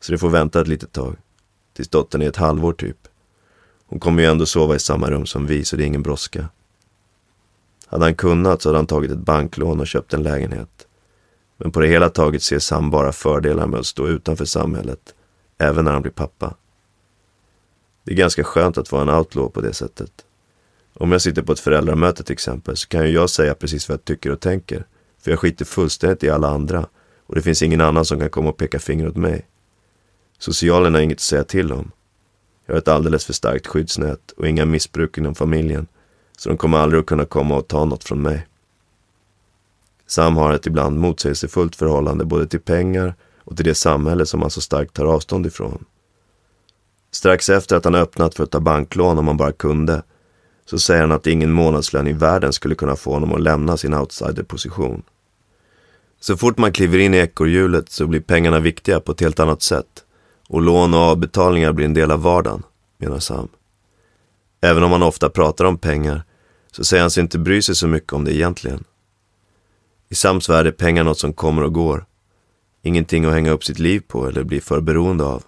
Så 0.00 0.12
det 0.12 0.18
får 0.18 0.28
vänta 0.28 0.60
ett 0.60 0.68
litet 0.68 0.92
tag. 0.92 1.16
Tills 1.72 1.88
dottern 1.88 2.22
är 2.22 2.28
ett 2.28 2.36
halvår 2.36 2.72
typ. 2.72 3.08
Hon 3.86 4.00
kommer 4.00 4.22
ju 4.22 4.28
ändå 4.28 4.46
sova 4.46 4.74
i 4.74 4.78
samma 4.78 5.10
rum 5.10 5.26
som 5.26 5.46
vi, 5.46 5.64
så 5.64 5.76
det 5.76 5.84
är 5.84 5.86
ingen 5.86 6.02
brådska. 6.02 6.48
Hade 7.86 8.04
han 8.04 8.14
kunnat 8.14 8.62
så 8.62 8.68
hade 8.68 8.78
han 8.78 8.86
tagit 8.86 9.10
ett 9.10 9.18
banklån 9.18 9.80
och 9.80 9.86
köpt 9.86 10.14
en 10.14 10.22
lägenhet. 10.22 10.85
Men 11.56 11.70
på 11.72 11.80
det 11.80 11.86
hela 11.86 12.08
taget 12.08 12.42
ser 12.42 12.58
Sam 12.58 12.90
bara 12.90 13.12
fördelar 13.12 13.66
med 13.66 13.80
att 13.80 13.86
stå 13.86 14.08
utanför 14.08 14.44
samhället, 14.44 15.14
även 15.58 15.84
när 15.84 15.92
han 15.92 16.02
blir 16.02 16.12
pappa. 16.12 16.54
Det 18.04 18.12
är 18.12 18.16
ganska 18.16 18.44
skönt 18.44 18.78
att 18.78 18.92
vara 18.92 19.02
en 19.02 19.08
outlaw 19.18 19.52
på 19.52 19.60
det 19.60 19.72
sättet. 19.72 20.10
Om 20.94 21.12
jag 21.12 21.22
sitter 21.22 21.42
på 21.42 21.52
ett 21.52 21.60
föräldramöte 21.60 22.24
till 22.24 22.32
exempel 22.32 22.76
så 22.76 22.88
kan 22.88 23.06
ju 23.06 23.12
jag 23.12 23.30
säga 23.30 23.54
precis 23.54 23.88
vad 23.88 23.94
jag 23.98 24.04
tycker 24.04 24.30
och 24.30 24.40
tänker. 24.40 24.86
För 25.18 25.30
jag 25.30 25.40
skiter 25.40 25.64
fullständigt 25.64 26.24
i 26.24 26.30
alla 26.30 26.48
andra 26.48 26.86
och 27.26 27.34
det 27.34 27.42
finns 27.42 27.62
ingen 27.62 27.80
annan 27.80 28.04
som 28.04 28.20
kan 28.20 28.30
komma 28.30 28.48
och 28.48 28.56
peka 28.56 28.78
finger 28.78 29.08
åt 29.08 29.16
mig. 29.16 29.46
Socialen 30.38 30.94
har 30.94 31.00
inget 31.00 31.16
att 31.16 31.20
säga 31.20 31.44
till 31.44 31.72
om. 31.72 31.90
Jag 32.66 32.74
har 32.74 32.78
ett 32.78 32.88
alldeles 32.88 33.24
för 33.24 33.32
starkt 33.32 33.66
skyddsnät 33.66 34.30
och 34.36 34.48
inga 34.48 34.64
missbruk 34.64 35.18
inom 35.18 35.34
familjen. 35.34 35.86
Så 36.38 36.48
de 36.48 36.58
kommer 36.58 36.78
aldrig 36.78 37.00
att 37.00 37.06
kunna 37.06 37.24
komma 37.24 37.56
och 37.56 37.68
ta 37.68 37.84
något 37.84 38.04
från 38.04 38.22
mig. 38.22 38.46
Sam 40.06 40.36
har 40.36 40.52
ett 40.52 40.66
ibland 40.66 40.98
motsägelsefullt 40.98 41.76
förhållande 41.76 42.24
både 42.24 42.46
till 42.46 42.60
pengar 42.60 43.14
och 43.44 43.56
till 43.56 43.64
det 43.64 43.74
samhälle 43.74 44.26
som 44.26 44.40
han 44.40 44.50
så 44.50 44.60
starkt 44.60 44.94
tar 44.94 45.04
avstånd 45.04 45.46
ifrån. 45.46 45.84
Strax 47.10 47.48
efter 47.48 47.76
att 47.76 47.84
han 47.84 47.94
öppnat 47.94 48.34
för 48.34 48.44
att 48.44 48.50
ta 48.50 48.60
banklån 48.60 49.18
om 49.18 49.26
han 49.26 49.36
bara 49.36 49.52
kunde, 49.52 50.02
så 50.64 50.78
säger 50.78 51.00
han 51.00 51.12
att 51.12 51.26
ingen 51.26 51.52
månadslön 51.52 52.08
i 52.08 52.12
världen 52.12 52.52
skulle 52.52 52.74
kunna 52.74 52.96
få 52.96 53.12
honom 53.12 53.32
att 53.32 53.40
lämna 53.40 53.76
sin 53.76 53.94
outsiderposition. 53.94 55.02
Så 56.20 56.36
fort 56.36 56.58
man 56.58 56.72
kliver 56.72 56.98
in 56.98 57.14
i 57.14 57.18
ekorrhjulet 57.18 57.88
så 57.88 58.06
blir 58.06 58.20
pengarna 58.20 58.60
viktiga 58.60 59.00
på 59.00 59.12
ett 59.12 59.20
helt 59.20 59.40
annat 59.40 59.62
sätt 59.62 60.04
och 60.48 60.62
lån 60.62 60.94
och 60.94 61.00
avbetalningar 61.00 61.72
blir 61.72 61.86
en 61.86 61.94
del 61.94 62.10
av 62.10 62.22
vardagen, 62.22 62.62
menar 62.98 63.18
Sam. 63.18 63.48
Även 64.60 64.82
om 64.82 64.92
han 64.92 65.02
ofta 65.02 65.30
pratar 65.30 65.64
om 65.64 65.78
pengar 65.78 66.24
så 66.72 66.84
säger 66.84 67.00
han 67.00 67.10
sig 67.10 67.22
inte 67.22 67.38
bry 67.38 67.62
sig 67.62 67.74
så 67.74 67.86
mycket 67.86 68.12
om 68.12 68.24
det 68.24 68.34
egentligen. 68.34 68.84
I 70.08 70.14
Sams 70.14 70.48
värld 70.48 70.66
är 70.66 70.72
pengar 70.72 71.04
något 71.04 71.18
som 71.18 71.32
kommer 71.32 71.62
och 71.62 71.74
går. 71.74 72.06
Ingenting 72.82 73.24
att 73.24 73.32
hänga 73.32 73.50
upp 73.50 73.64
sitt 73.64 73.78
liv 73.78 74.02
på 74.08 74.26
eller 74.26 74.44
bli 74.44 74.60
för 74.60 74.80
beroende 74.80 75.24
av. 75.24 75.44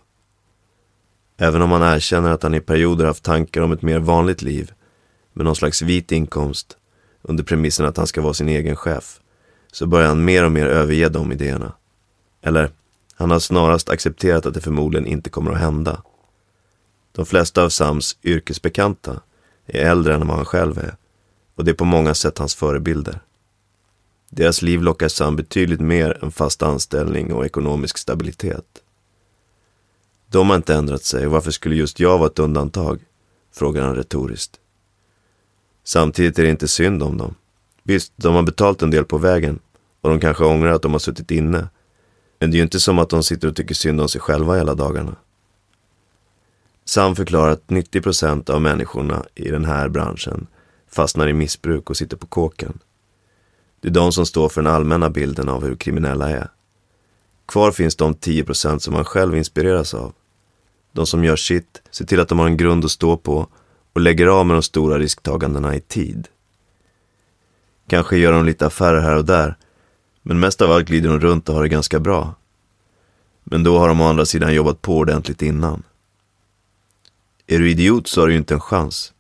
Även 1.36 1.62
om 1.62 1.70
han 1.70 1.96
erkänner 1.96 2.30
att 2.30 2.42
han 2.42 2.54
i 2.54 2.60
perioder 2.60 3.06
haft 3.06 3.24
tankar 3.24 3.62
om 3.62 3.72
ett 3.72 3.82
mer 3.82 3.98
vanligt 3.98 4.42
liv 4.42 4.72
med 5.32 5.44
någon 5.44 5.56
slags 5.56 5.82
vit 5.82 6.12
inkomst 6.12 6.76
under 7.22 7.44
premissen 7.44 7.86
att 7.86 7.96
han 7.96 8.06
ska 8.06 8.20
vara 8.20 8.34
sin 8.34 8.48
egen 8.48 8.76
chef 8.76 9.20
så 9.72 9.86
börjar 9.86 10.08
han 10.08 10.24
mer 10.24 10.44
och 10.44 10.52
mer 10.52 10.66
överge 10.66 11.08
de 11.08 11.32
idéerna. 11.32 11.72
Eller, 12.42 12.70
han 13.14 13.30
har 13.30 13.38
snarast 13.38 13.88
accepterat 13.88 14.46
att 14.46 14.54
det 14.54 14.60
förmodligen 14.60 15.06
inte 15.06 15.30
kommer 15.30 15.52
att 15.52 15.60
hända. 15.60 16.02
De 17.12 17.26
flesta 17.26 17.62
av 17.62 17.68
Sams 17.68 18.16
yrkesbekanta 18.22 19.20
är 19.66 19.90
äldre 19.90 20.14
än 20.14 20.26
vad 20.26 20.36
han 20.36 20.44
själv 20.44 20.78
är 20.78 20.96
och 21.54 21.64
det 21.64 21.70
är 21.70 21.74
på 21.74 21.84
många 21.84 22.14
sätt 22.14 22.38
hans 22.38 22.54
förebilder. 22.54 23.20
Deras 24.30 24.62
liv 24.62 24.82
lockar 24.82 25.08
Sam 25.08 25.36
betydligt 25.36 25.80
mer 25.80 26.24
än 26.24 26.30
fast 26.30 26.62
anställning 26.62 27.32
och 27.32 27.46
ekonomisk 27.46 27.98
stabilitet. 27.98 28.82
De 30.30 30.48
har 30.48 30.56
inte 30.56 30.74
ändrat 30.74 31.04
sig 31.04 31.26
och 31.26 31.32
varför 31.32 31.50
skulle 31.50 31.74
just 31.74 32.00
jag 32.00 32.18
vara 32.18 32.30
ett 32.30 32.38
undantag? 32.38 33.00
Frågar 33.52 33.82
han 33.82 33.96
retoriskt. 33.96 34.60
Samtidigt 35.84 36.38
är 36.38 36.42
det 36.42 36.50
inte 36.50 36.68
synd 36.68 37.02
om 37.02 37.16
dem. 37.18 37.34
Visst, 37.82 38.12
de 38.16 38.34
har 38.34 38.42
betalt 38.42 38.82
en 38.82 38.90
del 38.90 39.04
på 39.04 39.18
vägen 39.18 39.58
och 40.00 40.10
de 40.10 40.20
kanske 40.20 40.44
ångrar 40.44 40.72
att 40.72 40.82
de 40.82 40.92
har 40.92 40.98
suttit 40.98 41.30
inne. 41.30 41.68
Men 42.38 42.50
det 42.50 42.54
är 42.54 42.58
ju 42.58 42.64
inte 42.64 42.80
som 42.80 42.98
att 42.98 43.08
de 43.08 43.22
sitter 43.22 43.48
och 43.48 43.56
tycker 43.56 43.74
synd 43.74 44.00
om 44.00 44.08
sig 44.08 44.20
själva 44.20 44.56
hela 44.56 44.74
dagarna. 44.74 45.16
Sam 46.84 47.16
förklarar 47.16 47.50
att 47.50 47.70
90 47.70 48.00
procent 48.00 48.50
av 48.50 48.62
människorna 48.62 49.24
i 49.34 49.50
den 49.50 49.64
här 49.64 49.88
branschen 49.88 50.46
fastnar 50.90 51.28
i 51.28 51.32
missbruk 51.32 51.90
och 51.90 51.96
sitter 51.96 52.16
på 52.16 52.26
kåken. 52.26 52.78
Det 53.80 53.88
är 53.88 53.92
de 53.92 54.12
som 54.12 54.26
står 54.26 54.48
för 54.48 54.62
den 54.62 54.72
allmänna 54.72 55.10
bilden 55.10 55.48
av 55.48 55.64
hur 55.64 55.76
kriminella 55.76 56.30
är. 56.30 56.50
Kvar 57.46 57.70
finns 57.70 57.96
de 57.96 58.14
10 58.14 58.44
procent 58.44 58.82
som 58.82 58.94
man 58.94 59.04
själv 59.04 59.36
inspireras 59.36 59.94
av. 59.94 60.12
De 60.92 61.06
som 61.06 61.24
gör 61.24 61.36
sitt, 61.36 61.82
ser 61.90 62.04
till 62.04 62.20
att 62.20 62.28
de 62.28 62.38
har 62.38 62.46
en 62.46 62.56
grund 62.56 62.84
att 62.84 62.90
stå 62.90 63.16
på 63.16 63.48
och 63.92 64.00
lägger 64.00 64.26
av 64.26 64.46
med 64.46 64.56
de 64.56 64.62
stora 64.62 64.98
risktagandena 64.98 65.74
i 65.76 65.80
tid. 65.80 66.28
Kanske 67.88 68.16
gör 68.16 68.32
de 68.32 68.44
lite 68.44 68.66
affärer 68.66 69.00
här 69.00 69.16
och 69.16 69.24
där, 69.24 69.56
men 70.22 70.40
mest 70.40 70.62
av 70.62 70.70
allt 70.70 70.86
glider 70.86 71.10
de 71.10 71.20
runt 71.20 71.48
och 71.48 71.54
har 71.54 71.62
det 71.62 71.68
ganska 71.68 72.00
bra. 72.00 72.34
Men 73.44 73.62
då 73.62 73.78
har 73.78 73.88
de 73.88 74.00
å 74.00 74.04
andra 74.04 74.26
sidan 74.26 74.54
jobbat 74.54 74.82
på 74.82 74.96
ordentligt 74.96 75.42
innan. 75.42 75.82
Är 77.46 77.58
du 77.58 77.70
idiot 77.70 78.08
så 78.08 78.20
har 78.20 78.26
du 78.26 78.32
ju 78.32 78.38
inte 78.38 78.54
en 78.54 78.60
chans. 78.60 79.12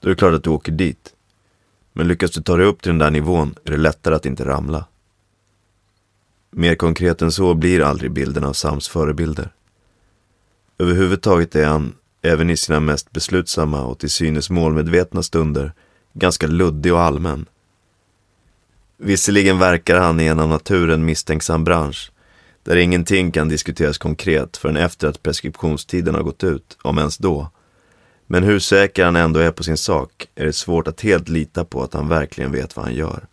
Då 0.00 0.08
är 0.08 0.10
det 0.10 0.18
klart 0.18 0.34
att 0.34 0.44
du 0.44 0.50
åker 0.50 0.72
dit. 0.72 1.14
Men 1.98 2.08
lyckas 2.08 2.30
du 2.30 2.42
ta 2.42 2.56
dig 2.56 2.66
upp 2.66 2.82
till 2.82 2.90
den 2.90 2.98
där 2.98 3.10
nivån 3.10 3.54
är 3.64 3.70
det 3.70 3.76
lättare 3.76 4.14
att 4.14 4.26
inte 4.26 4.44
ramla. 4.44 4.84
Mer 6.50 6.74
konkret 6.74 7.22
än 7.22 7.32
så 7.32 7.54
blir 7.54 7.82
aldrig 7.82 8.10
bilden 8.10 8.44
av 8.44 8.52
Sams 8.52 8.88
förebilder. 8.88 9.50
Överhuvudtaget 10.78 11.54
är 11.54 11.66
han, 11.66 11.94
även 12.22 12.50
i 12.50 12.56
sina 12.56 12.80
mest 12.80 13.12
beslutsamma 13.12 13.84
och 13.84 13.98
till 13.98 14.10
synes 14.10 14.50
målmedvetna 14.50 15.22
stunder, 15.22 15.72
ganska 16.12 16.46
luddig 16.46 16.92
och 16.92 17.00
allmän. 17.00 17.46
Visserligen 18.96 19.58
verkar 19.58 20.00
han 20.00 20.20
i 20.20 20.26
en 20.26 20.40
av 20.40 20.48
naturen 20.48 21.04
misstänksam 21.04 21.64
bransch, 21.64 22.12
där 22.62 22.76
ingenting 22.76 23.32
kan 23.32 23.48
diskuteras 23.48 23.98
konkret 23.98 24.56
förrän 24.56 24.76
efter 24.76 25.08
att 25.08 25.22
preskriptionstiden 25.22 26.14
har 26.14 26.22
gått 26.22 26.44
ut, 26.44 26.78
om 26.82 26.98
ens 26.98 27.18
då. 27.18 27.50
Men 28.26 28.42
hur 28.42 28.58
säker 28.58 29.04
han 29.04 29.16
ändå 29.16 29.40
är 29.40 29.50
på 29.50 29.62
sin 29.62 29.76
sak 29.76 30.28
är 30.34 30.44
det 30.44 30.52
svårt 30.52 30.88
att 30.88 31.00
helt 31.00 31.28
lita 31.28 31.64
på 31.64 31.82
att 31.82 31.94
han 31.94 32.08
verkligen 32.08 32.52
vet 32.52 32.76
vad 32.76 32.84
han 32.84 32.94
gör. 32.94 33.26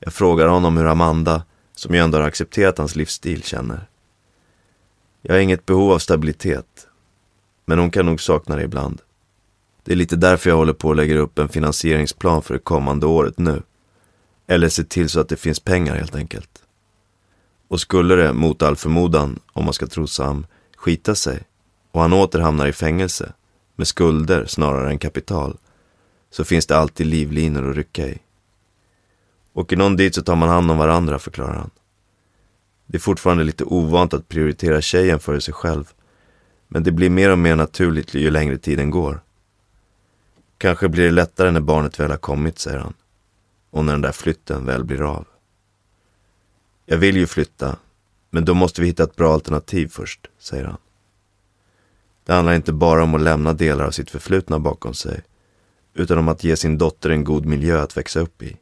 Jag 0.00 0.12
frågar 0.12 0.46
honom 0.46 0.76
hur 0.76 0.86
Amanda, 0.86 1.42
som 1.74 1.94
ju 1.94 2.00
ändå 2.00 2.18
har 2.18 2.24
accepterat 2.24 2.78
hans 2.78 2.96
livsstil, 2.96 3.42
känner. 3.42 3.86
Jag 5.22 5.34
har 5.34 5.40
inget 5.40 5.66
behov 5.66 5.92
av 5.92 5.98
stabilitet, 5.98 6.86
men 7.64 7.78
hon 7.78 7.90
kan 7.90 8.06
nog 8.06 8.20
sakna 8.20 8.56
det 8.56 8.62
ibland. 8.62 9.02
Det 9.84 9.92
är 9.92 9.96
lite 9.96 10.16
därför 10.16 10.50
jag 10.50 10.56
håller 10.56 10.72
på 10.72 10.90
att 10.90 10.96
lägga 10.96 11.18
upp 11.18 11.38
en 11.38 11.48
finansieringsplan 11.48 12.42
för 12.42 12.54
det 12.54 12.60
kommande 12.60 13.06
året 13.06 13.38
nu. 13.38 13.62
Eller 14.46 14.68
se 14.68 14.84
till 14.84 15.08
så 15.08 15.20
att 15.20 15.28
det 15.28 15.36
finns 15.36 15.60
pengar 15.60 15.96
helt 15.96 16.14
enkelt. 16.14 16.62
Och 17.68 17.80
skulle 17.80 18.14
det, 18.14 18.32
mot 18.32 18.62
all 18.62 18.76
förmodan, 18.76 19.38
om 19.52 19.64
man 19.64 19.74
ska 19.74 19.86
tro 19.86 20.06
Sam, 20.06 20.46
skita 20.76 21.14
sig 21.14 21.42
och 21.92 22.00
han 22.00 22.12
åter 22.12 22.40
hamnar 22.40 22.66
i 22.66 22.72
fängelse 22.72 23.32
med 23.76 23.86
skulder 23.86 24.46
snarare 24.46 24.90
än 24.90 24.98
kapital, 24.98 25.58
så 26.30 26.44
finns 26.44 26.66
det 26.66 26.76
alltid 26.76 27.06
livlinor 27.06 27.70
att 27.70 27.76
rycka 27.76 28.08
i. 28.08 28.18
Åker 29.52 29.76
någon 29.76 29.96
dit 29.96 30.14
så 30.14 30.22
tar 30.22 30.36
man 30.36 30.48
hand 30.48 30.70
om 30.70 30.78
varandra, 30.78 31.18
förklarar 31.18 31.54
han. 31.54 31.70
Det 32.86 32.96
är 32.96 33.00
fortfarande 33.00 33.44
lite 33.44 33.64
ovant 33.64 34.14
att 34.14 34.28
prioritera 34.28 34.80
tjejen 34.80 35.18
före 35.18 35.40
sig 35.40 35.54
själv, 35.54 35.92
men 36.68 36.82
det 36.82 36.92
blir 36.92 37.10
mer 37.10 37.30
och 37.30 37.38
mer 37.38 37.56
naturligt 37.56 38.14
ju 38.14 38.30
längre 38.30 38.58
tiden 38.58 38.90
går. 38.90 39.20
Kanske 40.58 40.88
blir 40.88 41.04
det 41.04 41.10
lättare 41.10 41.50
när 41.50 41.60
barnet 41.60 42.00
väl 42.00 42.10
har 42.10 42.18
kommit, 42.18 42.58
säger 42.58 42.78
han. 42.78 42.94
Och 43.70 43.84
när 43.84 43.92
den 43.92 44.02
där 44.02 44.12
flytten 44.12 44.66
väl 44.66 44.84
blir 44.84 45.02
av. 45.02 45.26
Jag 46.86 46.98
vill 46.98 47.16
ju 47.16 47.26
flytta, 47.26 47.76
men 48.30 48.44
då 48.44 48.54
måste 48.54 48.80
vi 48.80 48.86
hitta 48.86 49.02
ett 49.02 49.16
bra 49.16 49.34
alternativ 49.34 49.88
först, 49.88 50.26
säger 50.38 50.64
han. 50.64 50.78
Det 52.26 52.32
handlar 52.32 52.54
inte 52.54 52.72
bara 52.72 53.02
om 53.02 53.14
att 53.14 53.20
lämna 53.20 53.52
delar 53.52 53.84
av 53.84 53.90
sitt 53.90 54.10
förflutna 54.10 54.58
bakom 54.58 54.94
sig, 54.94 55.22
utan 55.94 56.18
om 56.18 56.28
att 56.28 56.44
ge 56.44 56.56
sin 56.56 56.78
dotter 56.78 57.10
en 57.10 57.24
god 57.24 57.46
miljö 57.46 57.82
att 57.82 57.96
växa 57.96 58.20
upp 58.20 58.42
i. 58.42 58.56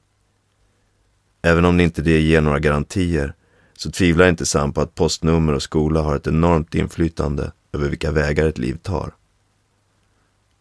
Även 1.43 1.65
om 1.65 1.77
det 1.77 1.85
inte 1.85 2.03
det 2.03 2.21
ger 2.21 2.41
några 2.41 2.59
garantier, 2.59 3.35
så 3.77 3.91
tvivlar 3.91 4.29
inte 4.29 4.47
Sam 4.47 4.73
på 4.73 4.81
att 4.81 4.95
postnummer 4.95 5.53
och 5.53 5.62
skola 5.62 6.01
har 6.01 6.17
ett 6.17 6.27
enormt 6.27 6.75
inflytande 6.75 7.53
över 7.73 7.89
vilka 7.89 8.12
vägar 8.12 8.47
ett 8.47 8.59
liv 8.59 8.79
tar. 8.83 9.15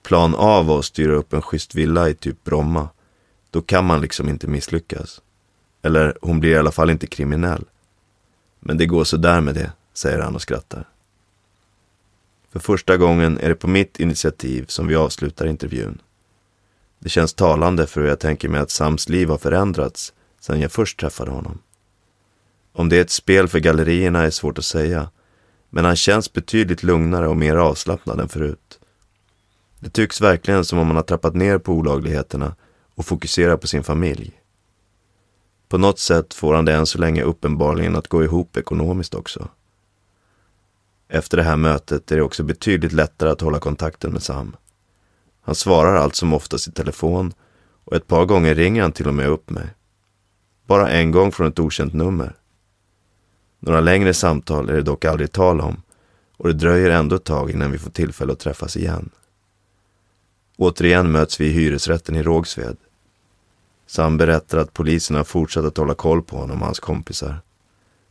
Plan 0.04 0.36
A 0.38 0.62
var 0.62 0.80
att 0.80 0.86
styra 0.86 1.14
upp 1.14 1.34
en 1.34 1.42
schysst 1.42 1.76
villa 1.76 2.10
i 2.10 2.14
typ 2.14 2.44
Bromma. 2.44 2.90
Då 3.50 3.62
kan 3.62 3.86
man 3.86 4.02
liksom 4.02 4.30
inte 4.30 4.48
misslyckas. 4.48 5.22
Eller 5.82 6.18
hon 6.22 6.40
blir 6.40 6.52
i 6.52 6.58
alla 6.58 6.72
fall 6.72 6.90
inte 6.90 7.08
kriminell. 7.08 7.66
Men 8.60 8.78
det 8.78 8.86
går 8.86 9.04
så 9.04 9.18
där 9.18 9.42
med 9.42 9.56
det, 9.56 9.72
säger 9.94 10.20
han 10.20 10.36
och 10.36 10.42
skrattar. 10.42 10.88
För 12.54 12.60
första 12.60 12.98
gången 12.98 13.38
är 13.38 13.50
det 13.50 13.56
på 13.56 13.68
mitt 13.68 14.00
initiativ 14.00 14.66
som 14.68 14.88
vi 14.88 14.96
avslutar 14.96 15.46
intervjun. 15.46 16.02
Det 17.00 17.10
känns 17.10 17.34
talande 17.34 17.88
för 17.88 18.02
hur 18.02 18.08
jag 18.08 18.20
tänker 18.20 18.50
mig 18.50 18.62
att 18.62 18.70
Sams 18.70 19.10
liv 19.10 19.30
har 19.30 19.38
förändrats 19.38 20.14
sedan 20.40 20.62
jag 20.62 20.72
först 20.72 21.00
träffade 21.00 21.32
honom. 21.32 21.60
Om 22.74 22.90
det 22.90 22.98
är 22.98 23.02
ett 23.02 23.10
spel 23.10 23.48
för 23.48 23.60
gallerierna 23.60 24.24
är 24.24 24.30
svårt 24.30 24.58
att 24.58 24.66
säga, 24.66 25.10
men 25.70 25.86
han 25.86 25.96
känns 25.96 26.34
betydligt 26.34 26.84
lugnare 26.84 27.28
och 27.28 27.38
mer 27.38 27.56
avslappnad 27.56 28.20
än 28.20 28.30
förut. 28.30 28.80
Det 29.80 29.90
tycks 29.90 30.22
verkligen 30.22 30.66
som 30.66 30.80
om 30.80 30.88
han 30.88 30.96
har 30.96 31.04
trappat 31.04 31.36
ner 31.36 31.58
på 31.58 31.74
olagligheterna 31.74 32.56
och 32.96 33.06
fokuserar 33.06 33.58
på 33.58 33.68
sin 33.68 33.84
familj. 33.84 34.32
På 35.70 35.78
något 35.78 36.00
sätt 36.00 36.34
får 36.34 36.54
han 36.54 36.66
det 36.66 36.74
än 36.74 36.86
så 36.86 36.98
länge 36.98 37.24
uppenbarligen 37.24 37.96
att 37.96 38.08
gå 38.08 38.24
ihop 38.24 38.58
ekonomiskt 38.58 39.16
också. 39.16 39.50
Efter 41.14 41.38
det 41.38 41.44
här 41.44 41.58
mötet 41.58 42.12
är 42.12 42.16
det 42.16 42.22
också 42.22 42.44
betydligt 42.44 42.92
lättare 42.92 43.30
att 43.30 43.42
hålla 43.42 43.60
kontakten 43.60 44.12
med 44.12 44.24
Sam. 44.24 44.56
Han 45.42 45.56
svarar 45.56 45.96
allt 45.96 46.16
som 46.16 46.34
oftast 46.34 46.68
i 46.68 46.72
telefon 46.72 47.34
och 47.86 47.96
ett 47.96 48.08
par 48.08 48.26
gånger 48.26 48.56
ringer 48.56 48.82
han 48.82 48.92
till 48.92 49.08
och 49.08 49.14
med 49.14 49.28
upp 49.28 49.50
mig. 49.50 49.68
Bara 50.66 50.90
en 50.90 51.12
gång 51.12 51.32
från 51.32 51.48
ett 51.48 51.60
okänt 51.60 51.94
nummer. 51.94 52.36
Några 53.60 53.82
längre 53.82 54.14
samtal 54.14 54.70
är 54.70 54.74
det 54.74 54.82
dock 54.82 55.06
aldrig 55.06 55.32
tal 55.32 55.62
om 55.62 55.82
och 56.38 56.48
det 56.48 56.54
dröjer 56.54 56.90
ändå 56.90 57.16
ett 57.16 57.24
tag 57.24 57.52
innan 57.52 57.72
vi 57.72 57.78
får 57.78 57.92
tillfälle 57.92 58.34
att 58.34 58.40
träffas 58.40 58.78
igen. 58.78 59.10
Återigen 60.58 61.12
möts 61.12 61.40
vi 61.40 61.46
i 61.46 61.52
hyresrätten 61.52 62.16
i 62.16 62.24
Rågsved. 62.24 62.78
Sam 63.88 64.18
berättar 64.18 64.58
att 64.58 64.74
polisen 64.74 65.16
har 65.16 65.24
fortsatt 65.24 65.66
att 65.66 65.78
hålla 65.78 65.94
koll 65.94 66.22
på 66.22 66.38
honom 66.38 66.60
och 66.60 66.66
hans 66.66 66.80
kompisar. 66.80 67.42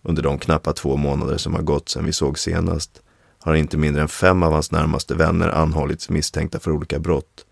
Under 0.02 0.22
de 0.22 0.38
knappa 0.38 0.72
två 0.72 0.96
månader 0.96 1.36
som 1.36 1.54
har 1.54 1.62
gått 1.62 1.88
sedan 1.88 2.04
vi 2.04 2.12
såg 2.12 2.38
senast 2.38 3.02
har 3.38 3.54
inte 3.54 3.76
mindre 3.76 4.02
än 4.02 4.08
fem 4.08 4.42
av 4.42 4.52
hans 4.52 4.70
närmaste 4.70 5.14
vänner 5.14 5.48
anhållits 5.48 6.08
misstänkta 6.10 6.60
för 6.60 6.70
olika 6.70 6.98
brott. 6.98 7.46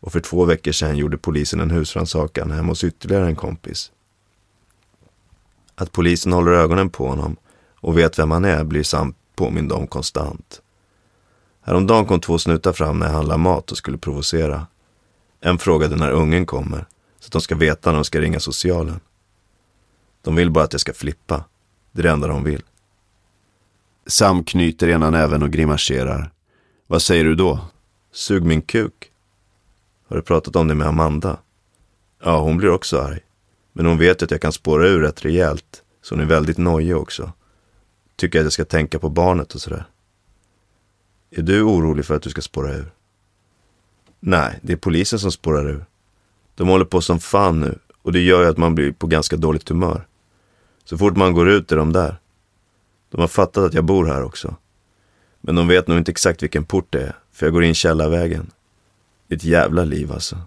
Och 0.00 0.12
för 0.12 0.20
två 0.20 0.44
veckor 0.44 0.72
sedan 0.72 0.96
gjorde 0.96 1.18
polisen 1.18 1.60
en 1.60 1.70
husrannsakan 1.70 2.50
hemma 2.50 2.68
hos 2.68 2.84
ytterligare 2.84 3.26
en 3.26 3.36
kompis. 3.36 3.92
Att 5.74 5.92
polisen 5.92 6.32
håller 6.32 6.52
ögonen 6.52 6.90
på 6.90 7.08
honom 7.08 7.36
och 7.80 7.98
vet 7.98 8.18
vem 8.18 8.30
han 8.30 8.44
är 8.44 8.64
blir 8.64 8.82
Sam 8.82 9.14
påmind 9.34 9.72
om 9.72 9.86
konstant. 9.86 10.62
Häromdagen 11.62 12.06
kom 12.06 12.20
två 12.20 12.38
snutar 12.38 12.72
fram 12.72 12.98
när 12.98 13.06
jag 13.06 13.14
handlade 13.14 13.38
mat 13.38 13.70
och 13.70 13.76
skulle 13.76 13.98
provocera. 13.98 14.66
En 15.40 15.58
frågade 15.58 15.96
när 15.96 16.10
ungen 16.10 16.46
kommer, 16.46 16.86
så 17.20 17.26
att 17.26 17.32
de 17.32 17.40
ska 17.40 17.54
veta 17.54 17.90
när 17.90 17.96
de 17.96 18.04
ska 18.04 18.20
ringa 18.20 18.40
socialen. 18.40 19.00
De 20.22 20.36
vill 20.36 20.50
bara 20.50 20.64
att 20.64 20.72
jag 20.72 20.80
ska 20.80 20.92
flippa. 20.92 21.44
Det 21.92 22.00
är 22.00 22.02
det 22.02 22.10
enda 22.10 22.28
de 22.28 22.44
vill. 22.44 22.62
Sam 24.06 24.44
knyter 24.44 24.88
ena 24.88 25.10
näven 25.10 25.42
och 25.42 25.50
grimaserar. 25.50 26.32
Vad 26.86 27.02
säger 27.02 27.24
du 27.24 27.34
då? 27.34 27.60
Sug 28.12 28.44
min 28.44 28.62
kuk. 28.62 29.10
Har 30.08 30.16
du 30.16 30.22
pratat 30.22 30.56
om 30.56 30.68
det 30.68 30.74
med 30.74 30.86
Amanda? 30.86 31.38
Ja, 32.22 32.40
hon 32.40 32.56
blir 32.56 32.70
också 32.70 33.00
arg. 33.00 33.20
Men 33.72 33.86
hon 33.86 33.98
vet 33.98 34.22
att 34.22 34.30
jag 34.30 34.40
kan 34.40 34.52
spåra 34.52 34.88
ur 34.88 35.00
rätt 35.00 35.24
rejält, 35.24 35.82
så 36.02 36.14
hon 36.14 36.22
är 36.22 36.26
väldigt 36.26 36.58
nojig 36.58 36.96
också. 36.96 37.32
Tycker 38.16 38.38
att 38.38 38.44
jag 38.44 38.52
ska 38.52 38.64
tänka 38.64 38.98
på 38.98 39.08
barnet 39.08 39.54
och 39.54 39.60
sådär. 39.60 39.84
Är 41.30 41.42
du 41.42 41.62
orolig 41.62 42.04
för 42.04 42.16
att 42.16 42.22
du 42.22 42.30
ska 42.30 42.40
spåra 42.40 42.74
ur? 42.74 42.92
Nej, 44.20 44.58
det 44.62 44.72
är 44.72 44.76
polisen 44.76 45.18
som 45.18 45.32
spårar 45.32 45.68
ur. 45.68 45.84
De 46.54 46.68
håller 46.68 46.84
på 46.84 47.00
som 47.00 47.18
fan 47.20 47.60
nu 47.60 47.78
och 48.02 48.12
det 48.12 48.20
gör 48.20 48.42
ju 48.42 48.48
att 48.48 48.58
man 48.58 48.74
blir 48.74 48.92
på 48.92 49.06
ganska 49.06 49.36
dåligt 49.36 49.68
humör. 49.68 50.06
Så 50.84 50.98
fort 50.98 51.16
man 51.16 51.32
går 51.32 51.48
ut 51.48 51.72
är 51.72 51.76
de 51.76 51.92
där. 51.92 52.16
De 53.10 53.20
har 53.20 53.28
fattat 53.28 53.64
att 53.64 53.74
jag 53.74 53.84
bor 53.84 54.06
här 54.06 54.22
också. 54.22 54.56
Men 55.40 55.54
de 55.54 55.68
vet 55.68 55.88
nog 55.88 55.98
inte 55.98 56.10
exakt 56.10 56.42
vilken 56.42 56.64
port 56.64 56.86
det 56.90 57.02
är, 57.02 57.16
för 57.32 57.46
jag 57.46 57.52
går 57.52 57.64
in 57.64 57.74
källarvägen. 57.74 58.50
Ett 59.28 59.44
jävla 59.44 59.84
liv 59.84 60.12
alltså. 60.12 60.38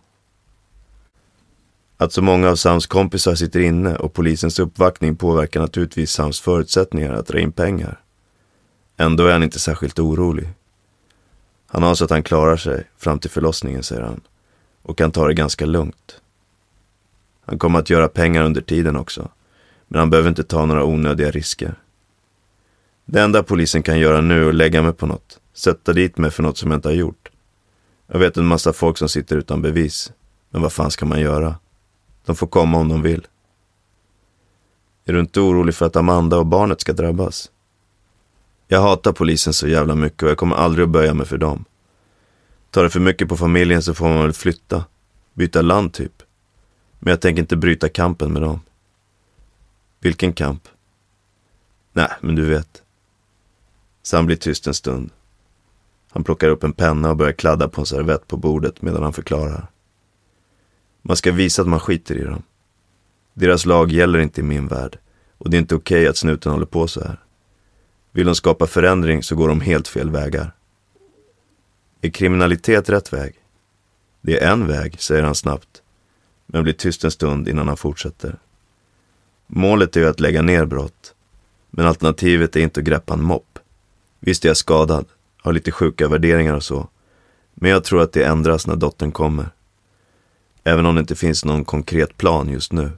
Att 1.98 2.14
så 2.14 2.22
många 2.22 2.50
av 2.50 2.56
Sams 2.56 2.88
kompisar 2.88 3.36
sitter 3.36 3.60
inne 3.60 3.96
och 3.96 4.14
polisens 4.14 4.60
uppvaktning 4.60 5.16
påverkar 5.16 5.60
naturligtvis 5.60 6.12
Sams 6.12 6.40
förutsättningar 6.40 7.14
att 7.14 7.28
dra 7.28 7.40
in 7.40 7.52
pengar. 7.52 8.00
Ändå 8.98 9.26
är 9.26 9.34
han 9.34 9.44
inte 9.44 9.60
särskilt 9.60 10.00
orolig. 10.00 10.50
Han 11.68 11.84
har 11.84 11.96
så 11.96 12.04
att 12.04 12.10
han 12.10 12.24
klarar 12.24 12.58
sig 12.58 12.84
fram 12.98 13.20
till 13.20 13.30
förlossningen, 13.30 13.84
säger 13.84 14.02
han. 14.02 14.22
Och 14.82 14.98
kan 14.98 15.12
ta 15.12 15.28
det 15.28 15.34
ganska 15.34 15.66
lugnt. 15.66 16.22
Han 17.46 17.60
kommer 17.60 17.80
att 17.80 17.90
göra 17.90 18.08
pengar 18.08 18.44
under 18.44 18.62
tiden 18.62 18.96
också. 18.96 19.30
Men 19.96 20.00
han 20.00 20.10
behöver 20.10 20.30
inte 20.30 20.44
ta 20.44 20.66
några 20.66 20.84
onödiga 20.84 21.32
risker. 21.32 21.76
Det 23.06 23.22
enda 23.22 23.44
polisen 23.44 23.84
kan 23.84 24.00
göra 24.00 24.22
nu 24.22 24.46
är 24.46 24.50
att 24.50 24.56
lägga 24.56 24.82
mig 24.82 24.94
på 24.94 25.06
något. 25.06 25.40
Sätta 25.54 25.94
dit 25.94 26.18
mig 26.18 26.32
för 26.32 26.44
något 26.44 26.58
som 26.58 26.72
jag 26.72 26.78
inte 26.78 26.88
har 26.88 26.94
gjort. 26.94 27.30
Jag 28.08 28.20
vet 28.20 28.38
en 28.38 28.46
massa 28.46 28.74
folk 28.74 28.98
som 28.98 29.10
sitter 29.10 29.38
utan 29.38 29.62
bevis. 29.62 30.12
Men 30.50 30.62
vad 30.62 30.74
fan 30.74 30.92
ska 30.92 31.06
man 31.06 31.20
göra? 31.20 31.56
De 32.26 32.36
får 32.36 32.48
komma 32.48 32.78
om 32.78 32.90
de 32.90 33.02
vill. 33.02 33.28
Är 35.06 35.14
du 35.14 35.20
inte 35.20 35.40
orolig 35.40 35.76
för 35.76 35.86
att 35.86 35.96
Amanda 35.96 36.38
och 36.38 36.46
barnet 36.46 36.82
ska 36.82 36.94
drabbas? 36.94 37.52
Jag 38.68 38.82
hatar 38.82 39.12
polisen 39.12 39.54
så 39.54 39.68
jävla 39.68 39.96
mycket 39.96 40.24
och 40.24 40.30
jag 40.30 40.38
kommer 40.38 40.56
aldrig 40.56 40.84
att 40.84 40.90
böja 40.90 41.14
mig 41.14 41.26
för 41.26 41.38
dem. 41.38 41.66
Tar 42.72 42.84
det 42.84 42.90
för 42.90 43.00
mycket 43.00 43.30
på 43.30 43.38
familjen 43.38 43.84
så 43.84 43.94
får 43.94 44.10
man 44.10 44.22
väl 44.22 44.34
flytta. 44.34 44.86
Byta 45.34 45.62
land 45.62 45.94
typ. 45.94 46.24
Men 47.00 47.12
jag 47.12 47.22
tänker 47.22 47.42
inte 47.42 47.56
bryta 47.56 47.90
kampen 47.90 48.34
med 48.34 48.42
dem. 48.42 48.60
Vilken 50.06 50.34
kamp? 50.34 50.68
Nej, 51.94 52.10
men 52.22 52.36
du 52.36 52.46
vet. 52.46 52.84
Sam 54.04 54.26
blir 54.26 54.36
tyst 54.36 54.68
en 54.68 54.74
stund. 54.74 55.10
Han 56.12 56.24
plockar 56.24 56.50
upp 56.50 56.64
en 56.64 56.74
penna 56.74 57.10
och 57.10 57.18
börjar 57.18 57.34
kladda 57.34 57.70
på 57.70 57.82
en 57.82 57.86
servett 57.86 58.28
på 58.28 58.38
bordet 58.38 58.82
medan 58.82 59.04
han 59.04 59.14
förklarar. 59.14 59.68
Man 61.02 61.18
ska 61.18 61.32
visa 61.32 61.62
att 61.62 61.68
man 61.68 61.80
skiter 61.80 62.16
i 62.16 62.24
dem. 62.24 62.44
Deras 63.34 63.66
lag 63.66 63.92
gäller 63.92 64.20
inte 64.20 64.42
i 64.42 64.44
min 64.44 64.68
värld 64.68 64.98
och 65.38 65.50
det 65.50 65.58
är 65.58 65.60
inte 65.60 65.76
okej 65.76 66.00
okay 66.00 66.08
att 66.08 66.18
snuten 66.18 66.52
håller 66.52 66.66
på 66.66 66.88
så 66.88 67.04
här. 67.04 67.20
Vill 68.12 68.26
de 68.26 68.36
skapa 68.36 68.68
förändring 68.68 69.24
så 69.24 69.36
går 69.36 69.48
de 69.48 69.62
helt 69.62 69.88
fel 69.88 70.10
vägar. 70.10 70.56
Är 72.02 72.10
kriminalitet 72.10 72.90
rätt 72.90 73.14
väg? 73.14 73.36
Det 74.22 74.44
är 74.44 74.52
en 74.52 74.68
väg, 74.68 75.02
säger 75.02 75.24
han 75.24 75.36
snabbt, 75.36 75.82
men 76.46 76.64
blir 76.64 76.74
tyst 76.74 77.04
en 77.04 77.12
stund 77.12 77.48
innan 77.48 77.68
han 77.68 77.78
fortsätter. 77.78 78.40
Målet 79.48 79.96
är 79.96 80.00
ju 80.00 80.08
att 80.08 80.20
lägga 80.20 80.42
ner 80.42 80.66
brott, 80.66 81.14
men 81.70 81.86
alternativet 81.86 82.56
är 82.56 82.60
inte 82.60 82.80
att 82.80 82.86
greppa 82.86 83.14
en 83.14 83.24
mopp. 83.24 83.60
Visst 84.20 84.46
är 84.46 84.50
jag 84.50 84.58
skadad, 84.58 85.06
har 85.42 85.54
lite 85.54 85.72
sjuka 85.72 86.08
värderingar 86.08 86.54
och 86.54 86.64
så, 86.64 86.88
men 87.54 87.72
jag 87.72 87.84
tror 87.84 88.02
att 88.02 88.12
det 88.12 88.24
ändras 88.24 88.68
när 88.68 88.76
dottern 88.76 89.12
kommer. 89.12 89.50
Även 90.64 90.86
om 90.86 90.96
det 90.96 91.02
inte 91.02 91.16
finns 91.16 91.46
någon 91.46 91.66
konkret 91.66 92.18
plan 92.18 92.50
just 92.50 92.72
nu. 92.72 92.92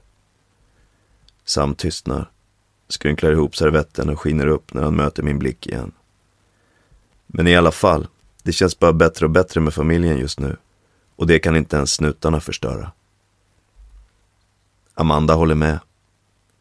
Sam 1.44 1.74
tystnar, 1.74 2.30
skrynklar 2.88 3.32
ihop 3.32 3.56
servetten 3.56 4.08
och 4.08 4.20
skiner 4.20 4.46
upp 4.46 4.74
när 4.74 4.82
han 4.82 4.96
möter 4.96 5.22
min 5.22 5.38
blick 5.38 5.66
igen. 5.66 5.92
Men 7.26 7.46
i 7.46 7.56
alla 7.56 7.70
fall, 7.70 8.06
det 8.42 8.52
känns 8.52 8.78
bara 8.78 8.92
bättre 8.92 9.26
och 9.26 9.30
bättre 9.30 9.60
med 9.60 9.74
familjen 9.74 10.18
just 10.18 10.40
nu. 10.40 10.56
Och 11.16 11.26
det 11.26 11.38
kan 11.38 11.56
inte 11.56 11.76
ens 11.76 11.92
snutarna 11.92 12.40
förstöra. 12.40 12.92
Amanda 14.94 15.34
håller 15.34 15.54
med. 15.54 15.78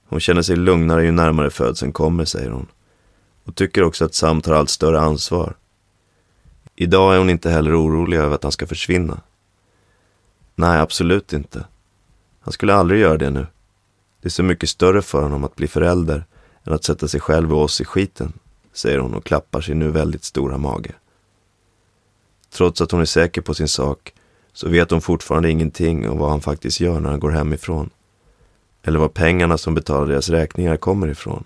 Hon 0.10 0.20
känner 0.20 0.42
sig 0.42 0.56
lugnare 0.56 1.06
ju 1.06 1.12
närmare 1.12 1.50
födseln 1.50 1.92
kommer, 1.92 2.26
säger 2.26 2.50
hon. 2.50 2.68
Och 3.44 3.56
tycker 3.56 3.84
också 3.84 4.06
att 4.06 4.14
Sam 4.14 4.42
tar 4.42 4.54
allt 4.54 4.70
större 4.70 5.00
ansvar. 5.00 5.56
Idag 6.76 7.14
är 7.14 7.18
hon 7.18 7.30
inte 7.30 7.50
heller 7.50 7.82
orolig 7.82 8.18
över 8.18 8.36
att 8.36 8.44
han 8.44 8.52
ska 8.52 8.68
försvinna. 8.68 9.22
Nej, 10.56 10.80
absolut 10.80 11.34
inte. 11.34 11.66
Han 12.40 12.52
skulle 12.52 12.74
aldrig 12.74 13.02
göra 13.02 13.18
det 13.18 13.30
nu. 13.30 13.48
Det 14.22 14.28
är 14.28 14.30
så 14.30 14.44
mycket 14.44 14.70
större 14.70 15.02
för 15.02 15.22
honom 15.22 15.44
att 15.44 15.56
bli 15.56 15.68
förälder 15.68 16.26
än 16.64 16.74
att 16.74 16.84
sätta 16.84 17.08
sig 17.08 17.20
själv 17.20 17.54
och 17.54 17.64
oss 17.64 17.82
i 17.82 17.86
skiten, 17.86 18.34
säger 18.74 19.00
hon 19.00 19.14
och 19.14 19.26
klappar 19.26 19.62
sin 19.62 19.80
nu 19.80 19.92
väldigt 19.92 20.24
stora 20.24 20.58
mage. 20.58 20.92
Trots 22.50 22.82
att 22.82 22.92
hon 22.92 23.02
är 23.02 23.06
säker 23.06 23.42
på 23.42 23.54
sin 23.54 23.68
sak 23.68 24.14
så 24.54 24.70
vet 24.70 24.92
hon 24.92 25.02
fortfarande 25.02 25.52
ingenting 25.52 26.10
om 26.10 26.18
vad 26.18 26.30
han 26.30 26.42
faktiskt 26.42 26.80
gör 26.80 27.00
när 27.00 27.10
han 27.10 27.20
går 27.20 27.32
hemifrån. 27.32 27.90
Eller 28.88 29.00
var 29.00 29.08
pengarna 29.08 29.58
som 29.58 29.76
betalar 29.76 30.08
deras 30.08 30.30
räkningar 30.30 30.78
kommer 30.78 31.08
ifrån. 31.08 31.44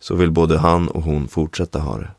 Så 0.00 0.14
vill 0.14 0.30
både 0.30 0.58
han 0.58 0.88
och 0.88 1.02
hon 1.02 1.28
fortsätta 1.28 1.78
ha 1.78 1.98
det. 1.98 2.10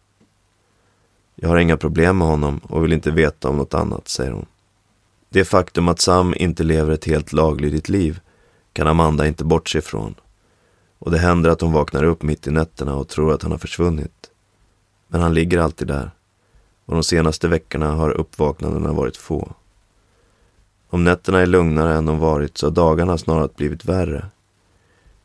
Jag 1.36 1.50
har 1.50 1.58
inga 1.58 1.78
problem 1.78 2.18
med 2.18 2.28
honom 2.28 2.58
och 2.58 2.84
vill 2.84 2.94
inte 2.94 3.12
veta 3.12 3.50
om 3.50 3.58
något 3.58 3.74
annat, 3.74 4.08
säger 4.08 4.32
hon. 4.32 4.46
Det 5.30 5.46
faktum 5.46 5.88
att 5.88 6.00
Sam 6.00 6.34
inte 6.38 6.64
lever 6.64 6.92
ett 6.92 7.06
helt 7.06 7.34
laglydigt 7.34 7.90
liv 7.90 8.20
kan 8.74 8.88
Amanda 8.88 9.28
inte 9.28 9.46
bortse 9.46 9.78
ifrån. 9.78 10.16
Och 11.00 11.12
det 11.12 11.18
händer 11.18 11.50
att 11.50 11.62
hon 11.62 11.74
vaknar 11.74 12.04
upp 12.04 12.24
mitt 12.24 12.48
i 12.48 12.52
nätterna 12.52 12.96
och 12.96 13.08
tror 13.08 13.34
att 13.34 13.44
han 13.44 13.52
har 13.52 13.60
försvunnit. 13.60 14.30
Men 15.08 15.22
han 15.22 15.34
ligger 15.34 15.60
alltid 15.60 15.88
där. 15.88 16.12
Och 16.86 16.94
de 16.94 17.04
senaste 17.04 17.48
veckorna 17.48 17.92
har 17.92 18.10
uppvaknandena 18.10 18.94
varit 18.94 19.18
få. 19.18 19.54
Om 20.94 21.04
nätterna 21.04 21.40
är 21.40 21.46
lugnare 21.46 21.98
än 21.98 22.06
de 22.06 22.20
varit 22.20 22.58
så 22.58 22.66
har 22.66 22.72
dagarna 22.72 23.18
snarare 23.18 23.50
blivit 23.56 23.86
värre. 23.86 24.26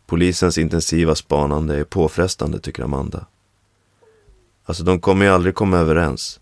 Polisens 0.06 0.58
intensiva 0.58 1.14
spanande 1.14 1.76
är 1.76 1.84
påfrestande, 1.84 2.60
tycker 2.60 2.82
Amanda. 2.82 3.26
Alltså, 4.64 4.84
de 4.84 5.00
kommer 5.00 5.26
ju 5.26 5.32
aldrig 5.32 5.54
komma 5.54 5.78
överens. 5.78 6.40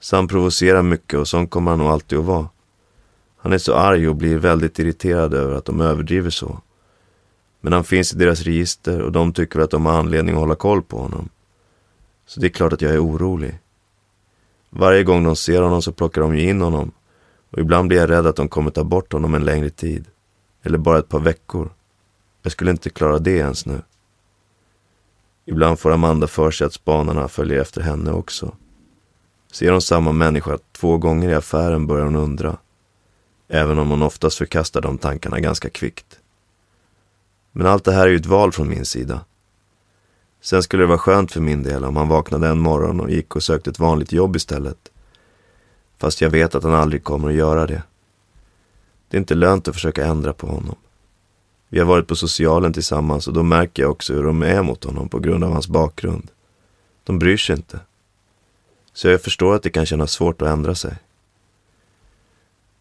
Sam 0.00 0.28
provocerar 0.28 0.82
mycket 0.82 1.18
och 1.18 1.28
sån 1.28 1.46
kommer 1.46 1.70
han 1.70 1.78
nog 1.78 1.88
alltid 1.88 2.18
att 2.18 2.24
vara. 2.24 2.48
Han 3.36 3.52
är 3.52 3.58
så 3.58 3.74
arg 3.74 4.08
och 4.08 4.16
blir 4.16 4.38
väldigt 4.38 4.78
irriterad 4.78 5.34
över 5.34 5.54
att 5.54 5.64
de 5.64 5.80
överdriver 5.80 6.30
så. 6.30 6.60
Men 7.60 7.72
han 7.72 7.84
finns 7.84 8.12
i 8.12 8.16
deras 8.16 8.40
register 8.40 9.00
och 9.00 9.12
de 9.12 9.32
tycker 9.32 9.60
att 9.60 9.70
de 9.70 9.86
har 9.86 9.92
anledning 9.92 10.34
att 10.34 10.40
hålla 10.40 10.54
koll 10.54 10.82
på 10.82 10.98
honom. 10.98 11.28
Så 12.26 12.40
det 12.40 12.46
är 12.46 12.50
klart 12.50 12.72
att 12.72 12.82
jag 12.82 12.94
är 12.94 13.04
orolig. 13.04 13.58
Varje 14.70 15.04
gång 15.04 15.24
de 15.24 15.36
ser 15.36 15.62
honom 15.62 15.82
så 15.82 15.92
plockar 15.92 16.20
de 16.20 16.36
ju 16.36 16.48
in 16.48 16.60
honom. 16.60 16.92
Och 17.50 17.58
ibland 17.58 17.88
blir 17.88 17.98
jag 17.98 18.10
rädd 18.10 18.26
att 18.26 18.36
de 18.36 18.48
kommer 18.48 18.70
ta 18.70 18.84
bort 18.84 19.12
honom 19.12 19.34
en 19.34 19.44
längre 19.44 19.70
tid. 19.70 20.06
Eller 20.62 20.78
bara 20.78 20.98
ett 20.98 21.08
par 21.08 21.20
veckor. 21.20 21.70
Jag 22.42 22.52
skulle 22.52 22.70
inte 22.70 22.90
klara 22.90 23.18
det 23.18 23.36
ens 23.36 23.66
nu. 23.66 23.82
Ibland 25.44 25.78
får 25.78 25.92
Amanda 25.92 26.26
för 26.26 26.50
sig 26.50 26.66
att 26.66 26.72
spanarna 26.72 27.28
följer 27.28 27.60
efter 27.60 27.80
henne 27.80 28.12
också. 28.12 28.56
Ser 29.52 29.72
hon 29.72 29.82
samma 29.82 30.12
människa 30.12 30.58
två 30.72 30.98
gånger 30.98 31.30
i 31.30 31.34
affären 31.34 31.86
börjar 31.86 32.04
hon 32.04 32.16
undra. 32.16 32.56
Även 33.48 33.78
om 33.78 33.90
hon 33.90 34.02
oftast 34.02 34.38
förkastar 34.38 34.80
de 34.80 34.98
tankarna 34.98 35.40
ganska 35.40 35.70
kvickt. 35.70 36.18
Men 37.52 37.66
allt 37.66 37.84
det 37.84 37.92
här 37.92 38.06
är 38.06 38.10
ju 38.10 38.16
ett 38.16 38.26
val 38.26 38.52
från 38.52 38.68
min 38.68 38.84
sida. 38.84 39.20
Sen 40.40 40.62
skulle 40.62 40.82
det 40.82 40.86
vara 40.86 40.98
skönt 40.98 41.32
för 41.32 41.40
min 41.40 41.62
del 41.62 41.84
om 41.84 41.96
han 41.96 42.08
vaknade 42.08 42.48
en 42.48 42.58
morgon 42.58 43.00
och 43.00 43.10
gick 43.10 43.36
och 43.36 43.42
sökte 43.42 43.70
ett 43.70 43.78
vanligt 43.78 44.12
jobb 44.12 44.36
istället. 44.36 44.89
Fast 46.00 46.20
jag 46.20 46.30
vet 46.30 46.54
att 46.54 46.62
han 46.62 46.74
aldrig 46.74 47.04
kommer 47.04 47.28
att 47.28 47.34
göra 47.34 47.66
det. 47.66 47.82
Det 49.08 49.16
är 49.16 49.18
inte 49.18 49.34
lönt 49.34 49.68
att 49.68 49.74
försöka 49.74 50.06
ändra 50.06 50.32
på 50.32 50.46
honom. 50.46 50.76
Vi 51.68 51.78
har 51.78 51.86
varit 51.86 52.06
på 52.06 52.16
socialen 52.16 52.72
tillsammans 52.72 53.28
och 53.28 53.34
då 53.34 53.42
märker 53.42 53.82
jag 53.82 53.90
också 53.90 54.14
hur 54.14 54.24
de 54.24 54.42
är 54.42 54.62
mot 54.62 54.84
honom 54.84 55.08
på 55.08 55.18
grund 55.18 55.44
av 55.44 55.52
hans 55.52 55.68
bakgrund. 55.68 56.30
De 57.04 57.18
bryr 57.18 57.36
sig 57.36 57.56
inte. 57.56 57.80
Så 58.92 59.08
jag 59.08 59.22
förstår 59.22 59.54
att 59.54 59.62
det 59.62 59.70
kan 59.70 59.86
kännas 59.86 60.12
svårt 60.12 60.42
att 60.42 60.48
ändra 60.48 60.74
sig. 60.74 60.96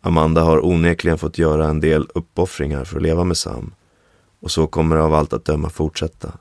Amanda 0.01 0.43
har 0.43 0.65
onekligen 0.65 1.17
fått 1.17 1.38
göra 1.38 1.67
en 1.67 1.80
del 1.80 2.07
uppoffringar 2.13 2.84
för 2.84 2.97
att 2.97 3.03
leva 3.03 3.24
med 3.24 3.38
Sam 3.38 3.72
och 4.39 4.51
så 4.51 4.67
kommer 4.67 4.95
det 4.95 5.03
av 5.03 5.13
allt 5.13 5.34
att 5.34 5.45
döma 5.45 5.70
fortsätta. 5.70 6.38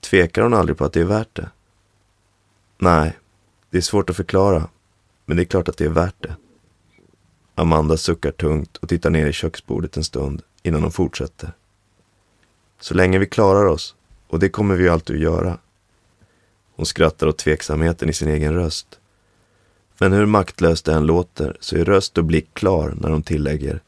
Tvekar 0.00 0.42
hon 0.42 0.54
aldrig 0.54 0.78
på 0.78 0.84
att 0.84 0.92
det 0.92 1.00
är 1.00 1.04
värt 1.04 1.36
det? 1.36 1.50
Nej, 2.78 3.18
det 3.70 3.76
är 3.76 3.82
svårt 3.82 4.10
att 4.10 4.16
förklara, 4.16 4.68
men 5.24 5.36
det 5.36 5.42
är 5.42 5.44
klart 5.44 5.68
att 5.68 5.76
det 5.76 5.84
är 5.84 5.88
värt 5.88 6.22
det. 6.22 6.36
Amanda 7.54 7.96
suckar 7.96 8.30
tungt 8.30 8.76
och 8.76 8.88
tittar 8.88 9.10
ner 9.10 9.26
i 9.26 9.32
köksbordet 9.32 9.96
en 9.96 10.04
stund 10.04 10.42
innan 10.62 10.82
hon 10.82 10.92
fortsätter. 10.92 11.52
Så 12.80 12.94
länge 12.94 13.18
vi 13.18 13.26
klarar 13.26 13.64
oss, 13.64 13.94
och 14.28 14.38
det 14.38 14.48
kommer 14.48 14.74
vi 14.74 14.88
alltid 14.88 15.16
att 15.16 15.22
göra. 15.22 15.58
Hon 16.76 16.86
skrattar 16.86 17.26
åt 17.26 17.38
tveksamheten 17.38 18.08
i 18.08 18.12
sin 18.12 18.28
egen 18.28 18.54
röst. 18.54 18.98
Men 19.98 20.12
hur 20.12 20.26
maktlöst 20.26 20.84
det 20.84 20.92
än 20.92 21.06
låter 21.06 21.56
så 21.60 21.76
är 21.76 21.84
röst 21.84 22.18
och 22.18 22.24
blick 22.24 22.54
klar 22.54 22.94
när 23.00 23.10
hon 23.10 23.22
tillägger. 23.22 23.82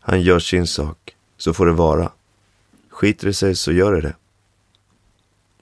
Han 0.00 0.22
gör 0.22 0.38
sin 0.38 0.66
sak, 0.66 1.16
så 1.36 1.52
får 1.52 1.66
det 1.66 1.72
vara. 1.72 2.12
Skiter 2.90 3.26
det 3.26 3.34
sig 3.34 3.54
så 3.54 3.72
gör 3.72 3.92
det 3.92 4.00
det. 4.00 4.14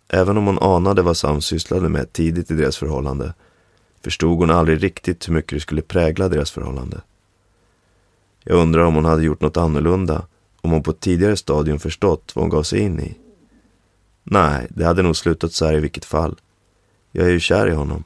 Även 0.09 0.37
om 0.37 0.47
hon 0.47 0.59
anade 0.59 1.03
vad 1.03 1.17
Sam 1.17 1.41
sysslade 1.41 1.89
med 1.89 2.13
tidigt 2.13 2.51
i 2.51 2.55
deras 2.55 2.77
förhållande 2.77 3.35
förstod 4.03 4.39
hon 4.39 4.51
aldrig 4.51 4.83
riktigt 4.83 5.29
hur 5.29 5.35
mycket 5.35 5.57
det 5.57 5.61
skulle 5.61 5.83
prägla 5.83 6.29
deras 6.29 6.51
förhållande. 6.51 7.01
Jag 8.45 8.59
undrar 8.59 8.83
om 8.83 8.95
hon 8.95 9.05
hade 9.05 9.23
gjort 9.23 9.41
något 9.41 9.57
annorlunda 9.57 10.27
om 10.61 10.71
hon 10.71 10.83
på 10.83 10.91
ett 10.91 11.01
tidigare 11.01 11.37
stadium 11.37 11.79
förstått 11.79 12.33
vad 12.35 12.43
hon 12.43 12.51
gav 12.51 12.63
sig 12.63 12.81
in 12.81 13.01
i. 13.01 13.17
Nej, 14.23 14.67
det 14.71 14.85
hade 14.85 15.03
nog 15.03 15.17
slutat 15.17 15.53
så 15.53 15.67
här 15.67 15.75
i 15.75 15.81
vilket 15.81 16.05
fall. 16.05 16.41
Jag 17.13 17.27
är 17.27 17.31
ju 17.31 17.41
kär 17.41 17.67
i 17.67 17.75
honom. 17.75 18.05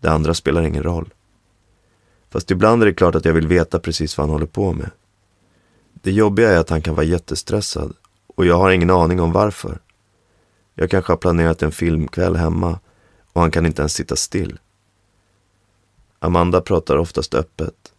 Det 0.00 0.10
andra 0.10 0.34
spelar 0.34 0.62
ingen 0.62 0.82
roll. 0.82 1.14
Fast 2.30 2.50
ibland 2.50 2.82
är 2.82 2.86
det 2.86 2.94
klart 2.94 3.14
att 3.14 3.24
jag 3.24 3.32
vill 3.32 3.46
veta 3.46 3.78
precis 3.78 4.18
vad 4.18 4.26
han 4.26 4.32
håller 4.32 4.46
på 4.46 4.72
med. 4.72 4.90
Det 5.92 6.12
jobbiga 6.12 6.50
är 6.50 6.58
att 6.58 6.70
han 6.70 6.82
kan 6.82 6.94
vara 6.94 7.06
jättestressad 7.06 7.92
och 8.26 8.46
jag 8.46 8.58
har 8.58 8.70
ingen 8.70 8.90
aning 8.90 9.20
om 9.20 9.32
varför. 9.32 9.78
Jag 10.74 10.90
kanske 10.90 11.12
har 11.12 11.16
planerat 11.16 11.62
en 11.62 11.72
filmkväll 11.72 12.36
hemma 12.36 12.78
och 13.32 13.40
han 13.40 13.50
kan 13.50 13.66
inte 13.66 13.82
ens 13.82 13.94
sitta 13.94 14.16
still. 14.16 14.58
Amanda 16.24 16.60
pratar 16.60 16.96
oftast 16.96 17.34
öppet. 17.34 17.92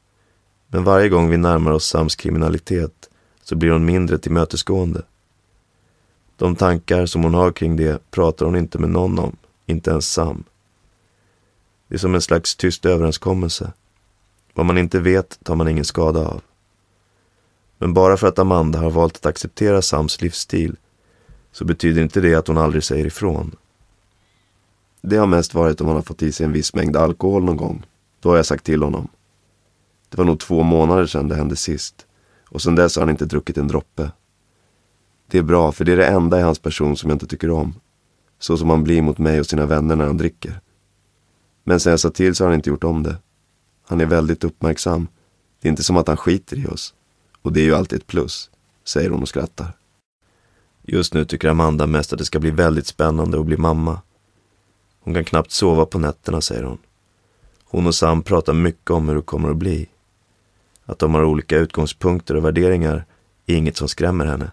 Men 0.68 0.84
varje 0.84 1.10
gång 1.10 1.30
vi 1.30 1.38
närmar 1.38 1.72
oss 1.72 1.86
Sams 1.86 2.16
kriminalitet 2.16 3.10
så 3.44 3.56
blir 3.56 3.72
hon 3.72 3.86
mindre 3.86 4.18
tillmötesgående. 4.18 5.02
De 6.38 6.56
tankar 6.56 7.06
som 7.06 7.24
hon 7.24 7.34
har 7.34 7.52
kring 7.52 7.76
det 7.76 8.12
pratar 8.12 8.46
hon 8.46 8.56
inte 8.56 8.80
med 8.80 8.90
någon 8.90 9.20
om, 9.20 9.36
inte 9.66 9.92
ens 9.92 10.12
Sam. 10.12 10.44
Det 11.88 11.96
är 11.96 12.00
som 12.00 12.16
en 12.16 12.22
slags 12.22 12.56
tyst 12.56 12.86
överenskommelse. 12.86 13.74
Vad 14.54 14.66
man 14.66 14.78
inte 14.78 15.00
vet 15.00 15.40
tar 15.44 15.56
man 15.56 15.68
ingen 15.68 15.86
skada 15.86 16.28
av. 16.28 16.42
Men 17.78 17.94
bara 17.94 18.18
för 18.18 18.28
att 18.28 18.40
Amanda 18.40 18.80
har 18.80 18.90
valt 18.90 19.16
att 19.16 19.26
acceptera 19.26 19.82
Sams 19.82 20.22
livsstil 20.22 20.76
så 21.52 21.66
betyder 21.66 22.02
inte 22.02 22.22
det 22.22 22.36
att 22.36 22.48
hon 22.48 22.58
aldrig 22.58 22.84
säger 22.84 23.06
ifrån. 23.06 23.56
Det 25.02 25.18
har 25.18 25.28
mest 25.28 25.54
varit 25.54 25.82
om 25.82 25.88
han 25.88 25.96
har 25.96 26.04
fått 26.04 26.24
i 26.24 26.32
sig 26.32 26.46
en 26.46 26.52
viss 26.52 26.74
mängd 26.74 26.98
alkohol 26.98 27.44
någon 27.44 27.58
gång. 27.58 27.86
Då 28.26 28.32
har 28.32 28.36
jag 28.36 28.46
sagt 28.46 28.66
till 28.66 28.84
honom. 28.84 29.08
Det 30.10 30.18
var 30.18 30.26
nog 30.26 30.40
två 30.40 30.64
månader 30.64 31.06
sedan 31.06 31.28
det 31.28 31.36
hände 31.36 31.56
sist. 31.56 32.06
Och 32.50 32.62
sedan 32.62 32.76
dess 32.76 32.96
har 32.96 33.02
han 33.02 33.10
inte 33.10 33.26
druckit 33.26 33.58
en 33.58 33.68
droppe. 33.68 34.12
Det 35.28 35.38
är 35.38 35.44
bra, 35.44 35.72
för 35.72 35.86
det 35.86 35.92
är 35.92 35.98
det 35.98 36.08
enda 36.08 36.40
i 36.40 36.42
hans 36.42 36.60
person 36.60 36.98
som 36.98 37.10
jag 37.10 37.16
inte 37.16 37.28
tycker 37.28 37.52
om. 37.52 37.74
Så 38.40 38.58
som 38.58 38.70
han 38.70 38.84
blir 38.84 39.02
mot 39.02 39.18
mig 39.18 39.40
och 39.40 39.46
sina 39.46 39.66
vänner 39.66 39.96
när 39.96 40.06
han 40.06 40.18
dricker. 40.18 40.60
Men 41.64 41.80
sen 41.80 41.92
jag 41.92 42.00
sa 42.00 42.10
till 42.10 42.36
så 42.36 42.44
har 42.44 42.50
han 42.50 42.56
inte 42.56 42.70
gjort 42.70 42.84
om 42.84 43.04
det. 43.04 43.16
Han 43.88 44.02
är 44.02 44.06
väldigt 44.06 44.44
uppmärksam. 44.44 45.08
Det 45.62 45.68
är 45.68 45.70
inte 45.70 45.84
som 45.84 45.98
att 45.98 46.08
han 46.08 46.18
skiter 46.18 46.60
i 46.60 46.68
oss. 46.68 46.94
Och 47.42 47.54
det 47.54 47.60
är 47.60 47.66
ju 47.66 47.76
alltid 47.76 48.00
ett 48.00 48.08
plus, 48.08 48.50
säger 48.86 49.10
hon 49.10 49.22
och 49.22 49.30
skrattar. 49.30 49.78
Just 50.84 51.14
nu 51.14 51.26
tycker 51.26 51.50
Amanda 51.50 51.88
mest 51.88 52.14
att 52.14 52.20
det 52.20 52.26
ska 52.26 52.40
bli 52.40 52.52
väldigt 52.52 52.88
spännande 52.88 53.40
att 53.40 53.46
bli 53.46 53.58
mamma. 53.58 54.02
Hon 55.00 55.14
kan 55.14 55.26
knappt 55.26 55.52
sova 55.52 55.86
på 55.86 56.00
nätterna, 56.00 56.42
säger 56.42 56.64
hon. 56.64 56.78
Hon 57.66 57.88
och 57.88 57.96
Sam 57.96 58.22
pratar 58.22 58.54
mycket 58.54 58.92
om 58.92 59.10
hur 59.10 59.16
det 59.16 59.22
kommer 59.22 59.50
att 59.50 59.58
bli. 59.58 59.90
Att 60.86 61.00
de 61.00 61.14
har 61.14 61.24
olika 61.24 61.58
utgångspunkter 61.58 62.36
och 62.36 62.46
värderingar 62.46 63.06
är 63.46 63.56
inget 63.56 63.78
som 63.78 63.88
skrämmer 63.88 64.26
henne. 64.26 64.52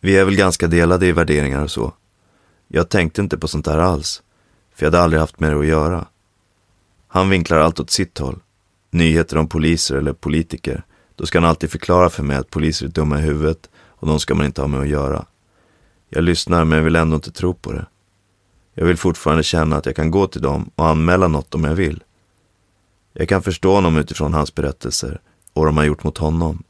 Vi 0.00 0.16
är 0.16 0.24
väl 0.24 0.36
ganska 0.36 0.66
delade 0.66 1.06
i 1.06 1.12
värderingar 1.12 1.62
och 1.62 1.70
så. 1.70 1.92
Jag 2.68 2.88
tänkte 2.88 3.20
inte 3.20 3.38
på 3.38 3.48
sånt 3.48 3.66
här 3.66 3.78
alls, 3.78 4.22
för 4.74 4.86
jag 4.86 4.92
hade 4.92 5.04
aldrig 5.04 5.20
haft 5.20 5.40
med 5.40 5.52
det 5.52 5.58
att 5.58 5.66
göra. 5.66 6.06
Han 7.08 7.30
vinklar 7.30 7.58
allt 7.58 7.80
åt 7.80 7.90
sitt 7.90 8.18
håll. 8.18 8.40
Nyheter 8.90 9.38
om 9.38 9.48
poliser 9.48 9.96
eller 9.96 10.12
politiker, 10.12 10.82
då 11.14 11.26
ska 11.26 11.38
han 11.38 11.48
alltid 11.48 11.70
förklara 11.70 12.10
för 12.10 12.22
mig 12.22 12.36
att 12.36 12.50
poliser 12.50 12.86
är 12.86 12.90
dumma 12.90 13.18
i 13.18 13.22
huvudet 13.22 13.70
och 13.76 14.06
de 14.06 14.20
ska 14.20 14.34
man 14.34 14.46
inte 14.46 14.60
ha 14.60 14.68
med 14.68 14.80
att 14.80 14.88
göra. 14.88 15.26
Jag 16.08 16.24
lyssnar 16.24 16.64
men 16.64 16.76
jag 16.78 16.84
vill 16.84 16.96
ändå 16.96 17.14
inte 17.14 17.32
tro 17.32 17.54
på 17.54 17.72
det. 17.72 17.86
Jag 18.78 18.86
vill 18.86 18.96
fortfarande 18.96 19.42
känna 19.42 19.76
att 19.76 19.86
jag 19.86 19.96
kan 19.96 20.10
gå 20.10 20.26
till 20.26 20.42
dem 20.42 20.70
och 20.74 20.88
anmäla 20.88 21.28
något 21.28 21.54
om 21.54 21.64
jag 21.64 21.74
vill. 21.74 22.04
Jag 23.12 23.28
kan 23.28 23.42
förstå 23.42 23.74
honom 23.74 23.96
utifrån 23.96 24.34
hans 24.34 24.54
berättelser 24.54 25.20
och 25.52 25.62
vad 25.62 25.68
de 25.68 25.76
har 25.76 25.84
gjort 25.84 26.04
mot 26.04 26.18
honom. 26.18 26.62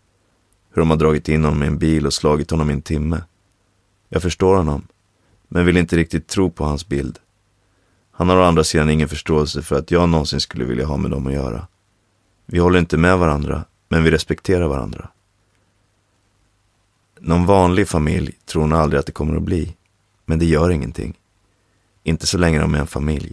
Hur 0.72 0.82
de 0.82 0.90
har 0.90 0.96
dragit 0.96 1.28
in 1.28 1.44
honom 1.44 1.62
i 1.62 1.66
en 1.66 1.78
bil 1.78 2.06
och 2.06 2.12
slagit 2.12 2.50
honom 2.50 2.70
i 2.70 2.72
en 2.72 2.82
timme. 2.82 3.24
Jag 4.08 4.22
förstår 4.22 4.56
honom, 4.56 4.86
men 5.48 5.66
vill 5.66 5.76
inte 5.76 5.96
riktigt 5.96 6.26
tro 6.26 6.50
på 6.50 6.64
hans 6.64 6.88
bild. 6.88 7.18
Han 8.12 8.28
har 8.28 8.36
å 8.36 8.42
andra 8.42 8.64
sidan 8.64 8.90
ingen 8.90 9.08
förståelse 9.08 9.62
för 9.62 9.76
att 9.76 9.90
jag 9.90 10.08
någonsin 10.08 10.40
skulle 10.40 10.64
vilja 10.64 10.86
ha 10.86 10.96
med 10.96 11.10
dem 11.10 11.26
att 11.26 11.32
göra. 11.32 11.66
Vi 12.46 12.58
håller 12.58 12.78
inte 12.78 12.96
med 12.96 13.18
varandra, 13.18 13.64
men 13.88 14.04
vi 14.04 14.10
respekterar 14.10 14.68
varandra. 14.68 15.08
Någon 17.20 17.46
vanlig 17.46 17.88
familj 17.88 18.32
tror 18.44 18.62
hon 18.62 18.72
aldrig 18.72 19.00
att 19.00 19.06
det 19.06 19.12
kommer 19.12 19.36
att 19.36 19.42
bli. 19.42 19.76
Men 20.24 20.38
det 20.38 20.46
gör 20.46 20.70
ingenting. 20.70 21.14
Inte 22.06 22.26
så 22.26 22.38
länge 22.38 22.58
de 22.58 22.74
är 22.74 22.78
en 22.78 22.86
familj. 22.86 23.32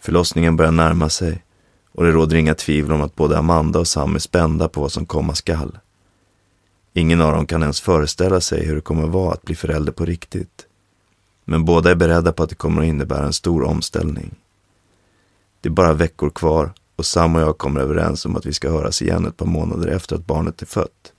Förlossningen 0.00 0.56
börjar 0.56 0.72
närma 0.72 1.08
sig 1.08 1.44
och 1.92 2.04
det 2.04 2.10
råder 2.10 2.36
inga 2.36 2.54
tvivel 2.54 2.92
om 2.92 3.00
att 3.02 3.14
både 3.14 3.38
Amanda 3.38 3.78
och 3.78 3.88
Sam 3.88 4.14
är 4.14 4.18
spända 4.18 4.68
på 4.68 4.80
vad 4.80 4.92
som 4.92 5.06
komma 5.06 5.34
skall. 5.34 5.78
Ingen 6.92 7.20
av 7.20 7.32
dem 7.32 7.46
kan 7.46 7.62
ens 7.62 7.80
föreställa 7.80 8.40
sig 8.40 8.66
hur 8.66 8.74
det 8.74 8.80
kommer 8.80 9.06
vara 9.06 9.32
att 9.32 9.42
bli 9.42 9.54
förälder 9.54 9.92
på 9.92 10.04
riktigt. 10.04 10.66
Men 11.44 11.64
båda 11.64 11.90
är 11.90 11.94
beredda 11.94 12.32
på 12.32 12.42
att 12.42 12.48
det 12.48 12.54
kommer 12.54 12.82
att 12.82 12.88
innebära 12.88 13.26
en 13.26 13.32
stor 13.32 13.62
omställning. 13.62 14.34
Det 15.60 15.68
är 15.68 15.72
bara 15.72 15.92
veckor 15.92 16.30
kvar 16.30 16.72
och 16.96 17.06
Sam 17.06 17.36
och 17.36 17.42
jag 17.42 17.58
kommer 17.58 17.80
överens 17.80 18.26
om 18.26 18.36
att 18.36 18.46
vi 18.46 18.52
ska 18.52 18.70
höras 18.70 19.02
igen 19.02 19.26
ett 19.26 19.36
par 19.36 19.46
månader 19.46 19.88
efter 19.88 20.16
att 20.16 20.26
barnet 20.26 20.62
är 20.62 20.66
fött. 20.66 21.12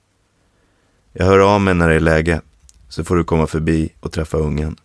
Jag 1.13 1.25
hör 1.25 1.39
av 1.39 1.61
mig 1.61 1.73
när 1.73 1.89
det 1.89 1.95
är 1.95 1.99
läge, 1.99 2.41
så 2.89 3.03
får 3.03 3.15
du 3.15 3.23
komma 3.23 3.47
förbi 3.47 3.89
och 3.99 4.11
träffa 4.11 4.37
ungen. 4.37 4.77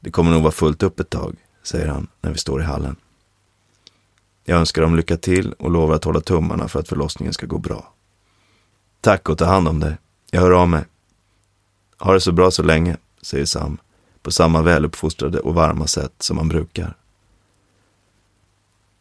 Det 0.00 0.10
kommer 0.10 0.30
nog 0.30 0.42
vara 0.42 0.52
fullt 0.52 0.82
upp 0.82 1.00
ett 1.00 1.10
tag, 1.10 1.36
säger 1.62 1.88
han 1.88 2.06
när 2.20 2.30
vi 2.32 2.38
står 2.38 2.60
i 2.60 2.64
hallen. 2.64 2.96
Jag 4.44 4.58
önskar 4.58 4.82
dem 4.82 4.96
lycka 4.96 5.16
till 5.16 5.52
och 5.52 5.70
lovar 5.70 5.94
att 5.94 6.04
hålla 6.04 6.20
tummarna 6.20 6.68
för 6.68 6.80
att 6.80 6.88
förlossningen 6.88 7.32
ska 7.32 7.46
gå 7.46 7.58
bra. 7.58 7.92
Tack 9.00 9.28
och 9.28 9.38
ta 9.38 9.44
hand 9.44 9.68
om 9.68 9.80
dig. 9.80 9.96
Jag 10.30 10.40
hör 10.40 10.50
av 10.50 10.68
mig. 10.68 10.84
Ha 11.98 12.12
det 12.12 12.20
så 12.20 12.32
bra 12.32 12.50
så 12.50 12.62
länge, 12.62 12.96
säger 13.22 13.44
Sam 13.44 13.78
på 14.22 14.30
samma 14.30 14.62
väluppfostrade 14.62 15.40
och 15.40 15.54
varma 15.54 15.86
sätt 15.86 16.12
som 16.18 16.38
han 16.38 16.48
brukar. 16.48 16.96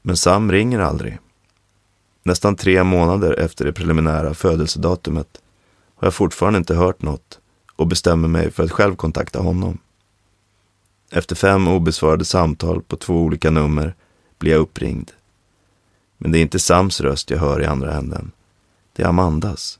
Men 0.01 0.17
Sam 0.17 0.51
ringer 0.51 0.79
aldrig. 0.79 1.19
Nästan 2.23 2.55
tre 2.55 2.83
månader 2.83 3.39
efter 3.39 3.65
det 3.65 3.73
preliminära 3.73 4.33
födelsedatumet 4.33 5.41
har 5.95 6.05
jag 6.05 6.13
fortfarande 6.13 6.57
inte 6.57 6.75
hört 6.75 7.01
något 7.01 7.39
och 7.75 7.87
bestämmer 7.87 8.27
mig 8.27 8.51
för 8.51 8.63
att 8.63 8.71
själv 8.71 8.95
kontakta 8.95 9.39
honom. 9.39 9.77
Efter 11.11 11.35
fem 11.35 11.67
obesvarade 11.67 12.25
samtal 12.25 12.81
på 12.81 12.95
två 12.95 13.21
olika 13.21 13.49
nummer 13.49 13.95
blir 14.37 14.51
jag 14.51 14.61
uppringd. 14.61 15.11
Men 16.17 16.31
det 16.31 16.39
är 16.39 16.41
inte 16.41 16.59
Sams 16.59 17.01
röst 17.01 17.29
jag 17.29 17.37
hör 17.37 17.61
i 17.61 17.65
andra 17.65 17.93
änden. 17.93 18.31
Det 18.93 19.03
är 19.03 19.07
Amandas. 19.07 19.79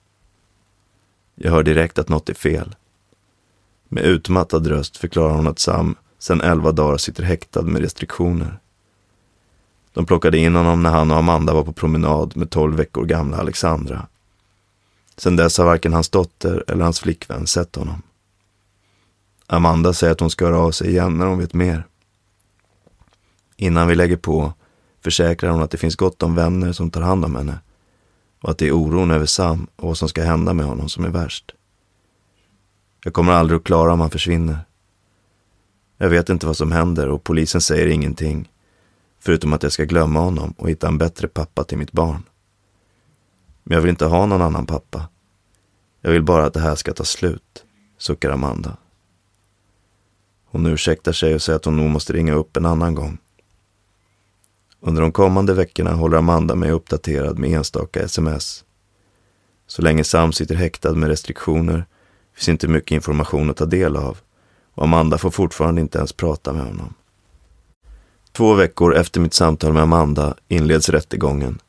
Jag 1.36 1.52
hör 1.52 1.64
direkt 1.64 2.00
att 2.00 2.10
något 2.10 2.30
är 2.30 2.34
fel. 2.34 2.76
Med 3.88 4.04
utmattad 4.04 4.68
röst 4.68 4.98
förklarar 4.98 5.34
hon 5.34 5.48
att 5.48 5.60
Sam 5.60 5.96
sedan 6.20 6.42
elva 6.42 6.72
dagar 6.72 6.98
sitter 6.98 7.24
häktad 7.24 7.62
med 7.62 7.82
restriktioner. 7.82 8.60
De 9.94 10.06
plockade 10.06 10.38
in 10.38 10.56
honom 10.56 10.84
när 10.84 10.90
han 10.90 11.12
och 11.12 11.18
Amanda 11.18 11.54
var 11.54 11.64
på 11.64 11.74
promenad 11.74 12.38
med 12.38 12.50
tolv 12.50 12.78
veckor 12.78 13.06
gamla 13.06 13.38
Alexandra. 13.38 14.08
Sedan 15.18 15.36
dess 15.36 15.58
har 15.58 15.66
varken 15.66 15.94
hans 15.94 16.10
dotter 16.10 16.64
eller 16.68 16.84
hans 16.84 17.00
flickvän 17.00 17.48
sett 17.48 17.76
honom. 17.76 18.02
Amanda 19.48 19.94
säger 19.94 20.14
att 20.14 20.20
hon 20.20 20.30
ska 20.30 20.46
höra 20.46 20.60
av 20.60 20.72
sig 20.72 20.90
igen 20.90 21.18
när 21.18 21.26
hon 21.26 21.40
vet 21.40 21.54
mer. 21.54 21.88
Innan 23.56 23.88
vi 23.88 23.96
lägger 23.96 24.18
på 24.18 24.54
försäkrar 25.04 25.52
hon 25.52 25.62
att 25.62 25.72
det 25.72 25.78
finns 25.78 25.96
gott 25.96 26.24
om 26.24 26.36
vänner 26.36 26.72
som 26.72 26.90
tar 26.90 27.02
hand 27.02 27.26
om 27.26 27.36
henne 27.36 27.60
och 28.42 28.50
att 28.50 28.58
det 28.58 28.68
är 28.68 28.72
oron 28.72 29.12
över 29.12 29.26
Sam 29.26 29.68
och 29.76 29.88
vad 29.88 29.98
som 29.98 30.10
ska 30.10 30.24
hända 30.24 30.54
med 30.54 30.66
honom 30.66 30.90
som 30.90 31.06
är 31.06 31.10
värst. 31.10 31.52
Jag 33.04 33.14
kommer 33.14 33.34
aldrig 33.34 33.58
att 33.58 33.64
klara 33.64 33.94
om 33.94 34.00
han 34.00 34.10
försvinner. 34.10 34.60
Jag 35.98 36.10
vet 36.10 36.30
inte 36.30 36.46
vad 36.46 36.58
som 36.58 36.72
händer 36.72 37.08
och 37.08 37.24
polisen 37.24 37.62
säger 37.62 37.88
ingenting 37.88 38.52
förutom 39.20 39.54
att 39.54 39.64
jag 39.64 39.72
ska 39.72 39.84
glömma 39.84 40.20
honom 40.20 40.54
och 40.58 40.70
hitta 40.70 40.88
en 40.88 40.98
bättre 40.98 41.28
pappa 41.28 41.64
till 41.64 41.78
mitt 41.78 41.92
barn. 41.92 42.24
Men 43.64 43.76
jag 43.76 43.82
vill 43.82 43.90
inte 43.90 44.06
ha 44.06 44.26
någon 44.26 44.42
annan 44.42 44.66
pappa. 44.66 45.08
Jag 46.02 46.12
vill 46.12 46.24
bara 46.24 46.46
att 46.46 46.54
det 46.54 46.60
här 46.60 46.76
ska 46.76 46.94
ta 46.94 47.04
slut, 47.04 47.66
suckar 47.98 48.30
Amanda. 48.30 48.78
Hon 50.50 50.66
ursäktar 50.66 51.12
sig 51.12 51.36
och 51.36 51.42
säger 51.42 51.58
att 51.58 51.66
hon 51.66 51.78
nog 51.78 51.90
måste 51.90 52.14
ringa 52.14 52.34
upp 52.34 52.58
en 52.58 52.66
annan 52.66 52.96
gång. 52.96 53.18
Under 54.80 55.02
de 55.02 55.12
kommande 55.12 55.54
veckorna 55.54 55.94
håller 55.94 56.18
Amanda 56.18 56.56
mig 56.56 56.72
uppdaterad 56.72 57.40
med 57.40 57.52
enstaka 57.52 58.04
sms. 58.04 58.64
Så 59.68 59.82
länge 59.82 60.04
Sam 60.04 60.34
sitter 60.34 60.56
häktad 60.56 60.94
med 60.94 61.10
restriktioner 61.10 61.86
finns 62.36 62.50
inte 62.50 62.68
mycket 62.68 62.92
information 62.92 63.50
att 63.50 63.58
ta 63.58 63.66
del 63.66 63.96
av 63.96 64.18
och 64.74 64.84
Amanda 64.84 65.18
får 65.18 65.32
fortfarande 65.32 65.82
inte 65.82 65.98
ens 65.98 66.14
prata 66.14 66.54
med 66.54 66.66
honom. 66.66 66.94
Två 68.32 68.54
veckor 68.54 68.96
efter 68.96 69.20
mitt 69.20 69.34
samtal 69.34 69.74
med 69.74 69.84
Amanda 69.84 70.36
inleds 70.48 70.90
rättegången 70.90 71.60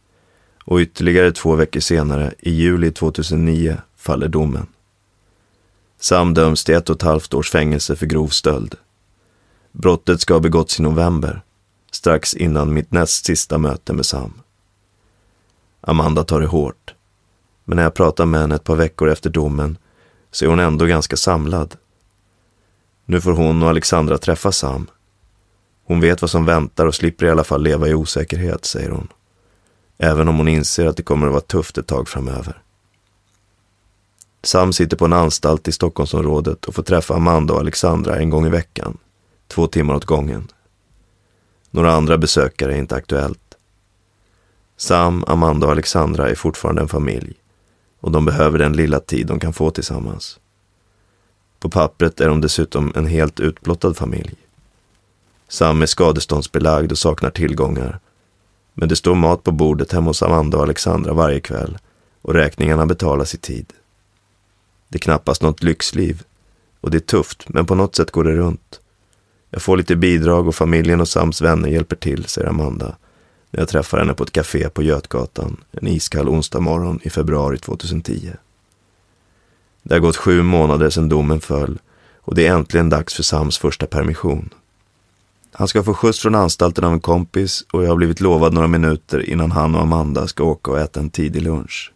och 0.65 0.79
ytterligare 0.79 1.33
två 1.33 1.55
veckor 1.55 1.81
senare, 1.81 2.35
i 2.39 2.51
juli 2.51 2.93
2009, 2.93 3.77
faller 3.97 4.29
domen. 4.29 4.67
Sam 6.01 6.35
döms 6.35 6.65
till 6.65 6.75
ett 6.75 6.91
och 6.91 6.97
ett 6.97 7.03
halvt 7.03 7.35
års 7.35 7.51
fängelse 7.51 7.97
för 7.97 8.07
grov 8.07 8.29
stöld. 8.29 8.75
Brottet 9.73 10.21
ska 10.21 10.35
ha 10.35 10.41
begåtts 10.41 10.81
i 10.81 10.83
november, 10.83 11.43
strax 11.91 12.35
innan 12.35 12.75
mitt 12.75 12.93
näst 12.93 13.27
sista 13.27 13.59
möte 13.59 13.93
med 13.93 14.07
Sam. 14.07 14.33
Amanda 15.81 16.25
tar 16.25 16.41
det 16.41 16.47
hårt, 16.47 16.95
men 17.65 17.77
när 17.77 17.83
jag 17.83 17.95
pratar 17.95 18.27
med 18.27 18.41
henne 18.41 18.55
ett 18.55 18.65
par 18.65 18.77
veckor 18.77 19.11
efter 19.11 19.31
domen 19.31 19.79
så 20.31 20.45
är 20.45 20.49
hon 20.49 20.61
ändå 20.61 20.87
ganska 20.87 21.17
samlad. 21.17 21.77
Nu 23.05 23.21
får 23.21 23.33
hon 23.33 23.63
och 23.63 23.69
Alexandra 23.69 24.19
träffa 24.19 24.53
Sam. 24.53 24.87
Hon 25.85 26.01
vet 26.01 26.21
vad 26.21 26.31
som 26.31 26.45
väntar 26.45 26.87
och 26.87 26.95
slipper 26.95 27.27
i 27.27 27.31
alla 27.31 27.45
fall 27.45 27.63
leva 27.63 27.89
i 27.89 27.95
osäkerhet, 27.95 28.65
säger 28.65 28.91
hon. 28.91 29.09
Även 29.99 30.29
om 30.29 30.39
hon 30.39 30.49
inser 30.49 30.87
att 30.87 30.97
det 30.97 31.03
kommer 31.03 31.27
att 31.27 31.33
vara 31.33 31.41
tufft 31.41 31.79
ett 31.79 31.87
tag 31.87 32.09
framöver. 32.09 32.63
Sam 34.43 34.73
sitter 34.73 34.97
på 34.97 35.05
en 35.05 35.13
anstalt 35.13 35.69
i 35.69 35.73
Stockholmsområdet 35.73 36.65
och 36.65 36.75
får 36.75 36.83
träffa 36.83 37.15
Amanda 37.15 37.55
och 37.55 37.61
Alexandra 37.61 38.17
en 38.17 38.31
gång 38.31 38.47
i 38.47 38.51
veckan. 38.51 38.99
Två 39.49 39.67
timmar 39.67 39.95
åt 39.95 40.05
gången. 40.05 40.49
Några 41.71 41.93
andra 41.93 42.19
besökare 42.19 42.75
är 42.75 42.79
inte 42.79 42.97
aktuellt. 42.97 43.57
Sam, 44.77 45.25
Amanda 45.27 45.67
och 45.67 45.73
Alexandra 45.73 46.29
är 46.29 46.35
fortfarande 46.35 46.83
en 46.83 46.89
familj 46.89 47.35
och 48.01 48.11
de 48.11 48.25
behöver 48.25 48.59
den 48.59 48.73
lilla 48.73 49.01
tid 49.01 49.27
de 49.27 49.41
kan 49.41 49.53
få 49.53 49.71
tillsammans. 49.71 50.41
På 51.61 51.71
pappret 51.71 52.21
är 52.21 52.29
de 52.29 52.41
dessutom 52.41 52.93
en 52.95 53.07
helt 53.07 53.41
utblottad 53.41 53.95
familj. 53.95 54.35
Sam 55.49 55.83
är 55.83 55.87
skadeståndsbelagd 55.87 56.93
och 56.93 56.99
saknar 56.99 57.31
tillgångar. 57.31 58.01
Men 58.75 58.89
det 58.89 58.97
står 58.97 59.15
mat 59.15 59.45
på 59.45 59.53
bordet 59.53 59.93
hemma 59.93 60.11
hos 60.11 60.23
Amanda 60.23 60.57
och 60.57 60.63
Alexandra 60.63 61.13
varje 61.13 61.41
kväll 61.41 61.79
och 62.23 62.35
räkningarna 62.35 62.87
betalas 62.87 63.35
i 63.35 63.39
tid. 63.39 63.73
Det 64.89 64.97
är 64.97 65.01
knappast 65.01 65.43
något 65.43 65.63
lyxliv 65.63 66.23
och 66.81 66.91
det 66.91 66.97
är 66.97 67.01
tufft, 67.01 67.49
men 67.49 67.67
på 67.67 67.75
något 67.75 67.97
sätt 67.97 68.11
går 68.11 68.25
det 68.25 68.37
runt. 68.37 68.81
Jag 69.51 69.63
får 69.63 69.77
lite 69.77 69.97
bidrag 69.97 70.49
och 70.49 70.55
familjen 70.55 71.01
och 71.01 71.09
Sams 71.09 71.41
vänner 71.41 71.69
hjälper 71.69 71.97
till, 71.97 72.25
säger 72.25 72.49
Amanda 72.49 72.97
när 73.51 73.61
jag 73.61 73.69
träffar 73.69 73.99
henne 73.99 74.15
på 74.15 74.23
ett 74.23 74.33
café 74.33 74.69
på 74.69 74.83
Götgatan 74.83 75.57
en 75.71 75.89
iskall 75.89 76.29
onsdag 76.29 76.61
morgon 76.61 77.01
i 77.03 77.11
februari 77.11 77.59
2010. 77.59 78.33
Det 79.83 79.95
har 79.95 80.01
gått 80.01 80.17
sju 80.17 80.43
månader 80.43 80.91
sedan 80.91 81.09
domen 81.09 81.41
föll 81.41 81.79
och 82.21 82.35
det 82.35 82.47
är 82.47 82.55
äntligen 82.55 82.91
dags 82.91 83.15
för 83.15 83.23
Sams 83.23 83.59
första 83.59 83.87
permission. 83.87 84.55
Han 85.53 85.69
ska 85.69 85.83
få 85.83 85.95
skjuts 85.95 86.19
från 86.19 86.35
anstalten 86.35 86.85
av 86.85 86.93
en 86.93 87.01
kompis 87.01 87.65
och 87.73 87.85
jag 87.85 87.89
har 87.89 87.97
blivit 87.97 88.21
lovad 88.21 88.53
några 88.53 88.69
minuter 88.69 89.31
innan 89.31 89.53
han 89.53 89.75
och 89.75 89.83
Amanda 89.83 90.27
ska 90.27 90.45
åka 90.45 90.71
och 90.71 90.81
äta 90.81 91.01
en 91.01 91.11
tidig 91.11 91.43
lunch. 91.43 91.93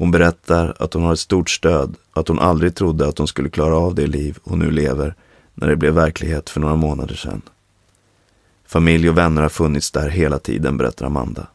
Hon 0.00 0.10
berättar 0.10 0.74
att 0.78 0.94
hon 0.94 1.02
har 1.02 1.12
ett 1.12 1.18
stort 1.18 1.50
stöd 1.50 1.96
och 2.12 2.20
att 2.20 2.28
hon 2.28 2.38
aldrig 2.38 2.74
trodde 2.74 3.08
att 3.08 3.18
hon 3.18 3.28
skulle 3.28 3.50
klara 3.50 3.76
av 3.76 3.94
det 3.94 4.06
liv 4.06 4.38
hon 4.42 4.58
nu 4.58 4.70
lever 4.70 5.14
när 5.54 5.68
det 5.68 5.76
blev 5.76 5.94
verklighet 5.94 6.50
för 6.50 6.60
några 6.60 6.76
månader 6.76 7.14
sedan. 7.14 7.42
Familj 8.66 9.08
och 9.08 9.18
vänner 9.18 9.42
har 9.42 9.48
funnits 9.48 9.90
där 9.90 10.08
hela 10.08 10.38
tiden, 10.38 10.76
berättar 10.76 11.06
Amanda. 11.06 11.46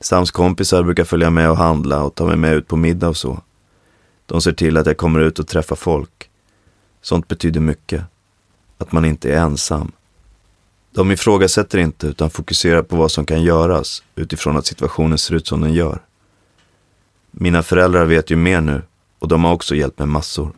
Sams 0.00 0.30
kompisar 0.30 0.82
brukar 0.82 1.04
följa 1.04 1.30
med 1.30 1.50
och 1.50 1.56
handla 1.56 2.02
och 2.02 2.14
ta 2.14 2.26
mig 2.26 2.36
med 2.36 2.54
ut 2.54 2.68
på 2.68 2.76
middag 2.76 3.08
och 3.08 3.16
så. 3.16 3.40
De 4.26 4.42
ser 4.42 4.52
till 4.52 4.76
att 4.76 4.86
jag 4.86 4.96
kommer 4.96 5.20
ut 5.20 5.38
och 5.38 5.48
träffar 5.48 5.76
folk. 5.76 6.30
Sånt 7.02 7.28
betyder 7.28 7.60
mycket. 7.60 8.02
Att 8.78 8.92
man 8.92 9.04
inte 9.04 9.32
är 9.32 9.38
ensam. 9.38 9.92
De 10.90 11.10
ifrågasätter 11.10 11.78
inte 11.78 12.06
utan 12.06 12.30
fokuserar 12.30 12.82
på 12.82 12.96
vad 12.96 13.10
som 13.10 13.26
kan 13.26 13.42
göras 13.42 14.02
utifrån 14.14 14.56
att 14.56 14.66
situationen 14.66 15.18
ser 15.18 15.34
ut 15.34 15.46
som 15.46 15.60
den 15.60 15.72
gör. 15.72 16.00
Mina 17.30 17.62
föräldrar 17.62 18.04
vet 18.04 18.30
ju 18.30 18.36
mer 18.36 18.60
nu 18.60 18.82
och 19.18 19.28
de 19.28 19.44
har 19.44 19.52
också 19.52 19.74
hjälpt 19.74 19.98
mig 19.98 20.08
massor. 20.08 20.52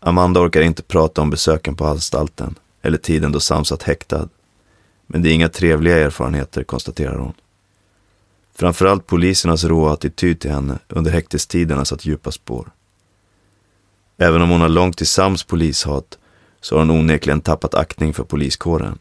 Amanda 0.00 0.40
orkar 0.40 0.60
inte 0.60 0.82
prata 0.82 1.22
om 1.22 1.30
besöken 1.30 1.74
på 1.74 1.86
anstalten 1.86 2.54
eller 2.82 2.98
tiden 2.98 3.32
då 3.32 3.40
Sam 3.40 3.64
satt 3.64 3.82
häktad. 3.82 4.28
Men 5.06 5.22
det 5.22 5.30
är 5.30 5.32
inga 5.32 5.48
trevliga 5.48 5.98
erfarenheter, 5.98 6.64
konstaterar 6.64 7.18
hon. 7.18 7.32
Framförallt 8.54 9.06
polisernas 9.06 9.64
råa 9.64 9.92
attityd 9.92 10.40
till 10.40 10.50
henne 10.50 10.78
under 10.88 11.10
häktestiden 11.10 11.78
har 11.78 11.84
satt 11.84 12.04
djupa 12.04 12.30
spår. 12.30 12.70
Även 14.18 14.42
om 14.42 14.50
hon 14.50 14.60
har 14.60 14.68
långt 14.68 14.96
till 14.96 15.06
Sams 15.06 15.44
polishat 15.44 16.18
så 16.60 16.74
har 16.74 16.80
hon 16.80 16.90
onekligen 16.90 17.40
tappat 17.40 17.74
aktning 17.74 18.14
för 18.14 18.24
poliskåren. 18.24 18.98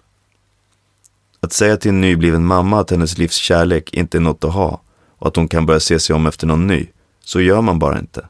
Att 1.39 1.53
säga 1.53 1.77
till 1.77 1.89
en 1.89 2.01
nybliven 2.01 2.45
mamma 2.45 2.79
att 2.79 2.89
hennes 2.91 3.17
livs 3.17 3.35
kärlek 3.35 3.93
inte 3.93 4.17
är 4.17 4.21
något 4.21 4.43
att 4.43 4.53
ha 4.53 4.81
och 5.25 5.29
att 5.29 5.35
hon 5.35 5.47
kan 5.47 5.65
börja 5.65 5.79
se 5.79 5.99
sig 5.99 6.15
om 6.15 6.25
efter 6.25 6.47
någon 6.47 6.67
ny, 6.67 6.87
så 7.23 7.41
gör 7.41 7.61
man 7.61 7.79
bara 7.79 7.99
inte. 7.99 8.27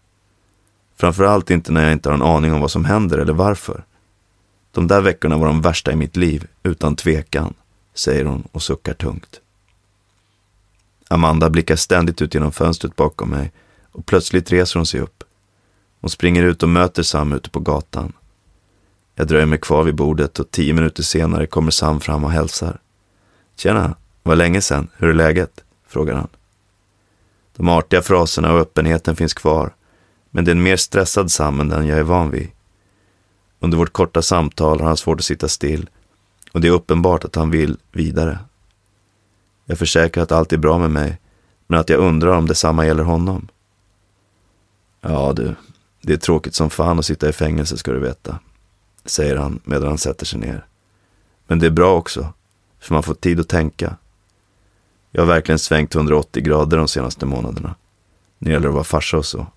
Framförallt 0.98 1.50
inte 1.50 1.72
när 1.72 1.84
jag 1.84 1.91
inte 1.91 2.10
har 2.10 2.14
en 2.14 2.22
aning 2.22 2.54
om 2.54 2.62
vad 2.62 2.72
som 2.72 2.86
händer 2.86 3.18
eller 3.18 3.34
varför. 3.34 3.84
De 4.72 4.88
där 4.88 5.02
veckorna 5.02 5.38
var 5.38 5.48
de 5.48 5.62
värsta 5.62 5.91
i 5.91 5.96
mitt 5.96 6.16
liv, 6.16 6.48
utan 6.64 6.96
tvekan, 6.96 7.54
säger 7.93 8.26
hon 8.26 8.43
och 8.52 8.64
suckar 8.64 8.93
tungt. 8.93 9.41
Amanda 11.08 11.50
blickar 11.50 11.76
ständigt 11.76 12.22
ut 12.22 12.34
genom 12.34 12.52
fönstret 12.52 12.96
bakom 12.96 13.30
mig 13.30 13.52
och 13.91 14.06
plötsligt 14.06 14.52
reser 14.52 14.80
hon 14.80 14.86
sig 14.86 15.00
upp. 15.00 15.24
Hon 16.02 16.10
springer 16.10 16.43
ut 16.43 16.64
och 16.64 16.70
möter 16.70 17.04
Sam 17.04 17.34
ute 17.34 17.50
på 17.50 17.60
gatan. 17.60 18.14
Jag 19.16 19.28
dröjer 19.28 19.46
mig 19.46 19.60
kvar 19.60 19.84
vid 19.84 19.96
bordet 19.96 20.39
och 20.39 20.52
tio 20.52 20.74
minuter 20.74 21.04
senare 21.04 21.48
kommer 21.48 21.72
Sam 21.72 22.00
fram 22.00 22.24
och 22.24 22.32
hälsar. 22.32 22.80
Tjena, 23.56 23.96
var 24.24 24.36
länge 24.36 24.62
sedan, 24.62 24.88
hur 24.98 25.10
är 25.10 25.14
läget? 25.14 25.64
frågar 25.88 26.16
han. 26.16 26.28
De 27.56 27.70
artiga 27.70 28.01
fraserna 28.01 28.53
och 28.53 28.60
öppenheten 28.60 29.16
finns 29.16 29.34
kvar, 29.34 29.76
men 30.32 30.45
det 30.45 30.51
är 30.51 30.56
en 30.56 30.64
mer 30.64 30.78
stressad 30.78 31.32
Sam 31.32 31.60
än 31.60 31.70
den 31.70 31.88
jag 31.88 31.99
är 31.99 32.03
van 32.03 32.32
vid. 32.32 32.51
Under 33.60 33.78
vårt 33.78 33.93
korta 33.93 34.22
samtal 34.22 34.80
har 34.80 34.88
han 34.88 34.97
svårt 34.97 35.20
att 35.20 35.26
sitta 35.26 35.47
still 35.47 35.89
och 36.56 36.62
det 36.62 36.68
är 36.68 36.72
uppenbart 36.72 37.24
att 37.24 37.36
han 37.36 37.51
vill 37.51 37.78
vidare. 37.91 38.39
Jag 39.66 39.80
försäkrar 39.80 40.24
att 40.24 40.32
allt 40.32 40.53
är 40.53 40.58
bra 40.58 40.78
med 40.78 40.91
mig, 40.91 41.20
men 41.68 41.80
att 41.80 41.89
jag 41.89 41.99
undrar 41.99 42.38
om 42.38 42.47
detsamma 42.47 42.86
gäller 42.86 43.03
honom. 43.03 43.47
Ja 45.01 45.34
du, 45.36 45.56
det 46.01 46.14
är 46.14 46.18
tråkigt 46.18 46.56
som 46.56 46.70
fan 46.70 46.99
att 46.99 47.06
sitta 47.06 47.30
i 47.30 47.34
fängelse 47.34 47.78
ska 47.78 47.91
du 47.91 47.99
veta, 47.99 48.39
säger 49.06 49.36
han 49.36 49.60
medan 49.64 49.88
han 49.88 49.97
sätter 49.97 50.26
sig 50.26 50.39
ner. 50.39 50.66
Men 51.47 51.60
det 51.60 51.66
är 51.66 51.72
bra 51.72 51.95
också, 51.95 52.34
för 52.80 52.93
man 52.93 53.03
får 53.03 53.14
tid 53.14 53.39
att 53.39 53.49
tänka. 53.49 53.97
Jag 55.16 55.22
har 55.22 55.28
verkligen 55.28 55.59
svängt 55.59 55.95
180 55.95 56.43
grader 56.43 56.78
de 56.78 56.88
senaste 56.88 57.26
månaderna. 57.26 57.76
Nu 58.38 58.51
gäller 58.51 58.63
det 58.63 58.70
att 58.70 58.74
vara 58.74 58.84
farsa 58.84 59.18
och 59.18 59.26
så. 59.26 59.47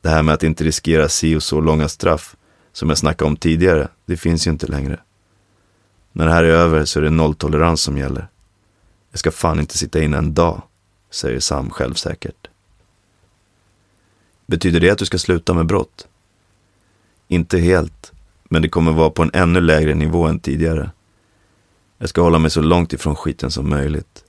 Det 0.00 0.08
här 0.08 0.22
med 0.22 0.34
att 0.34 0.42
inte 0.42 0.64
riskera 0.64 1.08
si 1.08 1.36
och 1.36 1.42
så 1.42 1.60
långa 1.60 1.88
straff 1.88 2.36
som 2.72 2.88
jag 2.88 2.98
snackade 2.98 3.28
om 3.28 3.36
tidigare, 3.36 3.88
det 4.06 4.16
finns 4.16 4.46
ju 4.46 4.50
inte 4.50 4.66
längre. 4.66 5.00
När 6.12 6.26
det 6.26 6.32
här 6.32 6.44
är 6.44 6.48
över 6.48 6.84
så 6.84 6.98
är 6.98 7.02
det 7.02 7.10
nolltolerans 7.10 7.82
som 7.82 7.98
gäller. 7.98 8.28
Jag 9.10 9.18
ska 9.18 9.30
fan 9.30 9.60
inte 9.60 9.78
sitta 9.78 10.02
inne 10.02 10.16
en 10.16 10.34
dag, 10.34 10.62
säger 11.10 11.40
Sam 11.40 11.70
självsäkert. 11.70 12.48
Betyder 14.46 14.80
det 14.80 14.90
att 14.90 14.98
du 14.98 15.06
ska 15.06 15.18
sluta 15.18 15.54
med 15.54 15.66
brott? 15.66 16.08
Inte 17.28 17.58
helt, 17.58 18.12
men 18.44 18.62
det 18.62 18.68
kommer 18.68 18.92
vara 18.92 19.10
på 19.10 19.22
en 19.22 19.30
ännu 19.34 19.60
lägre 19.60 19.94
nivå 19.94 20.26
än 20.26 20.40
tidigare. 20.40 20.90
Jag 21.98 22.08
ska 22.08 22.22
hålla 22.22 22.38
mig 22.38 22.50
så 22.50 22.60
långt 22.60 22.92
ifrån 22.92 23.16
skiten 23.16 23.50
som 23.50 23.70
möjligt. 23.70 24.25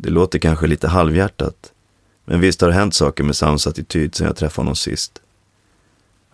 Det 0.00 0.10
låter 0.10 0.38
kanske 0.38 0.66
lite 0.66 0.88
halvhjärtat, 0.88 1.72
men 2.24 2.40
visst 2.40 2.60
har 2.60 2.68
det 2.68 2.74
hänt 2.74 2.94
saker 2.94 3.24
med 3.24 3.36
Sams 3.36 3.66
attityd 3.66 4.14
sen 4.14 4.26
jag 4.26 4.36
träffade 4.36 4.64
honom 4.64 4.76
sist. 4.76 5.22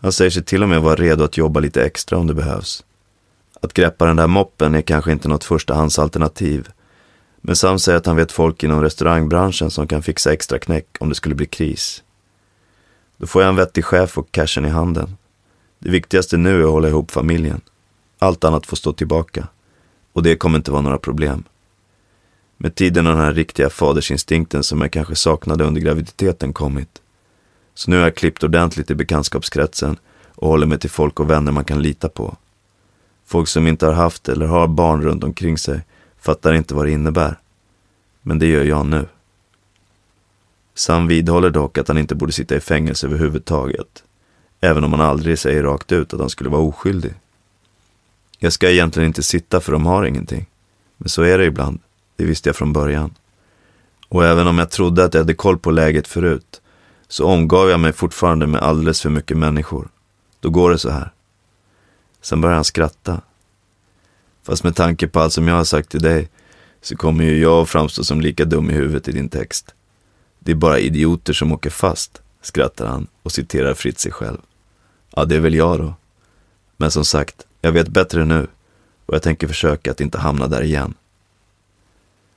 Han 0.00 0.12
säger 0.12 0.30
sig 0.30 0.44
till 0.44 0.62
och 0.62 0.68
med 0.68 0.82
vara 0.82 0.96
redo 0.96 1.24
att 1.24 1.36
jobba 1.36 1.60
lite 1.60 1.84
extra 1.84 2.18
om 2.18 2.26
det 2.26 2.34
behövs. 2.34 2.84
Att 3.60 3.74
greppa 3.74 4.06
den 4.06 4.16
där 4.16 4.26
moppen 4.26 4.74
är 4.74 4.82
kanske 4.82 5.12
inte 5.12 5.28
något 5.28 5.44
förstahandsalternativ. 5.44 6.68
Men 7.40 7.56
Sam 7.56 7.78
säger 7.78 7.98
att 7.98 8.06
han 8.06 8.16
vet 8.16 8.32
folk 8.32 8.62
inom 8.62 8.82
restaurangbranschen 8.82 9.70
som 9.70 9.88
kan 9.88 10.02
fixa 10.02 10.32
extra 10.32 10.58
knäck 10.58 10.86
om 11.00 11.08
det 11.08 11.14
skulle 11.14 11.34
bli 11.34 11.46
kris. 11.46 12.02
Då 13.16 13.26
får 13.26 13.42
jag 13.42 13.48
en 13.48 13.56
vettig 13.56 13.84
chef 13.84 14.18
och 14.18 14.32
cashen 14.32 14.64
i 14.64 14.68
handen. 14.68 15.16
Det 15.78 15.90
viktigaste 15.90 16.36
nu 16.36 16.60
är 16.60 16.64
att 16.64 16.70
hålla 16.70 16.88
ihop 16.88 17.10
familjen. 17.10 17.60
Allt 18.18 18.44
annat 18.44 18.66
får 18.66 18.76
stå 18.76 18.92
tillbaka. 18.92 19.48
Och 20.12 20.22
det 20.22 20.36
kommer 20.36 20.58
inte 20.58 20.70
vara 20.70 20.82
några 20.82 20.98
problem. 20.98 21.44
Med 22.64 22.74
tiden 22.74 23.06
har 23.06 23.12
den 23.12 23.22
här 23.24 23.34
riktiga 23.34 23.70
fadersinstinkten 23.70 24.62
som 24.62 24.80
jag 24.80 24.90
kanske 24.90 25.14
saknade 25.14 25.64
under 25.64 25.80
graviditeten 25.80 26.52
kommit. 26.52 27.02
Så 27.74 27.90
nu 27.90 27.96
har 27.96 28.04
jag 28.04 28.14
klippt 28.14 28.44
ordentligt 28.44 28.90
i 28.90 28.94
bekantskapskretsen 28.94 29.96
och 30.34 30.48
håller 30.48 30.66
mig 30.66 30.78
till 30.78 30.90
folk 30.90 31.20
och 31.20 31.30
vänner 31.30 31.52
man 31.52 31.64
kan 31.64 31.82
lita 31.82 32.08
på. 32.08 32.36
Folk 33.26 33.48
som 33.48 33.66
inte 33.66 33.86
har 33.86 33.92
haft 33.92 34.28
eller 34.28 34.46
har 34.46 34.68
barn 34.68 35.02
runt 35.02 35.24
omkring 35.24 35.58
sig 35.58 35.80
fattar 36.18 36.52
inte 36.52 36.74
vad 36.74 36.86
det 36.86 36.90
innebär. 36.90 37.38
Men 38.22 38.38
det 38.38 38.46
gör 38.46 38.64
jag 38.64 38.86
nu. 38.86 39.06
Sam 40.74 41.06
vidhåller 41.06 41.50
dock 41.50 41.78
att 41.78 41.88
han 41.88 41.98
inte 41.98 42.14
borde 42.14 42.32
sitta 42.32 42.56
i 42.56 42.60
fängelse 42.60 43.06
överhuvudtaget. 43.06 44.04
Även 44.60 44.84
om 44.84 44.92
han 44.92 45.00
aldrig 45.00 45.38
säger 45.38 45.62
rakt 45.62 45.92
ut 45.92 46.14
att 46.14 46.20
han 46.20 46.30
skulle 46.30 46.50
vara 46.50 46.62
oskyldig. 46.62 47.14
Jag 48.38 48.52
ska 48.52 48.70
egentligen 48.70 49.06
inte 49.06 49.22
sitta 49.22 49.60
för 49.60 49.72
de 49.72 49.86
har 49.86 50.04
ingenting. 50.04 50.46
Men 50.96 51.08
så 51.08 51.22
är 51.22 51.38
det 51.38 51.44
ibland. 51.44 51.80
Det 52.16 52.24
visste 52.24 52.48
jag 52.48 52.56
från 52.56 52.72
början. 52.72 53.14
Och 54.08 54.24
även 54.24 54.46
om 54.46 54.58
jag 54.58 54.70
trodde 54.70 55.04
att 55.04 55.14
jag 55.14 55.20
hade 55.20 55.34
koll 55.34 55.58
på 55.58 55.70
läget 55.70 56.08
förut 56.08 56.60
så 57.08 57.26
omgav 57.26 57.70
jag 57.70 57.80
mig 57.80 57.92
fortfarande 57.92 58.46
med 58.46 58.60
alldeles 58.60 59.02
för 59.02 59.10
mycket 59.10 59.36
människor. 59.36 59.88
Då 60.40 60.50
går 60.50 60.70
det 60.70 60.78
så 60.78 60.90
här. 60.90 61.12
Sen 62.20 62.40
började 62.40 62.56
han 62.56 62.64
skratta. 62.64 63.20
Fast 64.42 64.64
med 64.64 64.76
tanke 64.76 65.08
på 65.08 65.20
allt 65.20 65.32
som 65.32 65.48
jag 65.48 65.54
har 65.54 65.64
sagt 65.64 65.88
till 65.88 66.02
dig 66.02 66.28
så 66.82 66.96
kommer 66.96 67.24
ju 67.24 67.38
jag 67.38 67.62
att 67.62 67.68
framstå 67.68 68.04
som 68.04 68.20
lika 68.20 68.44
dum 68.44 68.70
i 68.70 68.72
huvudet 68.72 69.08
i 69.08 69.12
din 69.12 69.28
text. 69.28 69.74
Det 70.38 70.50
är 70.50 70.56
bara 70.56 70.78
idioter 70.78 71.32
som 71.32 71.52
åker 71.52 71.70
fast, 71.70 72.22
skrattar 72.42 72.86
han 72.86 73.06
och 73.22 73.32
citerar 73.32 73.74
fritt 73.74 73.98
sig 73.98 74.12
själv. 74.12 74.38
Ja, 75.16 75.24
det 75.24 75.36
är 75.36 75.40
väl 75.40 75.54
jag 75.54 75.78
då. 75.78 75.94
Men 76.76 76.90
som 76.90 77.04
sagt, 77.04 77.46
jag 77.60 77.72
vet 77.72 77.88
bättre 77.88 78.24
nu 78.24 78.46
och 79.06 79.14
jag 79.14 79.22
tänker 79.22 79.48
försöka 79.48 79.90
att 79.90 80.00
inte 80.00 80.18
hamna 80.18 80.46
där 80.46 80.62
igen. 80.62 80.94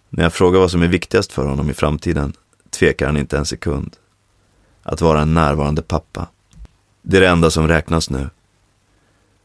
När 0.09 0.23
jag 0.23 0.33
frågar 0.33 0.59
vad 0.59 0.71
som 0.71 0.81
är 0.81 0.87
viktigast 0.87 1.31
för 1.31 1.45
honom 1.45 1.69
i 1.69 1.73
framtiden 1.73 2.33
tvekar 2.69 3.05
han 3.05 3.17
inte 3.17 3.37
en 3.37 3.45
sekund. 3.45 3.95
Att 4.83 5.01
vara 5.01 5.21
en 5.21 5.33
närvarande 5.33 5.81
pappa. 5.81 6.27
Det 7.01 7.17
är 7.17 7.21
det 7.21 7.29
enda 7.29 7.49
som 7.49 7.67
räknas 7.67 8.09
nu. 8.09 8.29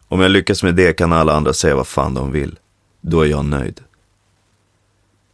Om 0.08 0.20
jag 0.20 0.30
lyckas 0.30 0.62
med 0.62 0.74
det 0.74 0.92
kan 0.92 1.12
alla 1.12 1.32
andra 1.32 1.52
säga 1.52 1.76
vad 1.76 1.86
fan 1.86 2.14
de 2.14 2.32
vill. 2.32 2.58
Då 3.00 3.20
är 3.20 3.26
jag 3.26 3.44
nöjd. 3.44 3.80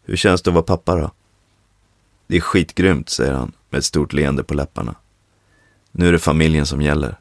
Hur 0.05 0.16
känns 0.16 0.43
det 0.43 0.51
att 0.51 0.55
vara 0.55 0.64
pappa 0.64 0.97
då? 0.97 1.11
Det 2.26 2.37
är 2.37 2.41
skitgrymt, 2.41 3.09
säger 3.09 3.33
han 3.33 3.53
med 3.70 3.79
ett 3.79 3.85
stort 3.85 4.12
leende 4.12 4.45
på 4.45 4.55
läpparna. 4.55 4.95
Nu 5.93 6.09
är 6.09 6.12
det 6.12 6.18
familjen 6.18 6.66
som 6.66 6.83
gäller. 6.83 7.16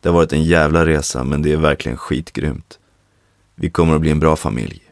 Det 0.00 0.08
har 0.08 0.16
varit 0.16 0.32
en 0.32 0.44
jävla 0.44 0.86
resa, 0.86 1.24
men 1.24 1.42
det 1.42 1.52
är 1.52 1.56
verkligen 1.56 1.98
skitgrymt. 1.98 2.78
Vi 3.54 3.70
kommer 3.70 3.94
att 3.94 4.00
bli 4.00 4.10
en 4.10 4.20
bra 4.20 4.36
familj. 4.36 4.89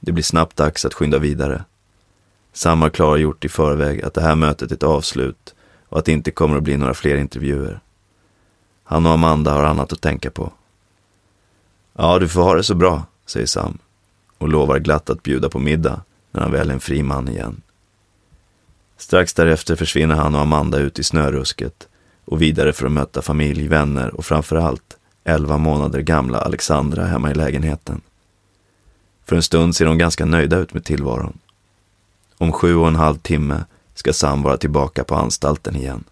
Det 0.00 0.12
blir 0.12 0.24
snabbt 0.24 0.56
dags 0.56 0.84
att 0.84 0.94
skynda 0.94 1.18
vidare. 1.18 1.64
Sam 2.52 2.82
har 2.82 2.90
klargjort 2.90 3.44
i 3.44 3.48
förväg 3.48 4.02
att 4.02 4.14
det 4.14 4.20
här 4.20 4.34
mötet 4.34 4.70
är 4.70 4.74
ett 4.74 4.82
avslut 4.82 5.54
och 5.88 5.98
att 5.98 6.04
det 6.04 6.12
inte 6.12 6.30
kommer 6.30 6.56
att 6.56 6.62
bli 6.62 6.76
några 6.76 6.94
fler 6.94 7.16
intervjuer. 7.16 7.80
Han 8.84 9.06
och 9.06 9.12
Amanda 9.12 9.52
har 9.52 9.64
annat 9.64 9.92
att 9.92 10.00
tänka 10.00 10.30
på. 10.30 10.52
Ja, 11.92 12.18
du 12.18 12.28
får 12.28 12.42
ha 12.42 12.54
det 12.54 12.62
så 12.62 12.74
bra, 12.74 13.02
säger 13.26 13.46
Sam 13.46 13.78
och 14.38 14.48
lovar 14.48 14.78
glatt 14.78 15.10
att 15.10 15.22
bjuda 15.22 15.48
på 15.48 15.58
middag 15.58 16.02
när 16.30 16.40
han 16.40 16.52
väl 16.52 16.70
är 16.70 16.74
en 16.74 16.80
fri 16.80 17.02
man 17.02 17.28
igen. 17.28 17.62
Strax 18.96 19.34
därefter 19.34 19.76
försvinner 19.76 20.14
han 20.14 20.34
och 20.34 20.40
Amanda 20.40 20.78
ut 20.78 20.98
i 20.98 21.02
snörusket 21.02 21.88
och 22.24 22.42
vidare 22.42 22.72
för 22.72 22.86
att 22.86 22.92
möta 22.92 23.22
familj, 23.22 23.68
vänner 23.68 24.14
och 24.14 24.24
framförallt 24.24 24.98
11 25.24 25.58
månader 25.58 26.00
gamla 26.00 26.40
Alexandra 26.40 27.04
hemma 27.04 27.30
i 27.30 27.34
lägenheten. 27.34 28.00
För 29.30 29.36
en 29.36 29.42
stund 29.42 29.76
ser 29.76 29.84
de 29.84 29.98
ganska 29.98 30.24
nöjda 30.24 30.56
ut 30.56 30.74
med 30.74 30.84
tillvaron. 30.84 31.38
Om 32.38 32.52
sju 32.52 32.76
och 32.76 32.88
en 32.88 32.96
halv 32.96 33.18
timme 33.18 33.64
ska 33.94 34.12
Sam 34.12 34.42
vara 34.42 34.56
tillbaka 34.56 35.04
på 35.04 35.14
anstalten 35.14 35.76
igen. 35.76 36.04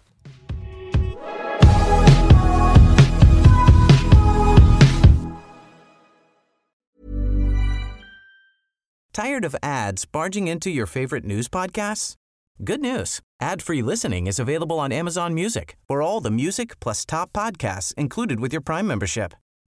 Tired 9.13 9.45
of 9.45 9.55
ads 9.61 10.11
barging 10.11 10.49
into 10.49 10.69
your 10.69 10.85
favorite 10.85 11.27
news 11.27 11.49
podcasts? 11.49 12.15
Good 12.57 12.79
news. 12.79 13.19
Ad-free 13.43 13.81
listening 13.81 14.27
is 14.27 14.39
available 14.39 14.79
on 14.79 14.91
Amazon 14.91 15.33
Music 15.33 15.77
for 15.87 16.01
all 16.01 16.23
the 16.23 16.31
music 16.31 16.79
plus 16.79 17.05
top 17.05 17.33
podcasts 17.33 17.93
included 17.97 18.39
with 18.39 18.53
your 18.53 18.63
Prime 18.63 18.87
membership. 18.87 19.33